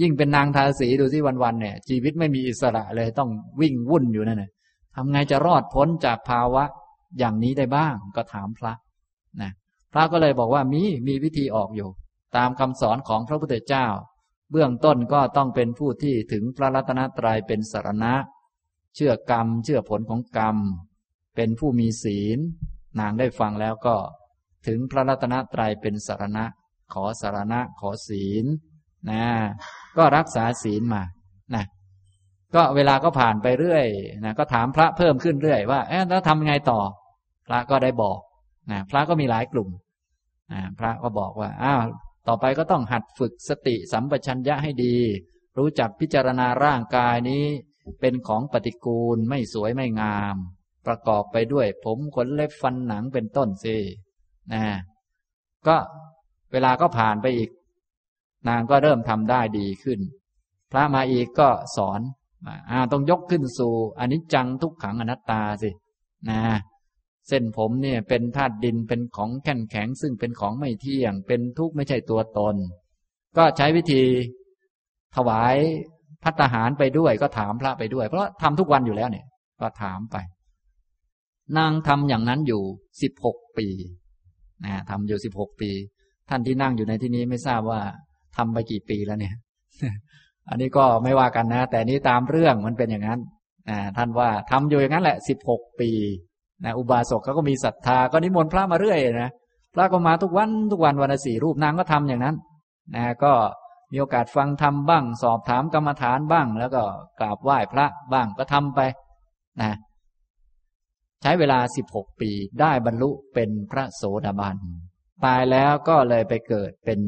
[0.00, 3.30] ยิ่งเป็นนางทาสีดูสิวันๆเนี่ย ชีวิตไม่มีอิสระเลยต้อง
[3.60, 4.50] วิ่งวุ่นอยู่นั่นแหละ
[4.94, 6.64] ทำไงจะรอดพ้นจากภาวะ
[7.18, 8.72] อย่างนี้ได้บ้าง ก็ถามพระ
[9.42, 9.50] นะ
[9.92, 11.88] พระก็เลยบอกว่ามีมีวิธีออกอยู่
[12.36, 13.86] ตามคำสอนของพระพุทธเจ้า
[14.50, 18.14] เบื้องต้นก็ต้องเป็นผู้ที่ถึงพระรัตนตรัยเป็นสารณะ
[18.94, 20.56] เชื่อกรรม เชื่อผลของกรรม
[21.36, 22.38] เป็นผู้มีศีล
[23.00, 23.96] นางได้ฟังแล้วก็
[24.66, 26.44] ถึงพระรัตนตรัยเป็นสารณะ
[26.92, 28.44] ขอสารณะ ขอศีล
[29.10, 29.24] นะ
[29.96, 31.02] ก็รักษาศีลมา
[31.54, 31.64] นะ
[32.54, 33.86] ก็เวลาก็ผ่านไปเรื่อย
[34.24, 36.80] นะก็ถามพระเพิ่มขึ้นเรื่อยว่าเอ๊ะแล้วทำไงต่อ
[37.46, 38.18] พระก็ได้บอก
[38.70, 39.68] นะพระก็มีหลายกลุ่ม
[40.52, 41.80] นะพระก็บอกว่าอ้าว
[42.28, 44.96] ต่อไปก็ต้องหัดฝึกสติสัมปชัญญะให้ดี
[45.58, 47.44] รู้จักพิจารณาร่างกายนี้
[48.00, 50.36] เป็นของปฏิกูลไม่สวยไม่งาม
[50.86, 53.76] ประกอบไปด้วยผมขนเล็บฟันหนังเป็นต้นสิ
[54.52, 54.64] นะ
[55.66, 55.76] ก็
[56.52, 57.50] เวลาก็ผ่านไปอีก
[58.48, 60.00] นางก็เริ่มทำได้ดีขึ้น
[60.72, 62.00] พระมาอีกก็สอน
[62.70, 65.70] อ่าต้องยกขึ้นสู่อนิจจังทุกขังอนัตตาสิ
[66.30, 66.40] นะ
[67.28, 72.56] เส้นผมเนี่ยเป็นธาตุดินเป็นของแข็งแข็งซึ่งเป็นของไม่เที่ยง เป็นทุกข์ไม่ใช่ตัวตน
[73.36, 74.02] ก็ใช้วิธี
[75.16, 75.56] ถวาย
[76.24, 79.26] พัตหารไปด้วย ก็ถามพระไปด้วย เพราะทำทุกวันอยู่แล้วเนี่ย
[79.60, 80.16] ก็ถามไป
[81.56, 82.62] นางทำอย่างนั้นอยู่
[83.02, 83.66] สิบหกปี
[84.64, 85.70] นะทำอยู่สิบหกปี
[86.28, 87.80] ท่านที่นั่งอยู่ในที่นี้ไม่ทราบว่า
[88.36, 89.34] ทำไปกี่ปีแล้วเนี่ย
[90.48, 93.20] อันนี้ก็ไม่ว่ากันนะ แต่นี้ตามเรื่องมันเป็นอย่างนั้น
[93.70, 95.90] นะท่านว่าทำอยู่อย่างนั้นแหละสิบหกปี
[96.64, 99.30] นะอุบาสกเขาก็มีศรัทธาก็นิมนต์พระมาเรื่อยนะ
[99.74, 102.36] พระก็มาทุกวันทุกวันวันละสี่รูปนางก็ทำอย่างนั้น
[102.94, 103.32] นะก็
[103.92, 106.82] มีโอกาสฟังธรรมบ้าง สอบถามกรรมฐานบ้าง แล้วก็
[107.20, 108.80] กราบไหว้พระบ้างก็ทำไป
[109.60, 109.72] นะ
[111.22, 114.56] ใช้เวลาสิบหกปีได้บรรลุเป็นพระโสดาบัน
[115.24, 117.00] ตายแล้วก็เลยไปเกิดเป็น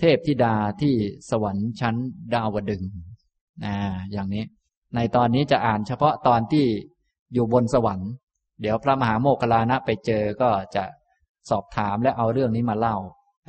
[0.00, 0.94] เทพธิดาที่
[1.30, 1.94] สวรรค์ชั้น
[2.34, 2.82] ดาวดึง
[3.64, 3.74] นะ
[4.12, 4.44] อย่างนี้
[4.94, 6.66] ในตอนนี้จะอ่านเฉพาะตอนที่
[7.34, 8.10] อยู่บนสวรรค์
[8.60, 10.84] เดี๋ยวพระมหาโมคคลานะไปเจอก็จะ
[11.50, 12.96] สอบถามและเอาเรื่องนี้มาเล่า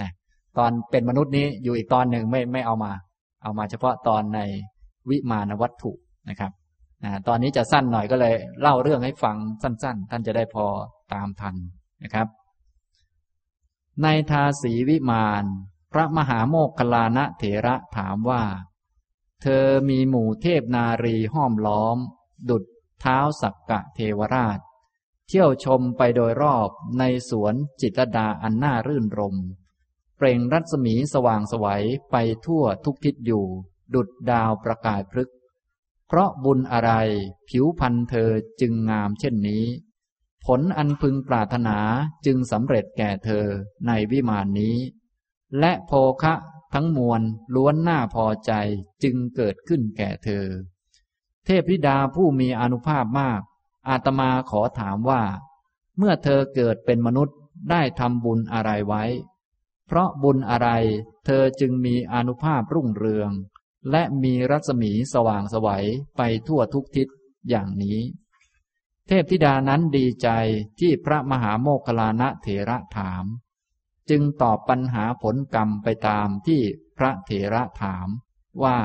[0.02, 0.12] นะ
[0.58, 2.92] ตอนเป็นมนุษย์นี้อยู่อีกตอนหนึ่งไม่ไม่เอามา
[3.44, 4.40] เอามาเฉพาะตอนใน
[5.10, 5.92] วิมานวัตถุ
[6.30, 6.52] นะครับ
[7.04, 10.66] นะตอนนี้จะสั้นหน่อยก็เลย เล่าเรื่องให้ฟังสั้น ๆ ท่านจะได้พอ
[11.14, 11.56] ตามทัน
[12.04, 12.28] นะครับ
[14.04, 15.44] ในทาสีวิมาน
[15.92, 18.44] พระมหาโมคคลานะเถระถามว่า
[19.42, 21.98] เธอมีหมู่เทพนารีห้อมล้อม
[22.50, 22.64] ดุด
[23.02, 24.60] เท้าสักกะเทวราช
[25.34, 26.70] เที่ยวชมไปโดยรอบ
[27.00, 29.36] ในสวนจิตดาอันน่ารื่นรม
[30.18, 32.16] เปล่งรัศมีสว่างสวัยไป
[32.46, 33.46] ทั่วทุกทิศอยู่
[33.94, 35.30] ดุดดาวประกายพฤก
[36.08, 36.92] เพราะบุญอะไร
[37.50, 38.30] ผิวพันเธอ
[38.62, 39.66] จึงงามเช่นนี้
[40.46, 41.78] ผลอันพึงปรารถนา
[42.26, 43.46] จึงสำเร็จแก่เธอ
[43.88, 44.76] ในวิมานนี้
[45.60, 46.34] และโภคะ
[46.74, 47.22] ทั้งมวล
[47.56, 48.52] ล้วนหน้าพอใจ
[49.04, 50.46] จึงเกิดขึ้นแก่เธอ
[51.46, 53.42] เทพธิดาผู้มีอนุภาพมาก
[53.88, 55.22] อาตมาขอถามว่า
[55.98, 57.38] เมื่อเธอเกิดเป็นมนุษย์
[57.70, 59.04] ได้ทำบุญอะไรไว้
[59.88, 60.70] เพราะบุญอะไร
[61.26, 63.32] เธอจึงมีอนุภาพรุ่งเรือง
[63.92, 65.86] และมีรัศมีสว่างสวัย
[66.18, 67.08] ไปทั่วทุกทิศ
[67.50, 68.00] อย่างนี้
[69.08, 70.30] เทพธิดานั้นดีใจ
[70.80, 73.26] ที่พระมหาโมคลานะเถระถาม
[74.10, 76.62] จึงตอบปัญหาผลกรรมไปตามที่
[76.98, 78.08] พระเถระถาม
[78.64, 78.78] ว่า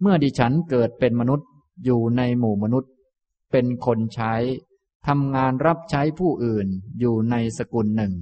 [0.00, 1.48] เมื่อดิฉันเกิดเป็นมนุษย์
[1.84, 2.92] อยู่ในหมู่มนุษย์
[3.56, 4.34] เป็นคนใช้
[5.06, 8.14] ทำงานรับใช้ผู้อื่นอยู่ในสกุลหนึ่ง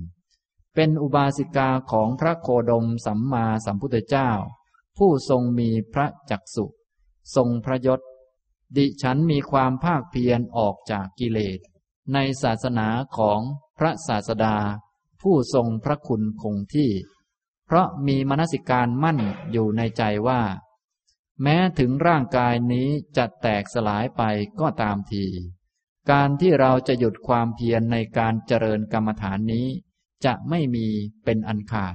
[0.74, 4.30] เป็นอุบาสิกาของพระโคดมสัมมาสัมพุทธเจ้า
[4.98, 6.64] ผู้ทรงมีพระจักสุ
[7.34, 8.00] ทรงพระยศ
[8.76, 11.58] ดิฉันมีความภาคเพียรออกจากกิเลส
[12.12, 13.40] ในศาสนาของ
[13.78, 14.56] พระศาสดา
[15.22, 16.90] ผู้ทรงพระคุณคงที่
[17.66, 19.18] เพราะมีมนสิการมั่น
[19.52, 20.40] อยู่ในใจว่า
[21.42, 24.22] แม้ถึงร่างกายนี้จะแตกสลายไป
[24.60, 25.26] ก็ตามที
[26.10, 29.66] การที่เราจะหยุดความเพียรในการเจริญกรรมฐานนี้
[30.24, 30.88] จะไม่มี
[31.24, 31.94] เป็นอันขาด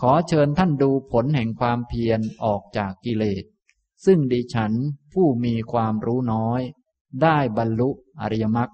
[0.00, 3.44] ขอเชิญท่านดูผลแห่งความเพียรออกจากกิเลส
[4.04, 4.72] ซึ่งดิฉัน
[5.12, 6.60] ผู้มีความรู้น้อย
[7.22, 7.90] ได้บรรลุ
[8.20, 8.72] อริยมรรค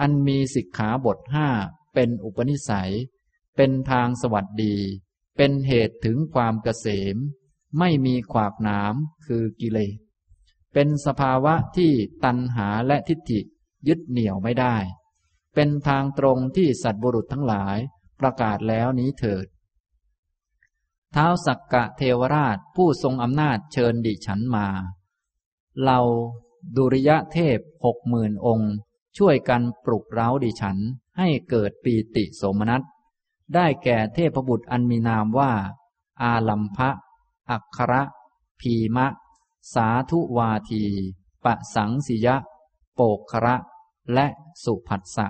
[0.00, 1.48] อันมีสิกขาบทห้า
[1.94, 2.92] เป็นอุปนิสัย
[3.56, 4.76] เป็นทางสวัสดี
[5.36, 7.16] เป็นเหตุถึงความเกษม
[7.78, 8.94] ไม่มีขวากหนาม
[9.26, 9.96] คือกิเลส
[10.72, 11.92] เป็นสภาวะที่
[12.24, 13.40] ตัณหาและทิฏฐิ
[13.88, 14.76] ยึดเหนี่ยวไม่ได้
[15.54, 17.78] เป็นทางตรงที่สัตว์บุรุษทั้งหลาย
[18.20, 19.46] ประกาศแล้วนี้เถิด
[21.12, 24.66] เท้าสักกะเทวราชผู้ทรงอำนาจเชิญดิฉันมา
[25.84, 26.00] เรา
[26.76, 28.72] ดุริยะเทพหกหมื่นองค์
[29.18, 30.78] ช่วยกันปลุกเร้าดิฉัน
[31.18, 32.82] ให้เกิดปีติโสมนัส
[33.54, 35.52] ได้แก่เทพบุตรอันมีนามว่า
[36.22, 36.90] อาลัมพะ
[37.50, 38.02] อักขระ
[38.60, 39.06] พีมะ
[39.74, 40.84] สาธุวาที
[41.44, 42.36] ปะสังสิยะ
[42.94, 43.56] โปกคระ
[44.12, 44.26] และ
[44.64, 45.26] สุผัสสะ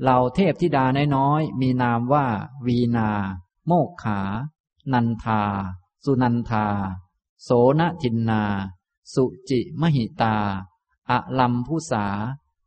[0.00, 0.84] เหล่าเทพธิดา
[1.16, 2.26] น้อยๆมีนามว่า
[2.66, 3.10] วีนา
[3.66, 4.20] โมกขา
[4.92, 5.42] นันทา
[6.04, 6.66] สุนันทา
[7.42, 8.42] โสนทินนา
[9.14, 10.36] สุจิมหิตา
[11.10, 12.06] อะลัมพุสา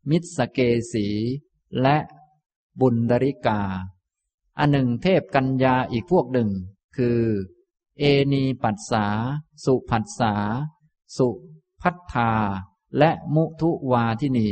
[0.09, 0.59] มิสเก
[0.91, 1.07] สี
[1.81, 1.97] และ
[2.79, 3.61] บุญดริกา
[4.57, 6.49] อันหนึ่งเทพกัญญาอีกพวกหนึ่ง
[6.95, 7.21] คือ
[7.99, 9.05] เอนีปัสสา
[9.63, 10.33] สุผัสสา
[11.17, 11.29] สุ
[11.81, 12.31] พัทธา
[12.97, 14.49] และมุทุวาทินี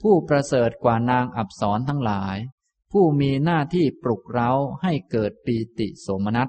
[0.00, 2.36] ผู้ประเสริฐกว่านางอับสรทั้งหลาย
[2.92, 4.50] ผู้มีหน้าที่ปลุกเร้า
[4.82, 6.48] ให้เกิดปีติโสมนัส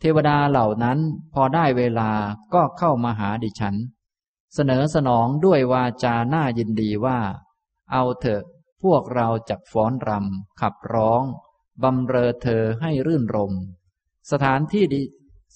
[0.00, 0.98] เทวดาเหล่านั้น
[1.34, 2.12] พอได้เวลา
[2.54, 3.76] ก็เข้ามาหาดิฉัน
[4.54, 7.18] เสนอสนองด้วยวาจาหน้ายินดีว่า
[7.92, 8.44] เอาเถอะ
[8.82, 11.22] พวกเราจักฟ้อนรำขับร้อง
[11.82, 13.52] บำเรอเธอให้รื่นรม
[14.30, 14.96] สถานที่ด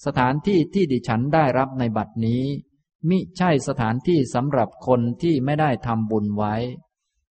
[0.05, 2.43] สถานที่ที่ดิฉันได้รับในบัดนี้
[3.09, 6.55] มิใช่สถานที่สำหรับคนที่ไม่ได้ทำบุญไว้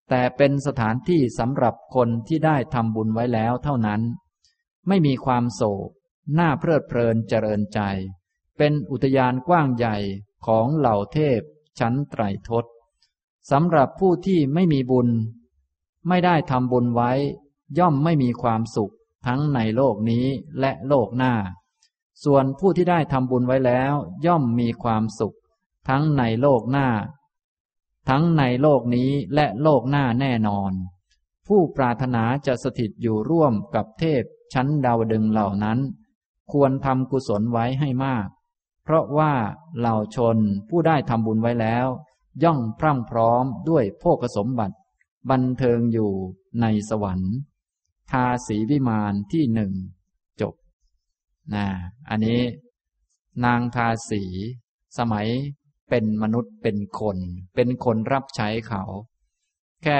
[0.09, 4.01] แต่เป็นสถานที่สำหรับคนที่ได้ทำบุญไว้แล้วเท่านั้น
[4.87, 5.89] ไม่มีความโศก
[6.39, 7.79] น่าเพลิดเพลินเจริญใจ
[8.57, 9.97] เป็นอุทยานกว้างใหญ่
[10.45, 11.41] ของเหล่าเทพ
[11.79, 12.65] ชั้นไตรทศ
[13.51, 15.09] สำหรับผู้ที่ไม่มีบุญ
[16.07, 17.11] ไม่ได้ทำบุญไว้
[17.79, 18.93] ย่อมไม่มีความสุข
[19.25, 20.25] ทั้งในโลกนี้
[20.59, 21.33] และโลกหน้า
[22.23, 23.93] ส่วนผู้ที่ได้ทำบุญไว้แล้ว
[24.25, 25.37] ย่อมมีความสุข
[25.89, 26.87] ทั้งในโลกหน้า
[28.09, 30.71] ทั้งในโลกนี้และโลกหน้าแน่นอน
[31.47, 35.79] ผู้ปรารถนาจะสถิตอยู่ร่วมกับเทพชั้นดาวดึงเหล่านั้น
[36.51, 38.27] ควรทำกุศลไว้ให้มาก
[38.83, 39.33] เพราะว่า
[39.77, 40.37] เหล่าชน
[40.69, 41.87] ผู้ได้ทำบุญไว้แล้ว
[42.43, 44.75] ย่อมพรั่งพร้อมด้วยโภคสมบัติ
[45.29, 46.11] บันเทิงอยู่
[46.61, 47.33] ในสวรรค์
[48.11, 49.73] ทาสีวิมานที่หนึ่ง
[51.53, 51.65] นะ
[52.09, 52.39] อันนี้
[53.45, 54.23] นางทาสี
[54.97, 55.27] สมัย
[55.89, 57.17] เป็นมนุษย์เป็นคน
[57.55, 58.83] เป็นคนรับใช้เขา
[59.83, 59.99] แค่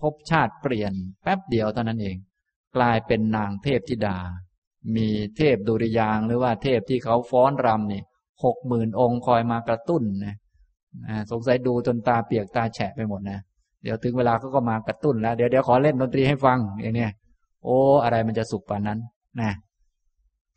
[0.00, 2.16] พบชาติเปลี่ยนแป๊บเดียวเท่านั้นเอง
[2.76, 4.18] กลายเป็นนางเทพธิดา
[4.96, 8.02] มีเทพดุริยางหรือว่าเทพที่เขาฟ้อนรำนี่
[8.44, 10.36] หกหมื่นองค์คอยมากระตุ้นนะ
[11.30, 13.38] สงสัยดูจนตาเปียกตาแฉะไปหมดนะ
[13.82, 17.10] เดี๋ยวถึงเวลาเขาก็มากระตุ้นแล้ว เดี๋ยวเดี๋ยวขอเล่นดนตรีให้ฟังอย่างเนี้ย
[17.64, 18.98] โอ้ อะไรมันจะสุขป่านนั้น
[19.40, 19.52] นะ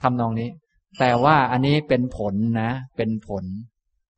[0.03, 0.49] ทำนองนี้
[0.99, 3.43] แต่ว่าอันนี้เป็นผลนะ เป็นผล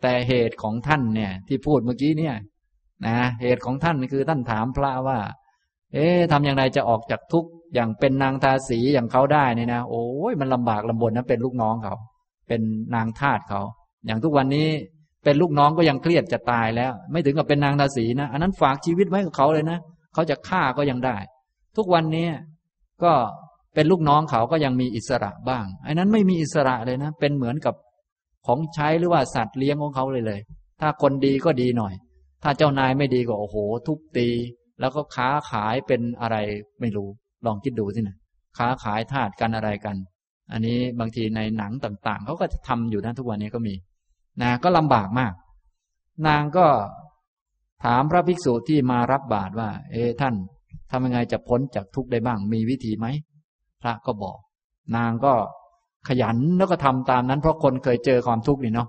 [0.01, 2.35] แต่เหตุของท่านเนี่ย ที่พูดเมื่อกี้เนี่ย
[3.07, 5.19] นะเหตุของท่านคือท่านถามพระว่า
[5.93, 11.95] เอ๊ะทำอย่างไรจะออกจากทุกข์อย่างเป็นนางทาสีอย่างเขาได้นี่นะโอ้ยมันลำบากลำบนนะเป็นลูกน้องเขา
[12.47, 12.61] เป็น
[12.95, 13.61] นางทาสเขา
[14.05, 14.67] อย่างทุกวันนี้
[15.23, 19.79] เป็นลูกน้องก็ยังเครียดจะตายแล้ว ไม่ถึงกับเป็นนางทาสีนะอันนั้นฝากชีวิตไว้กับเขาเลยนะ
[20.13, 21.17] เขาจะฆ่าก็ยังได้
[21.77, 22.27] ทุกวันนี้
[23.03, 23.11] ก็
[23.79, 27.75] เป็นลูกน้องเขาก็ยังมีอิสระบ้างไอันนั้นไม่มีอิสระเลยนะ เป็นเหมือนกับ
[28.47, 30.39] ของใช้หรือว่าสัตว์เลี้ยงของเขาเลยเลย
[30.81, 31.93] ถ้าคนดีก็ดีหน่อย
[32.43, 33.55] ถ้าเจ้านายไม่ดีก็โอ้โห
[33.87, 34.27] ทุบตี
[34.79, 36.35] แล้วก็ค้าขายเป็นอะไร
[36.79, 37.09] ไม่รู้
[37.45, 38.17] ลองคิดดูสินะ
[38.57, 39.95] ค้าขายทาสกันอะไรกัน
[40.51, 43.73] อันนี้บางทีในหนังต่างๆ เขาก็จะทำอยู่นะทุกวันนี้ก็มี
[44.41, 45.33] นะก็ลำบากมาก
[46.27, 46.67] นางก็
[47.83, 50.35] ถามพระภิกษุที่มารับบาตรว่า เอท่าน
[50.91, 53.07] ทำยังไงจะพ้นจากทุกข์ได้บ้าง มีวิธีไหม
[53.81, 54.37] พระก็บอก
[54.95, 55.33] นางก็
[56.07, 58.87] ขยันแล้วก็ทำตามนั้น เพราะคนเคยเจอความทุกข์นี่เนาะ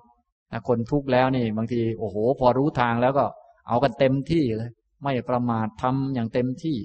[0.68, 3.24] คนทุกข์แล้วนี่ บางทีโอ้โห พอรู้ทางแล้วก็
[3.68, 4.70] เอากันเต็มที่เลย
[5.03, 6.76] ไม่ประมาททำอย่างเต็มที่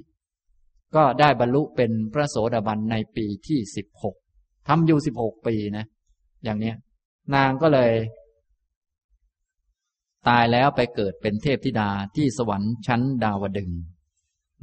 [0.95, 4.16] ก็ได้บรรลุเป็นพระโสดาบันในปีที่สิบหก
[4.68, 5.86] ทำอยู่สิบหกปีนะ
[6.43, 6.76] อย่างเนี้ย
[7.36, 7.91] นางก็เลย
[10.28, 13.72] ตายแล้วไปเกิดเป็นเทพธิดาที่สวรรค์ชั้นดาวดึง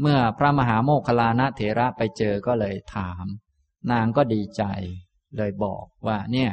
[0.01, 3.25] เมื่อพระมหาโมคคลานะเถระไปเจอก็เลยถาม
[3.91, 4.63] นางก็ดีใจ
[5.37, 6.51] เลยบอกว่าเนี่ย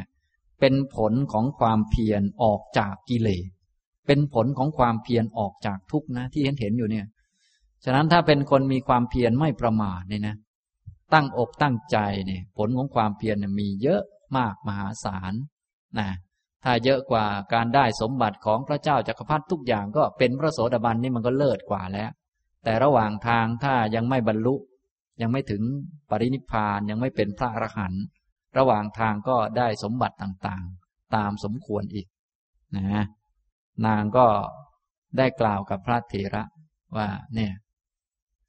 [0.59, 3.49] เป็นผลของความเพียรออกจากกิเลส
[4.07, 7.05] เป็นผลของความเพียรออกจากทุกนะที่เห็นเห็นอยู่เนี่ย
[7.83, 10.35] ฉะนั้นถ้าเป็นคนมีความเพียรไม่ประมาทเนี่ยนะ
[11.13, 14.01] ตั้งอกตั้งใจเนี่ยผลของความเพียรมีเยอะ
[14.37, 15.33] มากมหาศาล
[15.99, 16.09] นะ
[16.63, 22.09] ถ้าเยอะกว่าการได้สมบัติของพระเจ้าจักรพรรดิทุกอย่างก็เป็นพระโสดาบันนี่มันก็เลิศกว่าแล้ว
[22.63, 24.55] แต่ระหว่างทางถ้ายังไม่บรรลุ
[25.21, 25.63] ยังไม่ถึง
[26.09, 28.03] ปรินิพานยังไม่เป็นพระอรหันต์
[28.57, 32.07] ระหว่างทางก็ได้สมบัติต่างๆ ตามสมควรอีก
[32.75, 33.05] นะ
[33.85, 34.27] นางก็
[35.17, 36.43] ได้กล่าวกับพระเถระ
[36.95, 37.53] ว่าเนี่ย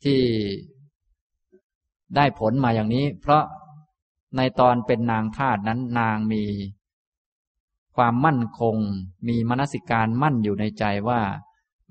[0.04, 0.20] ที่
[2.16, 3.44] ได้ผลมาอย่างนี้ เพราะ
[4.36, 6.44] ในตอนเป็นนางทาสนั้นนางมี
[7.96, 8.76] ความมั่นคง
[9.28, 11.20] มีมนสิการมั่นอยู่ในใจว่า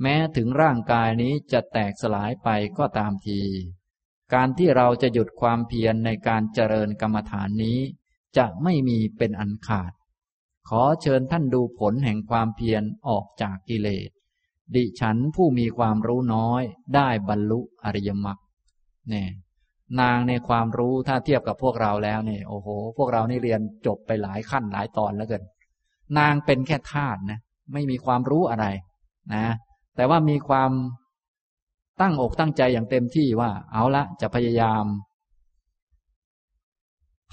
[0.01, 3.41] แม้ถึงร่างกายนี้จะแตกสลายไปก็ตามที
[4.33, 7.79] การที่เราจะหยุดความเพียรในการเจริญกรรมฐานนี้
[8.37, 9.91] จะไม่มีเป็นอันขาด
[10.69, 14.09] ขอเชิญท่านดูผลแห่งความเพียรออกจากกิเลส
[14.75, 16.61] ดิฉันผู้มีความรู้น้อย
[16.95, 18.37] ได้บรรลุอริยมรรค
[19.09, 19.29] เนี่ย
[20.01, 25.43] นางในความรู้ถ้าเทียบกับพวกเราแล้วเนี่ยโอ้โห พวกเรานี่เรียนจบไปหลายขั้นหลายตอนแล้วเกิน
[26.17, 27.39] นางเป็นแค่ธาตุนะ
[27.73, 28.65] ไม่มีความรู้อะไร
[29.35, 29.45] นะ
[29.99, 30.71] แต่ว่ามีความ
[32.01, 34.85] ตั้งอกตั้งใจอย่างเต็มที่ว่า เอาละจะพยายาม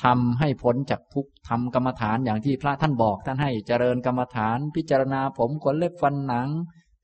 [0.03, 6.49] ทำให้พ้นจากทุกทำกรรมฐานอย่างที่พระท่านบอกท่านให้เจริญกรรมฐาน พิจารณาผมขนเล็บฟันหนัง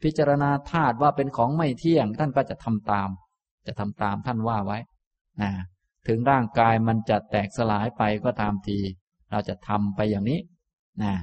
[0.03, 3.09] พิจารณาธาตุว่าเป็นของไม่เที่ยง ท่านก็จะทำตาม
[3.67, 4.79] จะทำตามท่านว่าไว้
[5.43, 5.51] นะ
[6.07, 8.79] ถึงร่างกายมันจะแตกสลายไปก็ตามที
[9.31, 10.41] เราจะทำไปอย่างนี้
[11.03, 11.15] นะ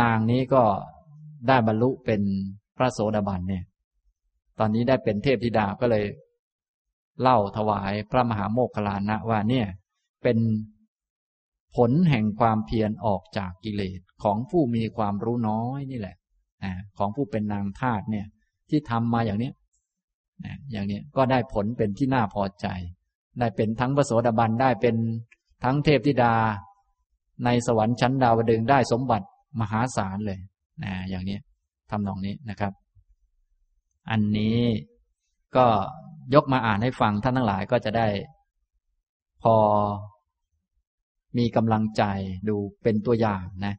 [0.00, 0.62] นางนี้ก็
[1.48, 2.22] ได้บรรลุเป็น
[2.76, 3.64] พระโสดาบันเนี่ย
[4.58, 6.04] ตอนนี้ได้เป็นเทพธิดาก็เลย
[7.22, 9.66] เล่าถวายพระมหาโมคคลานะว่าเนี่ย
[10.22, 10.38] เป็น
[11.76, 16.16] ผลแห่งความเพียรออกจากกิเลสของผู้มีความรู้น้อยนี่แหละ
[16.98, 18.26] ของผู้เป็นนางทาตเนี่ย
[18.70, 19.50] ที่ทำมาอย่างนี้
[20.72, 22.66] อย่างนี้ก็ได้ผลเป็นที่น่าพอใจ
[23.40, 24.96] ได้เป็นทั้งพระโสดาบันได้เป็น
[25.64, 26.34] ทั้งเทพธิดา
[27.44, 29.26] ในสวรรค์ชั้นดาวดึงได้สมบัติ
[29.60, 30.40] มหาศาลเลย
[30.84, 31.38] นะอย่างนี้
[31.90, 32.72] ทำนองนี้นะครับ
[34.10, 34.60] อันนี้
[35.56, 35.66] ก็
[36.34, 38.08] ยกมาอ่านให้ฟังท่านทั้งหลายก็จะได้
[39.42, 39.56] พอ
[41.38, 42.02] มีกำลังใจ
[42.48, 43.74] ดูเป็นตัวอย่างนะ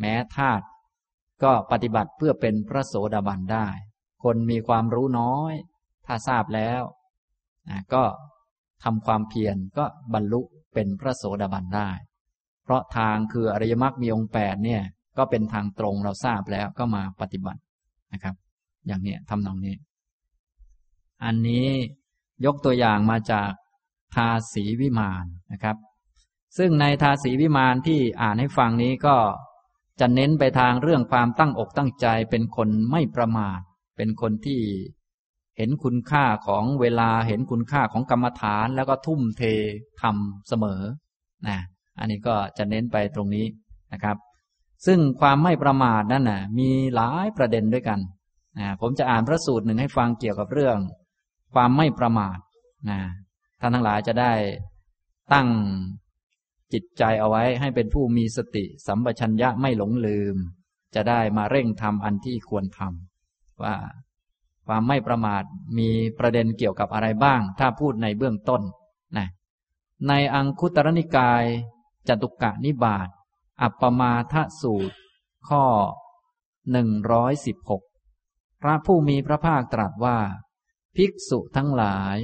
[0.00, 0.64] แม้ธาตุ
[1.42, 3.66] ก็ปฏิบัติเพื่อเป็นพระโสดาบันได้
[4.24, 5.52] คนมีความรู้น้อย
[6.06, 6.82] ถ้าทราบแล้ว
[7.70, 8.04] นะก็
[8.84, 9.84] ทำความเพียรก็
[10.14, 10.40] บรรลุ
[10.74, 11.90] เป็นพระโสดาบันได้
[12.62, 14.82] เพราะทางคืออริยมรรคมีองค์แปดเนี่ย
[15.18, 17.60] ก็เป็นทางตรงเราทราบแล้วก็มาปฏิบัติ
[18.12, 18.34] นะครับ
[18.86, 19.74] อย่างนี้ทำนองนี้
[21.24, 21.66] อันนี้
[22.44, 23.50] ยกตัวอย่างมาจาก
[24.14, 25.76] ทาสีวิมานนะครับ
[26.58, 29.16] ซึ่งในทาสีวิมานที่อ่านให้ฟังนี้ก็
[30.00, 33.60] จะเน้นไปทางเรื่องความตั้งอกตั้งใจ เป็นคนไม่ประมาท
[33.96, 34.60] เป็นคนที่
[35.56, 39.42] เห็นคุณค่าของเวลาเห็นคุณค่าของกรรมฐาน แล้วก็ทุ่มเท
[40.02, 40.82] ทำเสมอ
[41.48, 41.58] นะ
[41.98, 43.46] อันนี้ก็จะเน้นไปตรงนี้
[43.92, 44.16] นะครับ
[44.86, 48.00] ซึ่งความไม่ประมาทนั่นน่ะ มีหลายประเด็นด้วยกัน
[48.58, 50.78] นะผมจะอ่านพระสูตรหนึ่งให้ฟังเกี่ยวกับเรื่อง
[51.54, 52.38] ความไม่ประมาท
[52.90, 53.00] นะ
[53.60, 54.32] ท่านทั้งหลายจะได้
[55.32, 55.48] ตั้ง
[56.72, 60.36] จิตใจเอาไว้ให้เป็นผู้มีสติสัมปชัญญะไม่หลงลืม
[60.94, 63.74] จะได้มาเร่งทำอันที่ควรทำว่า
[64.66, 65.42] ความไม่ประมาท
[65.78, 68.62] มีประเด็นเกี่ยวกับอะไรบ้าง ถ้าพูดในเบื้องต้น
[69.16, 69.28] นะ
[70.08, 71.44] ในอังคุตรนิกาย
[72.08, 73.08] จตุกะนิบาต
[73.62, 74.96] อัปปมาทสูตร
[75.48, 75.64] ข้อ
[76.72, 77.82] หนึ่งร้อยสิบหก
[78.62, 80.18] พระผู้มีพระภาคตรัสว่า
[80.96, 82.16] ภิกษุทั้งหลาย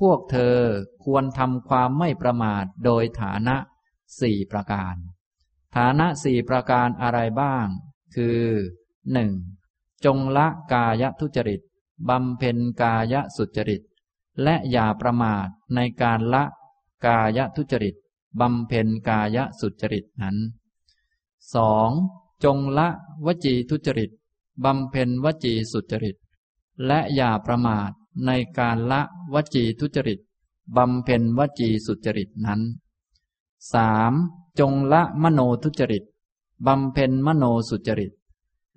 [0.00, 0.58] พวกเธอ
[1.04, 3.56] ควรทำความไม่ประมาทโดยฐานะ
[4.20, 4.96] สี่ประการ
[5.76, 7.66] ฐานะสี่ประการอะไรบ้าง
[8.14, 8.40] คือ
[9.12, 9.32] หนึ่ง
[10.04, 11.60] จงละกายทุจริต
[12.08, 13.82] บำเพ็ญกายสุจริต
[14.42, 16.44] และอย่าประมาทในการละ
[17.06, 17.94] กายทุจริต
[18.40, 20.36] บำเพ็ญกายสุจริตนั้น
[21.54, 21.90] สอง
[22.44, 22.88] จงละ
[23.26, 24.10] วจีทุจริต
[24.64, 26.16] บำเพ็ญวจีสุจริต
[26.86, 27.90] และอย่าประมาท
[28.26, 29.00] ในการละ
[29.34, 30.20] วจีทุจริต
[30.76, 32.60] บำเพ็ญวจีสุจริตนั้น
[33.72, 34.12] สาม
[34.58, 36.04] จงละมโนทุจริต
[36.66, 38.12] บำเพ็ญมโนสุจริต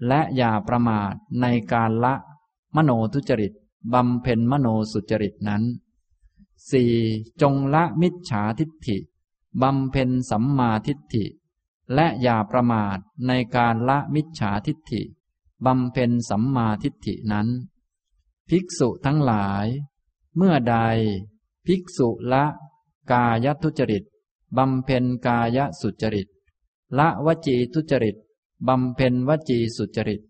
[0.08, 2.14] และอย่าประมาทในการละ
[2.76, 3.54] มโนทุจริต
[3.94, 5.64] บำเพ็ญมโนสุจริตนั้น
[6.70, 6.94] สี่
[7.42, 8.98] จงละมิจฉาทิฏฐิ
[9.62, 11.26] บำเพ็ญสัมมาทิฏฐิ
[11.94, 15.02] และอย่าประมาทในการละมิจฉาทิฏฐิ
[15.66, 17.48] บำเพ็ญสัมมาทิฏฐินั้น
[18.50, 19.66] ภิกษุทั้งหลาย
[20.36, 20.76] เมื่อใด
[21.66, 22.46] ภิกษุละ
[23.12, 24.04] กายทุจริต
[24.58, 26.28] บำเพ็ญกายสุจริต
[26.98, 28.16] ละวจีทุจริต
[28.68, 30.22] บำเพ็ญวจีสุจริต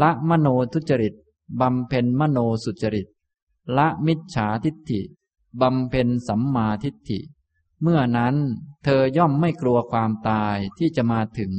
[0.00, 1.14] ละมโนทุจริต
[1.60, 3.08] บำเพ็ญมโนสุจริต
[3.76, 5.00] ละมิจฉาทิฏฐิ
[5.60, 7.18] บำเพ็ญสัมมาทิฏฐิ
[7.82, 8.34] เมื่อนั้น
[8.84, 11.52] เธอย่อมไม่กลัวความตายที่จะมาถึง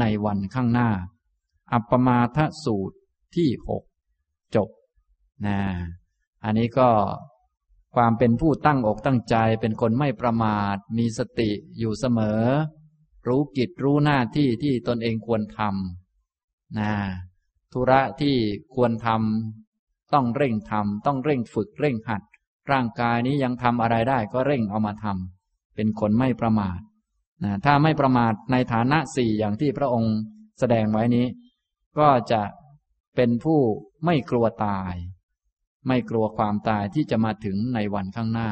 [0.00, 0.90] ในวันข้างหน้า
[1.72, 2.96] อัปปมาทสูตร
[3.34, 3.82] ที่หก
[4.54, 4.68] จบ
[5.46, 5.58] นะ
[6.44, 6.90] อันนี้ก็
[7.94, 12.42] ความเป็นผู้ตั้งอกตั้งใจเป็นคนไม่ประมาท มีสติอยู่เสมอ
[13.26, 16.92] รู้กิจรู้หน้าที่ที่ตนเองควรทำนะ
[17.72, 18.36] ธุระที่
[18.74, 22.22] ควรทำต้องเร่งทำต้องเร่งฝึกเร่งหัด
[22.70, 25.33] ร่างกายนี้ยังทำอะไรได้ก็เร่งเอามาทำ
[25.74, 26.78] เป็นคนไม่ประมาท
[27.44, 30.14] นะถ้าไม่ประมาทในฐานะสี่อย่างที่พระองค์
[30.60, 31.26] แสดงไว้นี้
[31.98, 32.42] ก็จะ
[33.16, 33.60] เป็นผู้
[34.04, 34.94] ไม่กลัวตาย
[35.88, 38.50] ไม่กลัวความตายที่จะมาถึงในวันข้างหน้า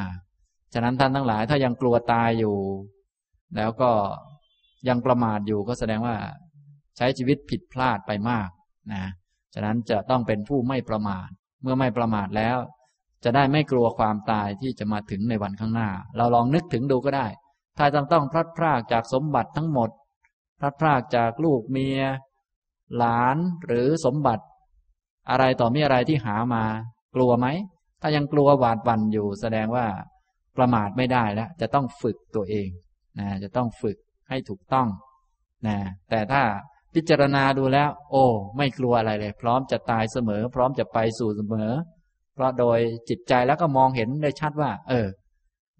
[0.73, 2.57] ฉะนั้นท่านทั้งหลายถ้ายังกลัวตายอยู่
[3.55, 3.91] แล้วก็
[4.87, 6.15] ยังประมาทอยู่ก็แสดงว่า
[6.97, 8.49] ใช้ชีวิตผิดพลาดไปมาก
[8.93, 9.03] นะ
[9.53, 11.29] ฉะนั้นจะต้องเป็นผู้ไม่ประมาท
[11.61, 12.57] เมื่อไม่ประมาทแล้ว
[13.23, 17.27] จะได้ไม่กลัวความตายที่จะมาถึงในวันข้างหน้า เราลองนึกถึงดูก็ได้
[17.77, 19.89] ถ้าต้องต้องพลัดพรากจากสมบัติทั้งหมด
[20.59, 22.01] พลัดพรากจากลูกเมีย
[22.97, 24.43] หลานหรือสมบัติ
[25.29, 26.63] อะไรต่อมีอะไรที่หามา
[27.15, 27.47] กลัวไหม
[28.01, 29.87] ถ้ายังกลัวหวาดวันอยู่ แสดงว่า
[30.57, 32.69] ประมาทไม่ได้แล้ว จะต้องฝึกตัวเอง
[33.19, 33.97] นะจะต้องฝึก
[34.29, 34.87] ให้ถูกต้อง
[35.67, 35.77] นะ
[36.09, 36.43] แต่ถ้า
[36.93, 38.25] พิจารณาดูแล้ว โอ้
[38.57, 41.71] ไม่กลัวอะไรเลย พร้อมจะตายเสมอ พร้อมจะไปสู่เสมอ
[42.33, 42.79] เพราะโดย
[43.09, 45.07] จิตใจแล้วก็มองเห็นได้ชัดว่า เออ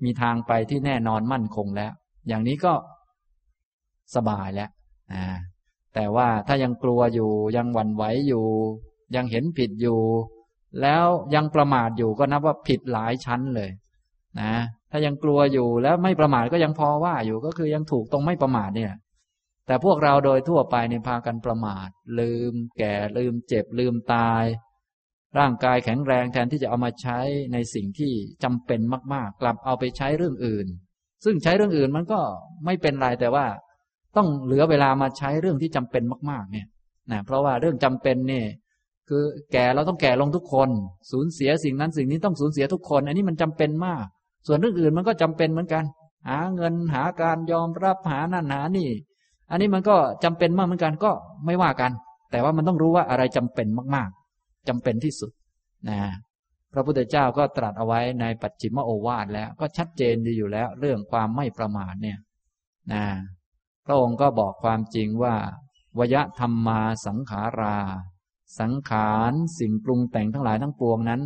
[0.04, 1.92] มีทางไปที่แน่นอนมั่นคงแล้ว
[2.28, 2.74] อย่างนี้ก็
[4.16, 4.70] สบายแล้ว
[5.14, 5.26] อ่า
[5.96, 8.46] แต่ว่าถ้ายังกลัวอยู่ยังหวั่นไหวอยู่
[9.16, 10.00] ยังเห็นผิดอยู่
[10.82, 11.06] แล้ว
[11.36, 13.72] ยังประมาทอยู่ก็นับว่าผิดหลายชั้นเลย
[14.42, 14.54] นะ
[14.92, 18.94] ถ้ายังกลัวอยู่แล้วไม่ประมาทก็ยังพอว่าอยู่ก็คือยังถูกตรงไม่ประมาทเนี่ย
[19.68, 21.90] แต่พวกเราโดยทั่วไปในพากันประมาท
[22.20, 24.44] ลืมแก่ลืมเจ็บลืมตาย
[25.40, 27.20] ร่างกายแข็งแรงแทนที่จะเอามาใช้
[27.54, 28.12] ในสิ่งที่
[28.44, 28.80] จำเป็น
[29.14, 30.68] มาก ๆ กลับเอาไปใช้เรื่องอื่น
[31.26, 32.20] ซึ่งใช้เรื่องอื่นมันก็
[32.66, 33.46] ไม่เป็นไรแต่ว่า
[34.16, 36.68] ต้องเหลือเวลามาใช้เรื่องที่จำเป็นมาก ๆ เนี่ย
[37.12, 38.46] นะเพราะว่าเรื่องจำเป็นเนี่ย
[39.10, 39.24] คือ
[39.54, 40.70] แก่เราต้องแก่ลงทุกคน
[41.12, 44.06] สูญเสียสิ่งนั้นสิ่งนี้ต้องสูญเสียทุกคน อันนี้มันจำเป็นมาก
[44.48, 45.84] ส่วนเรื่องอื่นมันก็จำเป็นเหมือนกัน
[46.28, 48.90] หาเงินหาการยอมรับหานั่นหานี่
[49.52, 51.12] อันนี้มันก็จำเป็นมากเหมือนกันก็
[51.46, 51.92] ไม่ว่ากัน
[52.32, 54.23] แต่ว่ามันต้องรู้ว่าอะไรจำเป็นมากๆ
[54.68, 55.31] จำเป็นที่สุด
[55.90, 55.99] นะ
[56.73, 62.19] พระพุทธเจ้าก็ตรัสเอาไว้ในปัจจิมโอวาทแล้วก็ชัดเจนดีอยู่แล้ว เรื่องความไม่ประมาทเนี่ย
[62.94, 63.06] นะ
[63.85, 65.35] พระองค์ก็บอกความจริงว่า
[65.99, 67.77] วยธรรมมาสังขารา
[68.60, 71.22] สังขารสิ่งปรุงแต่งทั้งหลายทั้งปวงนั้น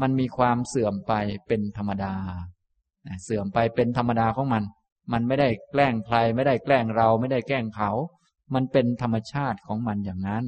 [0.00, 1.12] มันมีความเสื่อมไป
[1.46, 2.14] เป็นธรรมดา
[3.24, 4.62] เสื่อมไปเป็นธรรมดาของมัน
[5.12, 7.90] มันไม่ได้แกล้งใคร ไม่ได้แกล้งเรา ไม่ได้แกล้งเขา
[8.54, 10.44] มันเป็นธรรมชาติของมันอย่างนั้น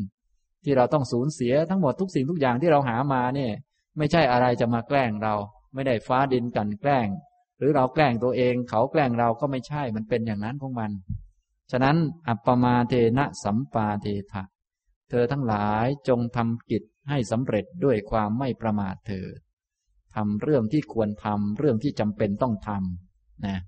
[0.64, 3.52] ที่เราต้องสูญเสียทั้งหมดทุกสิ่งทุกอย่างที่เราหามาเนี่ย
[3.98, 5.34] ไม่ใช่อะไรจะมาแกล้งเรา
[5.74, 7.08] ไม่ได้ฟ้าดินกันแกล้ง
[7.58, 10.90] หรือเราแกล้งตัวเองเขาแกล้งเราก็ไม่ใช่มันเป็นอย่างนั้นของมัน
[11.70, 11.96] ฉะนั้น
[12.28, 14.44] อัปปมาเทนะสัมปาเทถะ
[15.10, 19.38] เธอทั้งหลายจงทำกิจให้สำเร็จด้วยความไม่ประมาทเถิด
[20.14, 23.58] ทำเรื่องที่ควรทำเรื่องที่จำเป็นต้องทำนะ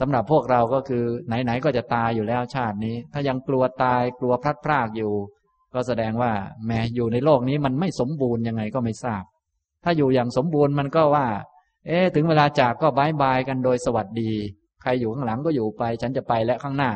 [0.00, 5.12] สำหรับพวกเราก็คือไหนๆก็จะตายอยู่แล้วชาตินี้ ถ้ายังกลัวตายกลัวพลัดพรากอยู่
[5.74, 6.32] ก็แสดงว่า
[6.66, 9.24] แม้อยู่ในโลกนี้มันไม่สมบูรณ์ยังไงก็ไม่ทราบ
[9.84, 11.26] ถ้าอยู่อย่างสมบูรณ์มันก็ว่า
[11.86, 14.30] เอ๊ถึงเวลาจากก็บายบายกันโดยสวัสดี
[14.82, 16.90] ใครอยู่ข้างหลังก็อยู่ไป ฉันจะไปและข้างหน้า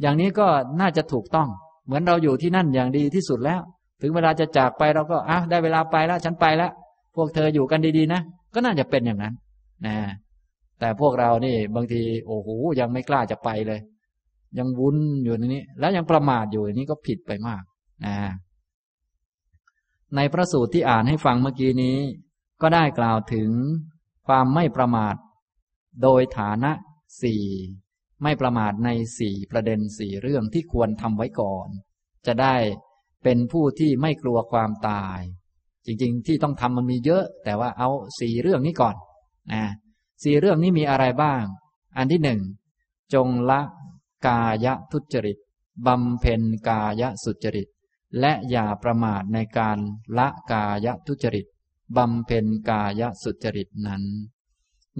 [0.00, 0.46] อย่างนี้ก็
[0.80, 1.48] น่าจะถูกต้อง
[1.86, 3.60] เหมือนเราอยู่ที่นั่นอย่างดีที่สุดแล้ว
[4.02, 6.72] ถึงเวลาจะจากไปเราก็อะได้เวลาไปแล้วฉันไปแล้ว
[7.16, 8.20] พวกเธออยู่กันดีๆนะ
[8.54, 9.34] ก็น่าจะเป็นอย่างนั้น
[9.86, 9.96] นะ
[10.80, 12.48] แต่พวกเรานี่บางทีโอ้โห
[12.80, 13.80] ยังไม่กล้าจะไปเลย
[14.58, 17.62] ยังวุ้นอยู่ในนี้ แล้วยังประมาทอยู่นี้ก็ผิดไปมาก
[18.04, 18.16] นะ
[20.16, 21.98] ในพระสูตรที่อ่านให้ฟังเมื่อกี้นี้
[22.62, 23.50] ก็ได้กล่าวถึง
[24.26, 25.16] ความไม่ประมาท
[26.02, 26.72] โดยฐานะ
[27.22, 27.44] สี่
[28.22, 31.68] ไม่ประมาทในสี่ประเด็นสี่เรื่องที่ควรทำไว้ก่อน
[32.26, 32.54] จะได้
[33.24, 35.20] เป็นผู้ที่ไม่กลัวความตาย
[35.86, 37.88] จริงๆ ที่ต้องทำมันมีเยอะ แต่ว่าเอา
[38.20, 38.96] สี่เรื่องนี้ก่อน
[39.52, 39.64] นะ
[40.22, 41.42] สี่เรื่องนี้มีอะไรบ้าง
[41.96, 42.40] อันที่หนึ่ง
[43.14, 43.60] จงละ
[44.26, 45.38] กายทุจริต
[45.86, 47.68] บำเพ็ญกายสุจริต
[48.20, 49.78] และอย่าประมาทในการ
[50.18, 51.46] ละกายทุจริต
[51.96, 54.02] บำเพ็ญกายสุจริตนั้น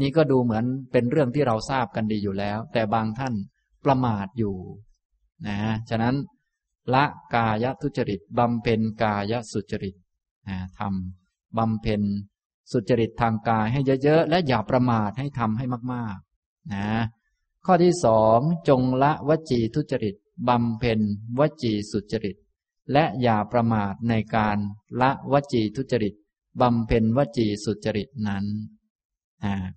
[0.01, 3.35] นี่ก็ดูเหมือนเป็นเรื่องที่เราทราบกันดีอยู่แล้ว แต่บางท่าน
[3.85, 4.57] ประมาทอยู่
[5.47, 5.59] นะ
[5.91, 6.17] ฉะนั้น
[6.95, 7.05] ละ
[7.35, 9.95] กายทุจริตบำเพ็ญกายสุจริต
[10.49, 12.03] นะทำบำเพ็ญ
[12.73, 16.89] สุจริตทางกายให้เยอะๆ และอย่าประมาทให้ทำให้มากๆนะ
[17.67, 18.39] ข้อที่สอง
[18.69, 20.15] จงละวจีทุจริต
[20.49, 21.01] บำเพ็ญ
[21.39, 22.37] วจีสุจริต
[22.93, 24.57] และอย่าประมาทในการ
[25.01, 26.15] ละวจีทุจริต
[26.61, 28.45] บำเพ็ญวจีสุจริตนั้น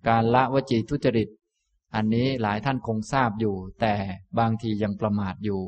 [0.07, 1.29] การละวจีทุจริต
[1.95, 3.95] อันนี้หลายท่านคงทราบอยู่ แต่
[4.39, 5.61] บางทียังประมาทอยู่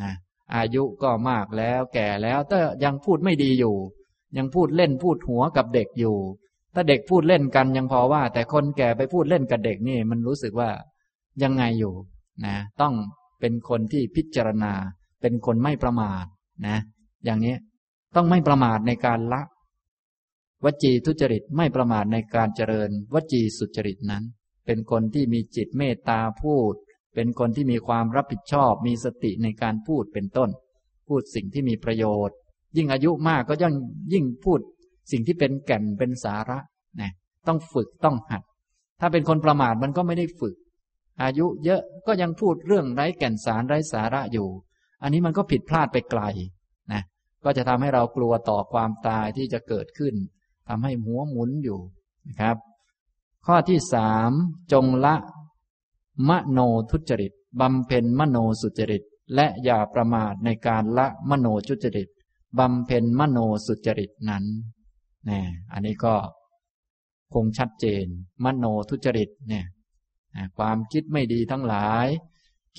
[0.00, 0.12] นะ
[0.54, 3.76] อายุก็มากแล้วแก่แล้วแต่ยังพูดไม่ดีอยู่
[4.36, 6.16] ยังพูดเล่นพูดหัวกับเด็กอยู่
[6.74, 10.70] ถ้าเด็กพูดเล่นกันยังพอว่า แต่คนแก่ไปพูดเล่นกับเด็กนี่ มันรู้สึกว่า
[11.42, 11.94] ยังไงอยู่
[12.46, 12.94] นะต้อง
[13.40, 14.72] เป็นคนที่พิจารณา
[15.20, 16.24] เป็นคนไม่ประมาท
[16.66, 16.76] นะ
[17.24, 17.54] อย่างนี้
[18.16, 19.42] ต้องไม่ประมาทในการละ
[20.64, 24.24] วจีทุจริตไม่ประมาทในการเจริญ วจีสุจริตนั้น
[24.66, 26.74] เป็นคนที่มีจิตเมตตาพูด
[27.14, 30.50] เป็นคนที่มีความรับผิดชอบ มีสติในการพูดเป็นต้น
[31.08, 32.36] พูดสิ่งที่มีประโยชน์
[32.76, 33.74] ยิ่งอายุมากก็ยิ่ง
[34.12, 34.60] ยิ่งพูด
[35.10, 36.58] สิ่งที่เป็นแก่นเป็นสาระ
[37.00, 37.12] นะ
[37.46, 38.42] ต้องฝึกต้องหัด
[39.00, 40.54] ถ้าเป็นคนประมาทมันก็ไม่ได้ฝึก
[41.22, 44.48] อายุเยอะก็ยังพูดเรื่องไร้แก่นสารไร้สาระอยู่
[45.02, 46.22] อันนี้มันก็ผิดพลาดไปไกล
[46.92, 47.02] นะ
[47.44, 50.14] ก็จะทำให้เรากลัวต่อความตายที่จะเกิดขึ้น
[50.68, 51.80] ทำให้หัวหมุนอยู่
[52.28, 52.56] นะครับ
[53.46, 54.30] ข้อที่สาม
[54.72, 55.14] จงละ
[56.28, 56.58] มโน
[56.90, 59.02] ทุจริตบำเพ็ญมโนสุจริต
[59.34, 62.08] และอย่าประมาทในการละมโนทุจริต
[62.58, 64.44] บำเพ็ญมโนสุจริตนั้น
[65.28, 65.40] นี่
[65.72, 66.14] อันนี้ก็
[67.34, 68.06] คงชัดเจน
[68.44, 69.66] มโนทุจริตเนี่ย
[70.58, 72.06] ความคิดไม่ดีทั้งหลาย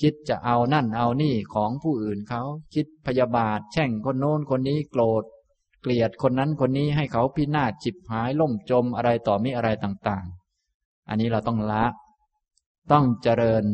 [0.00, 2.42] คิดจะเอานั่นเอานี่ของผู้อื่นเขา
[2.74, 5.24] คิดพยาบาท แช่งคนโน้นคนนี้โกรธ
[5.80, 11.84] เกลียดคนนั้นคนนี้ให้เขาพินาศจิบหายล่มจมอะไรต่อมีอะไรต่างๆ อันนี้เราต้องละ
[12.92, 13.64] ต้องเจริญ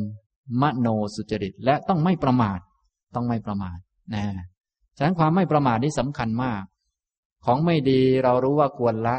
[0.62, 2.60] มโนสุจริต และต้องไม่ประมาท
[3.14, 3.78] ต้องไม่ประมาท
[4.14, 4.24] นะ
[4.96, 6.62] ฉะนั้นความไม่ประมาทนี่สำคัญมาก
[7.44, 9.16] ของไม่ดีเรารู้ว่าควรละ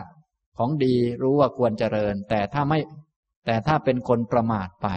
[0.58, 2.80] ของดีรู้ว่าควรเจริญ แต่ถ้าไม่
[3.46, 4.88] แต่ถ้าเป็นคนประมาทไป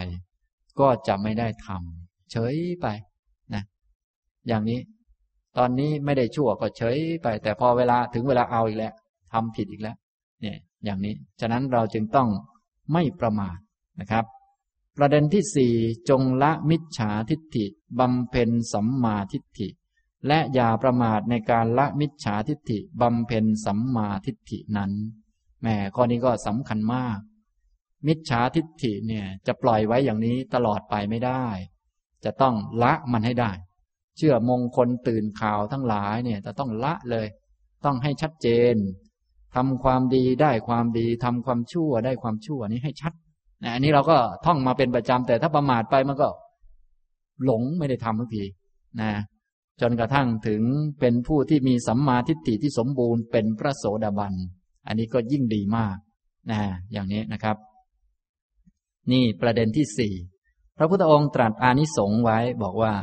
[0.79, 2.87] ก็จะไม่ได้ทำเฉยไป
[3.53, 3.63] นะ
[4.47, 4.79] อย่างนี้
[5.57, 8.93] ตอนนี้ไม่ได้ชั่วก็เฉยไป แต่พอเวลาถึงเวลาเอาอีกแล้ว
[9.31, 9.97] ทำผิดอีกแล้ว
[10.41, 12.29] เนี่ย อย่างนี้ ฉะนั้นเราจึงต้อง
[12.93, 13.57] ไม่ประมาท
[13.99, 14.25] นะครับ
[14.97, 15.73] ประเด็นที่สี่
[16.09, 17.65] จงละมิจฉาทิฏฐิ
[17.99, 19.67] บำเพ็ญสัมมาทิฏฐิ
[20.27, 24.91] และอย่าประมาทในการละมิจฉาทิฏฐิบำเพ็ญสัมมาทิฏฐินั้น
[25.61, 27.19] แหมข้อนี้ก็สำคัญมาก
[28.07, 31.45] มิจฉาทิฏฐิเนี่ยจะปล่อยไว้อย่างนี้ตลอดไปไม่ได้
[32.25, 33.51] จะต้องละมันให้ได้
[34.17, 37.27] เชื่อมงคลตื่นข่าวทั้งหลายเนี่ยจะต้องละเลย
[37.85, 38.75] ต้องให้ชัดเจน
[39.55, 43.13] ทำความดีได้ความดีทำความชั่วได้ความชั่วนี้ให้ชัด
[43.63, 46.29] นะอันนี้เราก็ท่องมาเป็นประจำแต่ถ้าประมาทไปมันก็
[47.45, 48.45] หลงไม่ได้ทำทุกที
[49.01, 49.11] นะ
[49.81, 50.61] จนกระทั่งถึง
[50.99, 54.33] เป็นผู้ที่มีสัมมาทิฏฐิที่สมบูรณ์เป็นพระโสดาบัน
[54.87, 55.95] อันนี้ก็ยิ่งดีมาก
[56.51, 56.59] นะ
[56.91, 57.57] อย่างนี้นะครับ
[59.11, 60.13] นี่ประเด็นที่สี่
[60.77, 62.95] พระพุทธองค์ตรัสอานิสงส์ไว้บอกว่า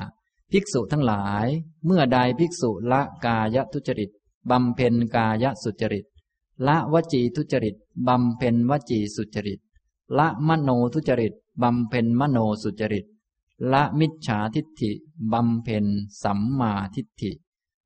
[0.52, 1.46] ภิกษุทั้งหลาย
[1.86, 4.10] เมื่อใดภิกษุละกายทุจริต
[4.50, 6.06] บำเพ็ญกายสุจริต
[6.66, 7.76] ละวจีทุจริต
[8.08, 9.60] บำเพ็ญวจีสุจริต
[10.18, 13.06] ละมโนทุจริตบำเพ็ญมโนสุจริต
[13.72, 14.92] ละมิจฉาทิฏฐิ
[15.32, 15.86] บำเพ็ญ
[16.22, 17.32] สัมมาทิฏฐิ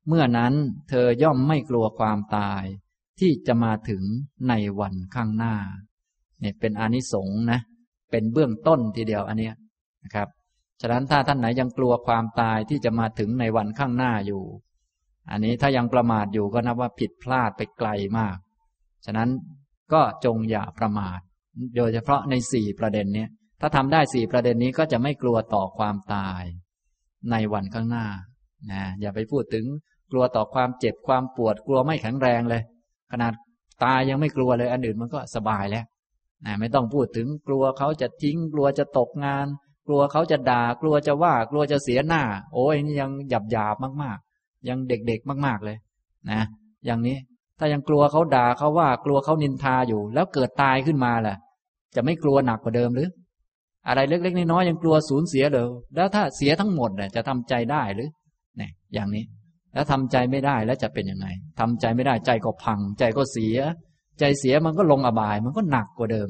[0.07, 0.53] เมื่อนั้น
[0.87, 2.63] เธอย่อมไม่กลัวความตาย
[3.19, 4.03] ที่จะมาถึง
[4.47, 5.55] ในวันข้างหน้า
[6.39, 7.59] เนี่ยเป็นอนิสงส์นะ
[8.15, 9.55] เป็นเบื้องต้นทีเดียวอันเนี้ย
[10.03, 10.27] นะครับ
[10.81, 14.43] ฉะนั้นถ้าท่านไหนยังกลัวความตายที่จะมาถึงในวันข้างหน้าอยู่
[15.31, 18.37] อันนี้ถ้ายังประมาทอยู่ก็นับว่าผิดพลาดไปไกลมาก
[19.05, 19.29] ฉะนั้น
[19.93, 21.19] ก็จงอย่าประมาท
[21.77, 23.25] โดยเฉพาะในสี่ประเด็นนี้
[23.61, 26.43] ถ้าทำได้สี่ประเด็นนี้ก็จะไม่กลัวต่อความตาย
[27.31, 28.07] ในวันข้างหน้า
[28.71, 29.65] นะอย่าไปพูดถึง
[30.11, 32.61] กลัวต่อความเจ็บความปวดกลัวไม่แข็งแรงเลย
[33.11, 33.33] ขนาด
[33.83, 35.85] ตายยังไม่กลัวเลย อันอื่นมันก็สบายแล้ว
[36.59, 39.47] ไม่ต้องพูดถึงกลัวเขาจะทิ้ง กลัวจะตกงาน
[39.87, 45.77] กลัวเขาจะด่า กลัวจะว่า กลัวจะเสียหน้า โอ้ยนี่ยังหยาบหยาบมากๆ ยังเด็กๆมาก ๆเลย
[46.31, 46.41] นะ
[46.85, 47.17] อย่างนี้
[47.59, 51.35] ถ้ายังกลัวเขาด่าเขาว่ากลัวเขานินทาอยู่ แล้วเกิดตายขึ้นมาล่ะ
[51.95, 53.09] จะไม่กลัวหนักกว่าเดิมหรือ
[53.87, 58.09] อะไรเล็กๆน้อยๆยังกลัวสูญเสียเลยแล้วถ้าเสียทั้งหมดเนี่ยจะทำใจได้หรือ
[58.57, 59.23] เนี่ยอย่างนี้
[59.73, 61.27] แล้วทำใจไม่ได้แล้วจะเป็นยังไง
[61.59, 63.57] ทำใจไม่ได้ใจก็พัง ใจก็เสีย
[64.19, 66.29] ใจเสียมันก็ลงอบาย มันก็หนักกว่าเดิม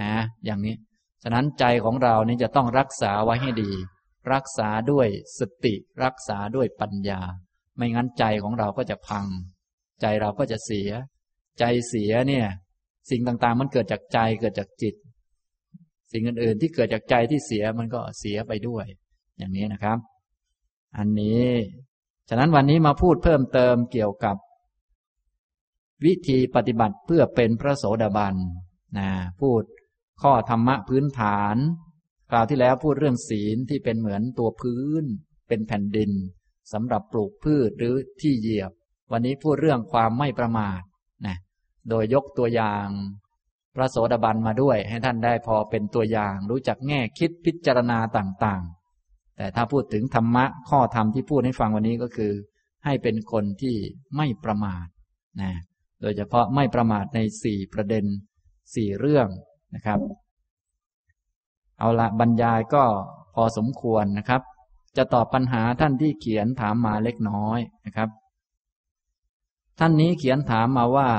[0.00, 0.12] นะ
[0.44, 0.76] อย่างนี้
[1.22, 3.70] ฉะนั้นใจของเรานี่จะต้องรักษาไว้ให้ดี
[4.32, 5.08] รักษาด้วย
[5.38, 5.74] สติ
[6.04, 7.20] รักษาด้วยปัญญา
[7.76, 9.26] ไม่งั้นใจของเราก็จะพัง
[10.00, 10.90] ใจเราก็จะเสีย
[11.58, 12.46] ใจเสียเนี่ย
[13.10, 14.94] สิ่งต่างๆ มันเกิดจากใจเกิดจากจิต
[16.12, 18.86] สิ่งอื่นๆที่เกิดจากใจที่เสียมันก็เสียไปด้วย
[19.38, 19.98] อย่างนี้นะครับ
[20.98, 21.48] อันนี้
[22.28, 24.36] ฉะนั้นวันนี้มาพูดเพิ่มเติมเกี่ยวกับ
[26.04, 28.36] วิธีปฏิบัติเพื่อเป็นพระโสดาบัน
[28.98, 29.08] นะ
[29.40, 29.62] พูด
[30.22, 31.56] ข้อธรรมะพื้นฐาน
[32.30, 35.04] คราวที่แล้วพูดเรื่องศีลที่เป็นเหมือนตัวพื้น
[35.48, 36.10] เป็นแผ่นดิน
[36.72, 38.72] สำหรับปลูกพืชหรือที่เหยียบ
[39.12, 40.80] วันนี้พูดเรื่องความไม่ประมาท
[41.26, 41.36] นะ
[41.88, 42.86] โดยยกตัวอย่าง
[43.74, 52.32] พระโสดาบันมาด้วย ให้ท่านได้พอเป็นตัวอย่างรู้จักแง่คิดพิจารณาต่างๆ แต่ถ้าพูดถึงธรรมะข้อธรรมที่พูดให้ฟังวันนี้ก็คือ
[52.84, 53.76] ให้เป็นคนที่
[54.16, 54.86] ไม่ประมาท
[55.42, 55.52] นะ
[56.02, 58.04] โดยเฉพาะไม่ประมาทในสี่ประเด็น
[58.74, 59.28] สี่เรื่อง
[59.74, 60.00] นะครับ
[61.78, 62.84] เอาละบรรยายก็
[63.34, 64.42] พอสมควรนะครับ
[64.96, 68.08] จะตอบปัญหาท่านที่เขียนถามมาเล็กน้อยนะครับ
[69.78, 71.10] ท่านนี้เขียนถามมาว่า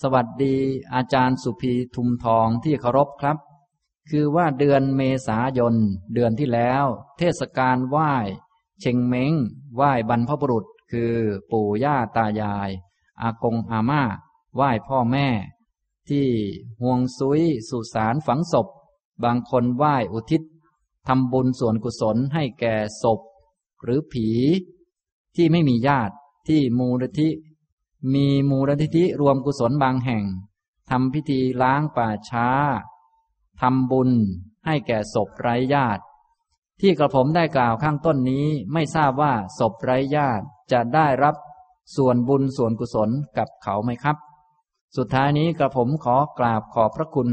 [0.00, 0.56] สวัสดี
[0.94, 3.38] อาจารย์สุภีทุมทองที่เคารพครับ
[4.10, 5.74] คือว่าเดือนเมษายน
[6.14, 6.84] เดือนที่แล้ว
[7.18, 8.14] เทศกาลไหว้
[8.80, 9.32] เชงเม้ง
[9.76, 11.14] ไหว้บรรพบุรุษ คือ
[11.52, 12.70] ปู่ย่าตายาย
[13.22, 14.02] อากงอาม่า
[14.54, 15.28] ไหว้พ่อแม่
[16.08, 16.26] ที่
[16.80, 18.66] ห่วงซุยสุสานฝังศพ
[19.24, 20.42] บางคนไหว้อุทิศ
[21.08, 23.20] ทำบุญส่วนกุศลให้แก่ศพ
[23.82, 24.28] หรือผี
[25.36, 26.14] ที่ไม่มีญาติ
[26.48, 27.28] ที่มูลทิ
[28.14, 30.24] มีมูลนิธิรวมกุศลบางแห่ง
[30.90, 32.48] ทำพิธีล้างป่าช้า
[33.60, 34.10] ทำบุญ
[34.66, 36.02] ให้แก่ศพไร้ญาติ
[36.80, 41.34] ที่กระผมได้กล่าวข้างต้นนี้ไม่ทราบว่าศพไร้ญาติจะได้รับ
[41.96, 44.16] ส่วนบุญส่วนกุศลกับเขาไหมครับ
[44.96, 47.28] สุดท้ายนี้กระผมขอกราบขอบพระคุณ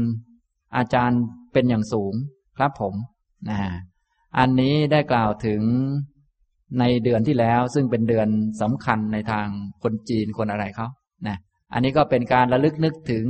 [0.76, 1.20] อาจารย์
[1.52, 2.14] เป็นอย่างสูง
[2.58, 2.94] ครับผม
[3.48, 3.58] นะ
[4.38, 5.62] อันนี้ได้กล่าวถึง
[6.78, 8.28] ในเดือนที่แล้วซึ่งเป็นเดือน
[8.62, 9.46] สำคัญในทาง
[9.82, 10.86] คนจีนคนอะไรเขา
[11.26, 11.36] นะ
[11.72, 13.26] อันนี้ก็เป็นการระลึกนึกถึง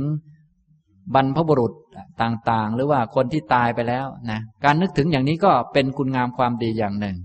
[1.15, 1.73] บรรพบุรุษ
[2.21, 7.17] ต่างๆ หรือว่าคนที่ตายไปแล้วนะการนึกถึงอย่างนี้ก็เป็นคุณงามความดีอย่างหนึ่ง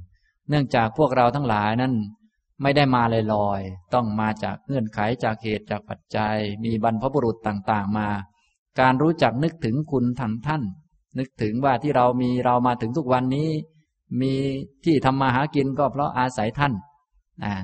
[0.49, 1.93] เนื่องจากพวกเราทั้งหลายนั้น
[2.63, 3.03] ไม่ได้มา
[3.35, 8.09] ลอยๆ ต้องมาจากเงื่อนไขจากเหตุจากปัจจัย มีบรรพบุรุษต่างๆมา
[8.81, 10.63] การรู้จักนึกถึงคุณทางท่าน
[11.19, 13.49] นึกถึงว่าที่เรามีเรามาถึงทุกวันนี้
[14.21, 14.35] มี
[14.85, 16.73] ที่ทำมาหากินก็เพราะอาศัยท่าน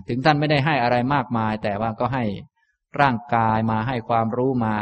[0.09, 2.25] ถึงท่านไม่ได้ให้อะไรมากมาย แต่ว่าก็ให้
[3.01, 4.75] ร่างกายมาให้ความรู้มา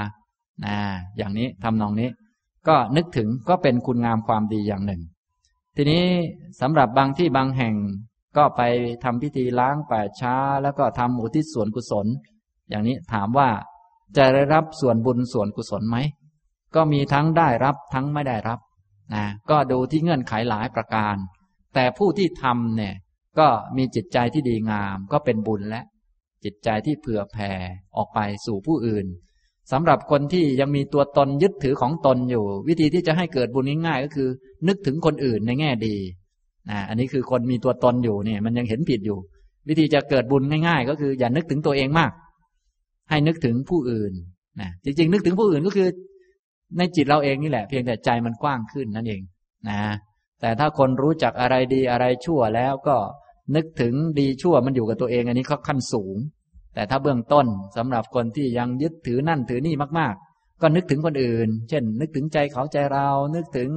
[0.65, 0.77] นะ
[1.17, 2.11] อย่างนี้ทำนองนี้
[2.69, 5.01] ก็นึกถึงก็เป็นคุณงามความดีอย่างหนึ่ง
[5.77, 6.05] ทีนี้
[6.61, 7.75] สำหรับบางที่บางแห่ง
[8.37, 8.63] ก็ไป
[9.05, 12.07] ทำพิธีล้างป่าช้า แล้วก็ทำอุทิศส่วนกุศล
[12.71, 13.49] อย่างนี้ถามว่า
[14.17, 15.97] จะได้รับส่วนบุญส่วนกุศลไหม
[16.75, 18.59] ก็มีทั้งได้รับทั้งไม่ได้รับ
[19.15, 21.17] นะก็ดูที่เงื่อนไขหลายประการ
[21.75, 22.95] แต่ผู้ที่ทำเนี่ย
[23.39, 25.81] ก็มีจิตใจที่ดีงามก็เป็นบุญและ
[26.45, 27.51] จิตใจที่เผื่อแผ่
[27.97, 29.07] ออกไปสู่ผู้อื่น
[29.73, 34.29] สำหรับคนที่ยังมีตัวตนยึดถือของตนอยู่ วิธีที่จะให้เกิดบุญง่ายๆก็คือ
[34.69, 35.97] นึกถึงคนอื่นในแง่ดี
[36.71, 39.19] นะอันนี้คือคนมีตัวตนอยู่เนี่ยมันยังเห็นผิดอยู่
[39.69, 42.13] วิธีจะเกิดบุญง่าย ๆ ก็คืออย่านึกถึงตัวเองมาก
[43.11, 44.13] ให้นึกถึงผู้อื่น
[44.61, 45.89] นะจริง ๆ นึกถึงผู้อื่นก็คือ
[46.79, 49.21] ในจิตเราเองนี่แหละ เพียงแต่ใจมันกว้างขึ้นนั่นเอง
[49.69, 49.81] นะ
[50.41, 52.97] แต่ถ้าคนรู้จักอะไรดีอะไรชั่วแล้วก็
[53.55, 56.17] นึกถึงดีชั่วมันอยู่กับตัวเอง อันนี้ก็ขั้นสูง
[56.75, 57.47] แต่ถ้าเบื้องต้น
[57.77, 63.71] สำหรับคนที่ยังยึดถือนั่นถือนี่มาก ๆ ก็นึกถึงคนอื่น เช่น นึกถึงใจเขาใจเรา นึกถึง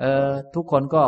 [0.00, 1.04] เออทุกคนก็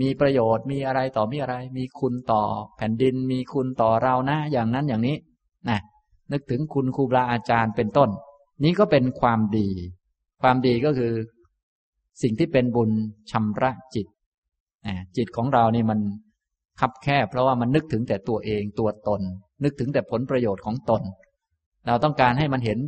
[0.00, 2.42] มีประโยชน์มีอะไรต่อมีอะไร มีคุณต่อ
[2.76, 5.16] แผ่นดิน มีคุณต่อเรานะ อย่างนั้นอย่างนี้
[5.68, 5.78] นะ
[6.32, 8.10] นึกถึงคุณครูบาอาจารย์เป็นต้น
[8.64, 9.68] นี้ก็เป็นความดี
[10.42, 11.12] ความดีก็คือ
[12.22, 12.90] สิ่งที่เป็นบุญ
[13.30, 14.06] ชำระจิต
[14.86, 16.00] นะจิตของเรานี่มัน
[16.80, 19.20] คับแคบเพราะว่ามันนึกถึงแต่ตัวเองตัวตน
[19.64, 21.02] นึกถึงแต่ผลประโยชน์ของตน
[21.86, 22.78] เราต้องการให้มันเห็น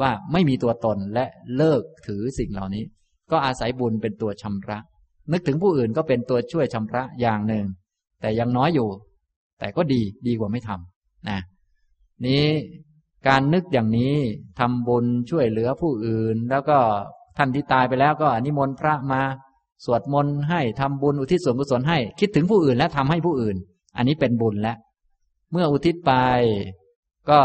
[0.00, 1.24] ว่าไม่มีตัวตนและ
[1.56, 2.84] เลิกถือสิ่งเหล่านี้
[3.30, 4.78] ก็อาศัยบุญเป็นตัวชำระ
[5.32, 7.64] นึกถึงผู้อื่นก็เป็นตัวช่วยชำระอย่างหนึ่ง
[8.20, 8.88] แต่ยังน้อยอยู่
[9.58, 11.38] แต่ก็ดีดีกว่าไม่ทำนะ
[12.26, 12.46] นี้
[13.28, 14.14] การนึกอย่างนี้
[14.58, 16.78] ทำบุญช่วยเหลือผู้อื่น แล้วก็
[17.36, 19.22] ท่านที่ตายไปแล้วก็นิมนต์พระมา
[19.84, 23.56] สวดมนต์ให้ทำบุญอุทิศส่วนกุศลให้คิดถึงผู้อื่นและทำให้ผู้อื่น
[23.96, 24.76] อันนี้เป็นบุญแล้ว
[25.52, 26.12] เมื่ออุทิศไป
[27.30, 27.40] ก็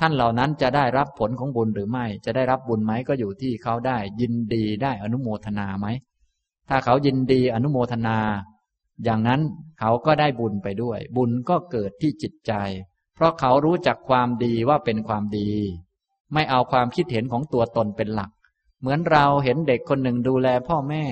[0.00, 5.86] ท่านเหล่านั้นจะได้รับผลของบุญหรือไม่ จะได้รับบุญไหมก็อยู่ที่เขาได้ยินดีได้อนุโมทนาไหม
[6.68, 8.18] ถ้าเขายินดีอนุโมทนา
[9.04, 9.40] อย่างนั้น
[9.80, 12.52] เขาก็ได้บุญไปด้วย บุญก็เกิดที่จิตใจ
[13.14, 15.50] เพราะเขารู้จักความดีว่าเป็นความดี
[16.32, 18.30] ไม่เอาความคิดเห็นของตัวตนเป็นหลัก
[18.80, 21.04] เหมือนเราเห็นเด็กคนหนึ่งดูแลพ่อแม่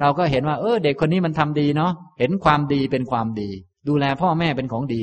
[0.00, 3.50] เราก็เห็นว่า เออ เด็กคนนี้มันทำดีเนาะเห็นความดีเป็นความดี
[3.88, 5.02] ดูแลพ่อแม่เป็นของดี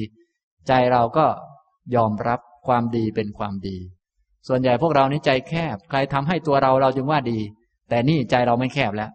[0.67, 1.25] ใจเราก็
[1.95, 3.77] ยอมรับความดีเป็นความดี
[4.47, 7.39] ส่วนใหญ่พวกเรานี่ใจแคบ ใครทำให้ตัวเราเราจึงว่าดี
[7.89, 9.11] แต่นี่ใจเราไม่แคบแล้ว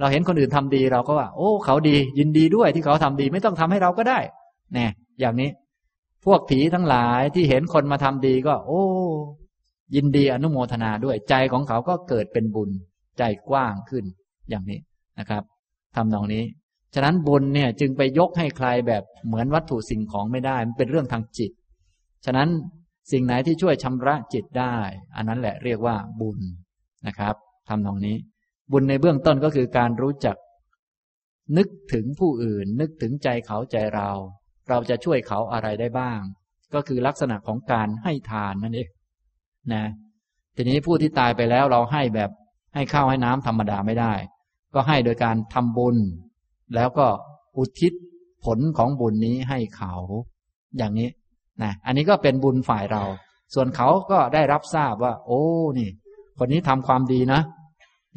[0.00, 4.18] เราเห็นคนอื่นทำดีเราก็ว่า โอ้ เขาดี ยินดีด้วยที่เขาทำดีไม่ต้องทำให้เราก็ได้
[4.74, 4.86] แน่
[5.20, 5.50] อย่างนี้
[6.24, 8.82] พวกผีทั้งหลายที่เห็นคนมาทำดีก็ โอ้
[9.94, 12.70] ยินดีอนุโมทนาด้วยใจของเขาก็เกิดเป็นบุญ
[13.18, 14.04] ใจกว้างขึ้น
[14.50, 14.78] อย่างนี้
[15.18, 15.42] นะครับ
[15.96, 16.44] ทำนองนี้
[16.94, 21.50] ฉะนั้นบุญเนี่ยจึงไปยกให้ใครแบบเหมือนวัตถุสิ่งของไม่ได้ มันเป็นเรื่องทางจิต
[22.24, 22.48] ฉะนั้น
[23.12, 24.76] สิ่งไหนที่ช่วยชำระจิตได้
[25.16, 26.38] อันนั้นแหละเรียกว่าบุญ
[27.06, 27.34] นะครับ
[27.68, 28.16] ทำตรงนี้
[28.72, 30.36] บุญในเบื้องต้นก็คือการรู้จัก
[31.56, 34.10] นึกถึงผู้อื่น นึกถึงใจเขาใจเรา
[34.68, 36.20] เราจะช่วยเขาอะไรได้บ้าง
[36.74, 38.88] ก็คือลักษณะของการให้ทานนั่นเอง
[39.72, 39.84] นะ
[40.56, 42.30] ทีนี้ผู้ที่ตายไปแล้วเราให้แบบ
[42.74, 44.12] ให้ข้าวให้น้ำธรรมดาไม่ได้
[44.74, 45.96] ก็ให้โดยการทำบุญ
[46.74, 47.06] แล้วก็
[47.56, 47.92] อุทิศ
[48.44, 49.94] ผลของบุญนี้ให้เขา
[50.78, 51.08] อย่างนี้
[51.62, 53.02] นะอันนี้ก็เป็นบุญฝ่ายเรา
[53.54, 55.42] ส่วนเขาก็ได้รับทราบว่า โอ้
[55.78, 55.90] นี่
[56.38, 57.40] คนนี้ทำความดีนะ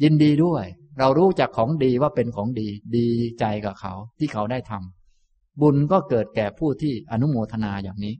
[0.02, 0.64] ยินดีด้วย
[0.98, 3.06] เรารู้จักของดีว่าเป็นของดี ดี
[3.40, 8.14] ใจกับเขาที่เขาได้ทำบุญก็เกิดแก่ผู้ที่อนุโมทนาอย่างนี้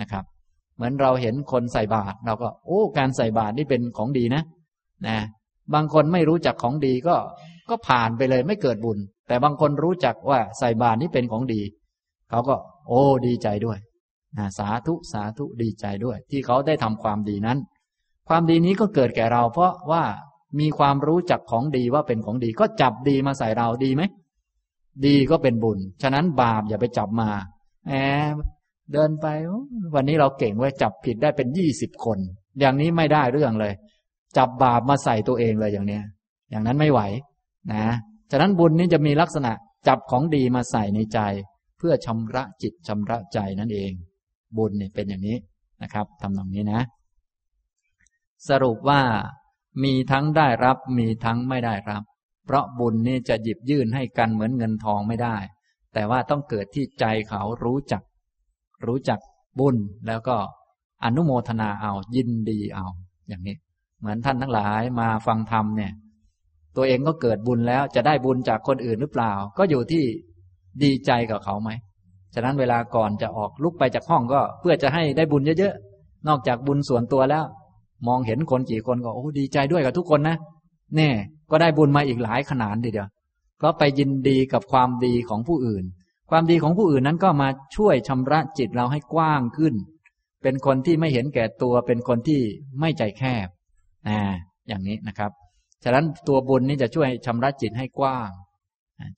[0.00, 0.24] นะครับ
[0.76, 4.42] เหมือนเราเห็นคนใส่บาตรเราก็โอ้ การใส่บาตรนี่เป็นของดีนะ
[5.06, 5.18] นะ
[5.74, 7.16] บางคนไม่รู้จักของดีก็
[7.70, 8.98] ก็ผ่านไปเลยไม่เกิดบุญ
[9.28, 11.62] แต่บางคนรู้จักว่าใส่บาตรนี่เป็นของดี
[12.30, 12.54] เขาก็
[12.88, 13.78] โอ้ดีใจด้วย
[14.58, 17.58] สาธุสาธุดีใจด้วย ที่เขาได้ทำความดีนั้น
[18.28, 20.04] ความดีนี้ก็เกิดแก่เรา เพราะว่า
[20.60, 24.02] มีความรู้จักของดีว่าเป็นของดี ก็จับดีมาใส่เราดีไหม
[25.06, 27.28] ดีก็เป็นบุญ ฉะนั้นบาปอย่าไปจับมา
[27.88, 27.92] แอ
[28.32, 28.34] บ
[28.92, 29.26] เดินไป
[29.94, 32.18] วันนี้เราเก่งว่าจับผิดได้เป็นยี่สิบคน
[32.60, 33.72] อย่างนี้ไม่ได้เรื่องเลย
[34.36, 36.02] จับบาปมาใส่ตัวเองเลยอย่างเนี้ย
[36.50, 37.00] อย่างนั้นไม่ไหว
[37.72, 37.84] นะ
[38.30, 39.52] ฉะนั้นบุญนี้จะมีลักษณะ
[39.88, 41.18] จับของดีมาใส่ในใจ
[41.78, 43.92] เพื่อชำระจิตชำระใจนั่นเอง
[44.56, 45.36] บุญเนี่ยเป็นอย่างนี้
[45.82, 46.80] นะครับทำตรงนี้นะ
[48.48, 49.00] สรุปว่า
[49.84, 52.02] มีทั้งได้รับมีทั้งไม่ได้รับ
[52.46, 55.36] เพราะบุญนี่จะหยิบยื่นให้กันเหมือนเงินทองไม่ได้
[55.94, 58.02] แต่ว่าต้องเกิดที่ใจเขารู้จัก
[58.86, 59.18] รู้จัก
[59.58, 59.76] บุญ
[60.06, 60.36] แล้วก็
[61.04, 62.86] อนุโมทนาเอายินดีเอา
[63.28, 63.56] อย่างนี้
[64.00, 65.92] เหมือนท่านทั้งหลายมาฟังธรรมเนี่ย
[66.76, 70.04] ตัวเองก็เกิดบุญแล้วจะได้บุญจากคนอื่นหรือเปล่า ก็อยู่ที่
[70.82, 71.70] ดีใจกับเขาไหม
[72.34, 77.44] ฉะนั้นเวลาก่อนจะออกลุกไปจากห้องก็เพื่อจะให้ได้บุญเยอะๆนอกจากบุญส่วนตัวแล้ว
[78.06, 80.36] มองเห็นคนกี่คนก็โอ้ดีใจด้วยกับทุกคนนะ
[80.96, 81.10] แน่
[81.50, 83.08] ก็ได้บุญมาอีกหลายขนาดทีเดียว
[83.58, 85.84] เพราะไปยินดีกับความดีของผู้อื่น
[86.30, 89.74] ความดีของผู้อื่นนั้นก็มาช่วยชำระจิตเราให้กว้างขึ้น
[90.42, 92.40] เป็นคนที่ไม่เห็นแก่ตัว เป็นคนที่
[92.80, 93.48] ไม่ใจแคบ
[94.08, 94.18] นะ
[94.68, 95.30] อย่างนี้นะครับ
[95.84, 98.30] ฉะนั้นตัวบุญนี่จะช่วยชำระจิตให้กว้าง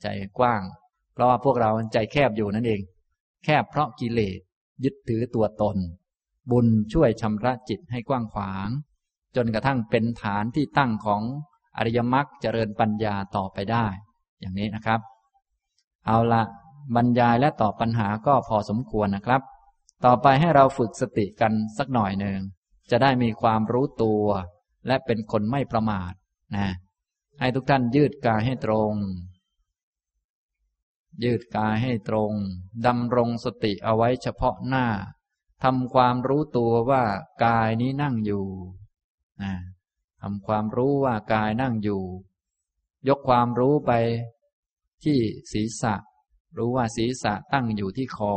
[0.02, 0.06] ใจ
[0.38, 0.62] กว้าง
[1.14, 2.80] เพราะว่าพวกเราใจแคบอยู่นั่นเอง
[3.44, 4.38] แคบเพราะกิเลส
[4.84, 5.76] ยึดถือตัวตน
[6.50, 8.68] บุญช่วยชำระจิตให้กว้างขวาง
[9.36, 11.22] จนกระทั่งเป็นฐานที่ตั้งของ
[11.76, 13.86] อริยมรรคเจริญปัญญาต่อไปได้
[14.40, 15.00] อย่างนี้นะครับ
[16.06, 16.42] เอาละ
[16.96, 19.42] บรรยายและตอบปัญหาก็พอสมควรนะครับ
[20.04, 22.38] ต่อไปให้เราฝึกสติกันสักหน่อยหนึ่ง
[22.90, 24.24] จะได้มีความรู้ตัว
[24.86, 26.12] และเป็นคนไม่ประมาท
[26.56, 26.68] นะ
[27.40, 28.92] ให้ทุกท่านยืดกายให้ตรง
[31.24, 32.32] ยืดกายให้ตรง
[32.86, 34.86] ดำรงสติเอาไว้เฉพาะหน้า
[35.62, 37.04] ทำความรู้ตัวว่า
[37.44, 38.46] กายนี้นั่งอยู่
[39.42, 39.54] นะ
[40.22, 42.02] ทำความรู้ว่ากายนั่งอยู่
[43.08, 43.92] ยกความรู้ไป
[45.04, 45.18] ที่
[45.52, 45.94] ศีรษะ
[46.56, 48.34] รู้ว่าศีรษะตั้งอยู่ที่คอ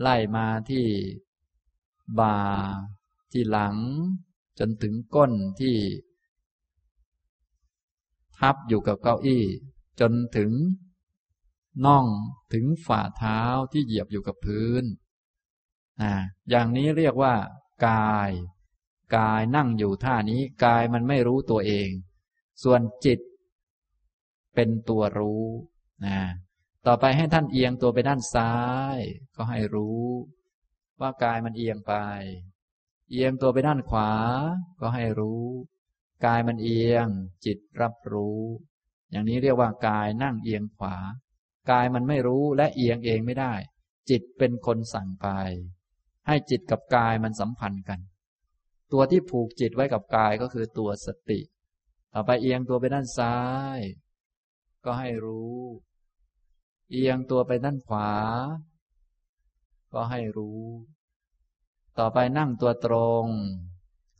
[0.00, 0.84] ไล่มาที่
[2.18, 2.38] บ่า
[3.32, 3.76] ที่หลัง
[4.58, 5.76] จนถึงก้นที่
[8.38, 9.44] ทับอยู่กับเก้าอี้
[10.00, 10.50] จนถึง
[11.84, 12.06] น่อง
[12.52, 13.40] ถึงฝ่าเท้า
[13.72, 14.84] ที่เหยียบอยู่กับพื้น
[16.00, 16.12] อ่า
[16.50, 17.34] อย่างนี้เรียกว่า
[17.86, 18.30] กาย
[19.16, 21.90] กายนั่งอยู่ท่านี้ กายมันไม่รู้ตัวเอง
[22.62, 23.20] ส่วนจิต
[24.54, 25.44] เป็นตัวรู้
[26.04, 26.18] นะ
[26.86, 28.54] ต่อไปให้ท่านเอียงตัวไปด้านซ้า
[28.96, 28.98] ย
[29.36, 30.04] ก็ให้รู้
[31.00, 31.94] ว่ากายมันเอียงไป
[33.10, 34.10] เอียงตัวไปด้านขวา
[34.80, 35.44] ก็ให้รู้
[36.24, 37.06] กายมันเอียง
[37.44, 38.40] จิตรับรู้
[39.10, 40.96] อย่างนี้เรียกว่ากายนั่งเอียงขวา
[41.70, 43.54] กายมันไม่รู้และเอียงเองไม่ได้
[44.10, 45.28] จิตเป็นคนสั่งไป
[46.26, 48.00] ให้จิตกับกายมันสัมพันธ์กัน
[48.92, 51.40] ตัวที่ผูกจิตไว้กับกายก็คือตัวสติ
[52.12, 53.36] ต่อไปเอียงตัวไปด้านซ้า
[53.76, 53.80] ย
[54.84, 55.60] ก็ให้รู้
[56.90, 58.10] เอียงตัวไปด้านขวา
[59.92, 60.62] ก็ให้รู้
[61.98, 62.94] ต่อไปนั่งตัวตร
[63.24, 63.26] ง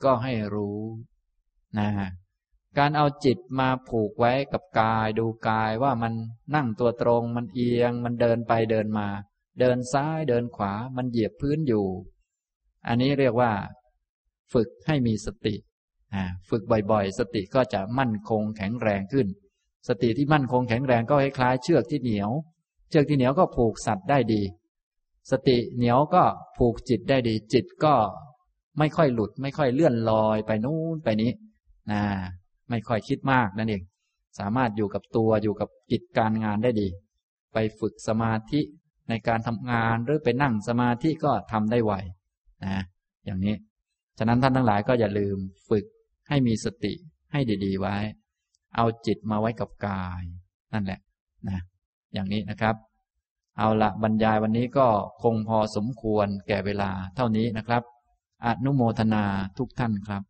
[0.05, 0.81] ก็ให้รู้
[1.79, 1.89] นะ
[2.79, 6.13] การเอาจิตมาผูกไว้กับกายดูกายว่ามัน
[6.55, 9.09] นั่งตัวตรง มันเอียงมันเดินไปเดินมา
[9.61, 11.87] เดินซ้ายเดินขวามันเหยียบพื้นอยู่
[12.87, 13.53] อันนี้เรียกว่า
[14.53, 15.55] ฝึกให้มีสติ
[16.51, 19.27] ฝึกบ่อยๆ สติก็จะมั่นคงแข็งแรงขึ้น
[19.89, 22.31] สติที่มั่นคงแข็งแรงก็คล้ายๆเชือกที่เหนียว
[22.91, 24.43] เชือกที่เหนียวก็ผูกสัตว์ได้ดี
[25.31, 26.25] สติเหนียวก็
[26.59, 27.95] ผูกจิตได้ดี จิตก็
[28.79, 31.33] ไม่ค่อยหลุด ไม่ค่อยเลื่อนลอยไปนู้นไปนี้
[31.91, 32.03] นะ
[32.71, 33.83] ไม่ค่อยคิดมากนั่นเอง
[34.39, 36.89] สามารถอยู่กับตัวอยู่กับกิจการงานได้ดี
[37.53, 38.61] ไปฝึกสมาธิ
[39.09, 41.93] ในการทำงานหรือไปนั่งสมาธิก็ทำได้ไว
[42.65, 42.83] นะ
[43.25, 43.55] อย่างนี้
[44.19, 45.37] ฉะนั้นท่านทั้งหลายก็อย่าลืม
[45.69, 45.85] ฝึก
[46.29, 46.93] ให้มีสติ
[47.33, 47.97] ให้ดี ๆ ไว้
[48.77, 50.23] เอาจิตมาไว้กับกาย
[50.73, 51.01] นั่นแหละ
[51.49, 51.61] นะ
[52.15, 52.75] อย่างนี้นะครับ
[53.59, 54.87] เอาละบรรยายวันนี้ก็
[55.23, 57.83] คงพอสมควรแก่เวลาเท่านี้นะครับ
[58.47, 59.25] อนุโมทนา
[59.59, 60.23] ทุกท่านครับ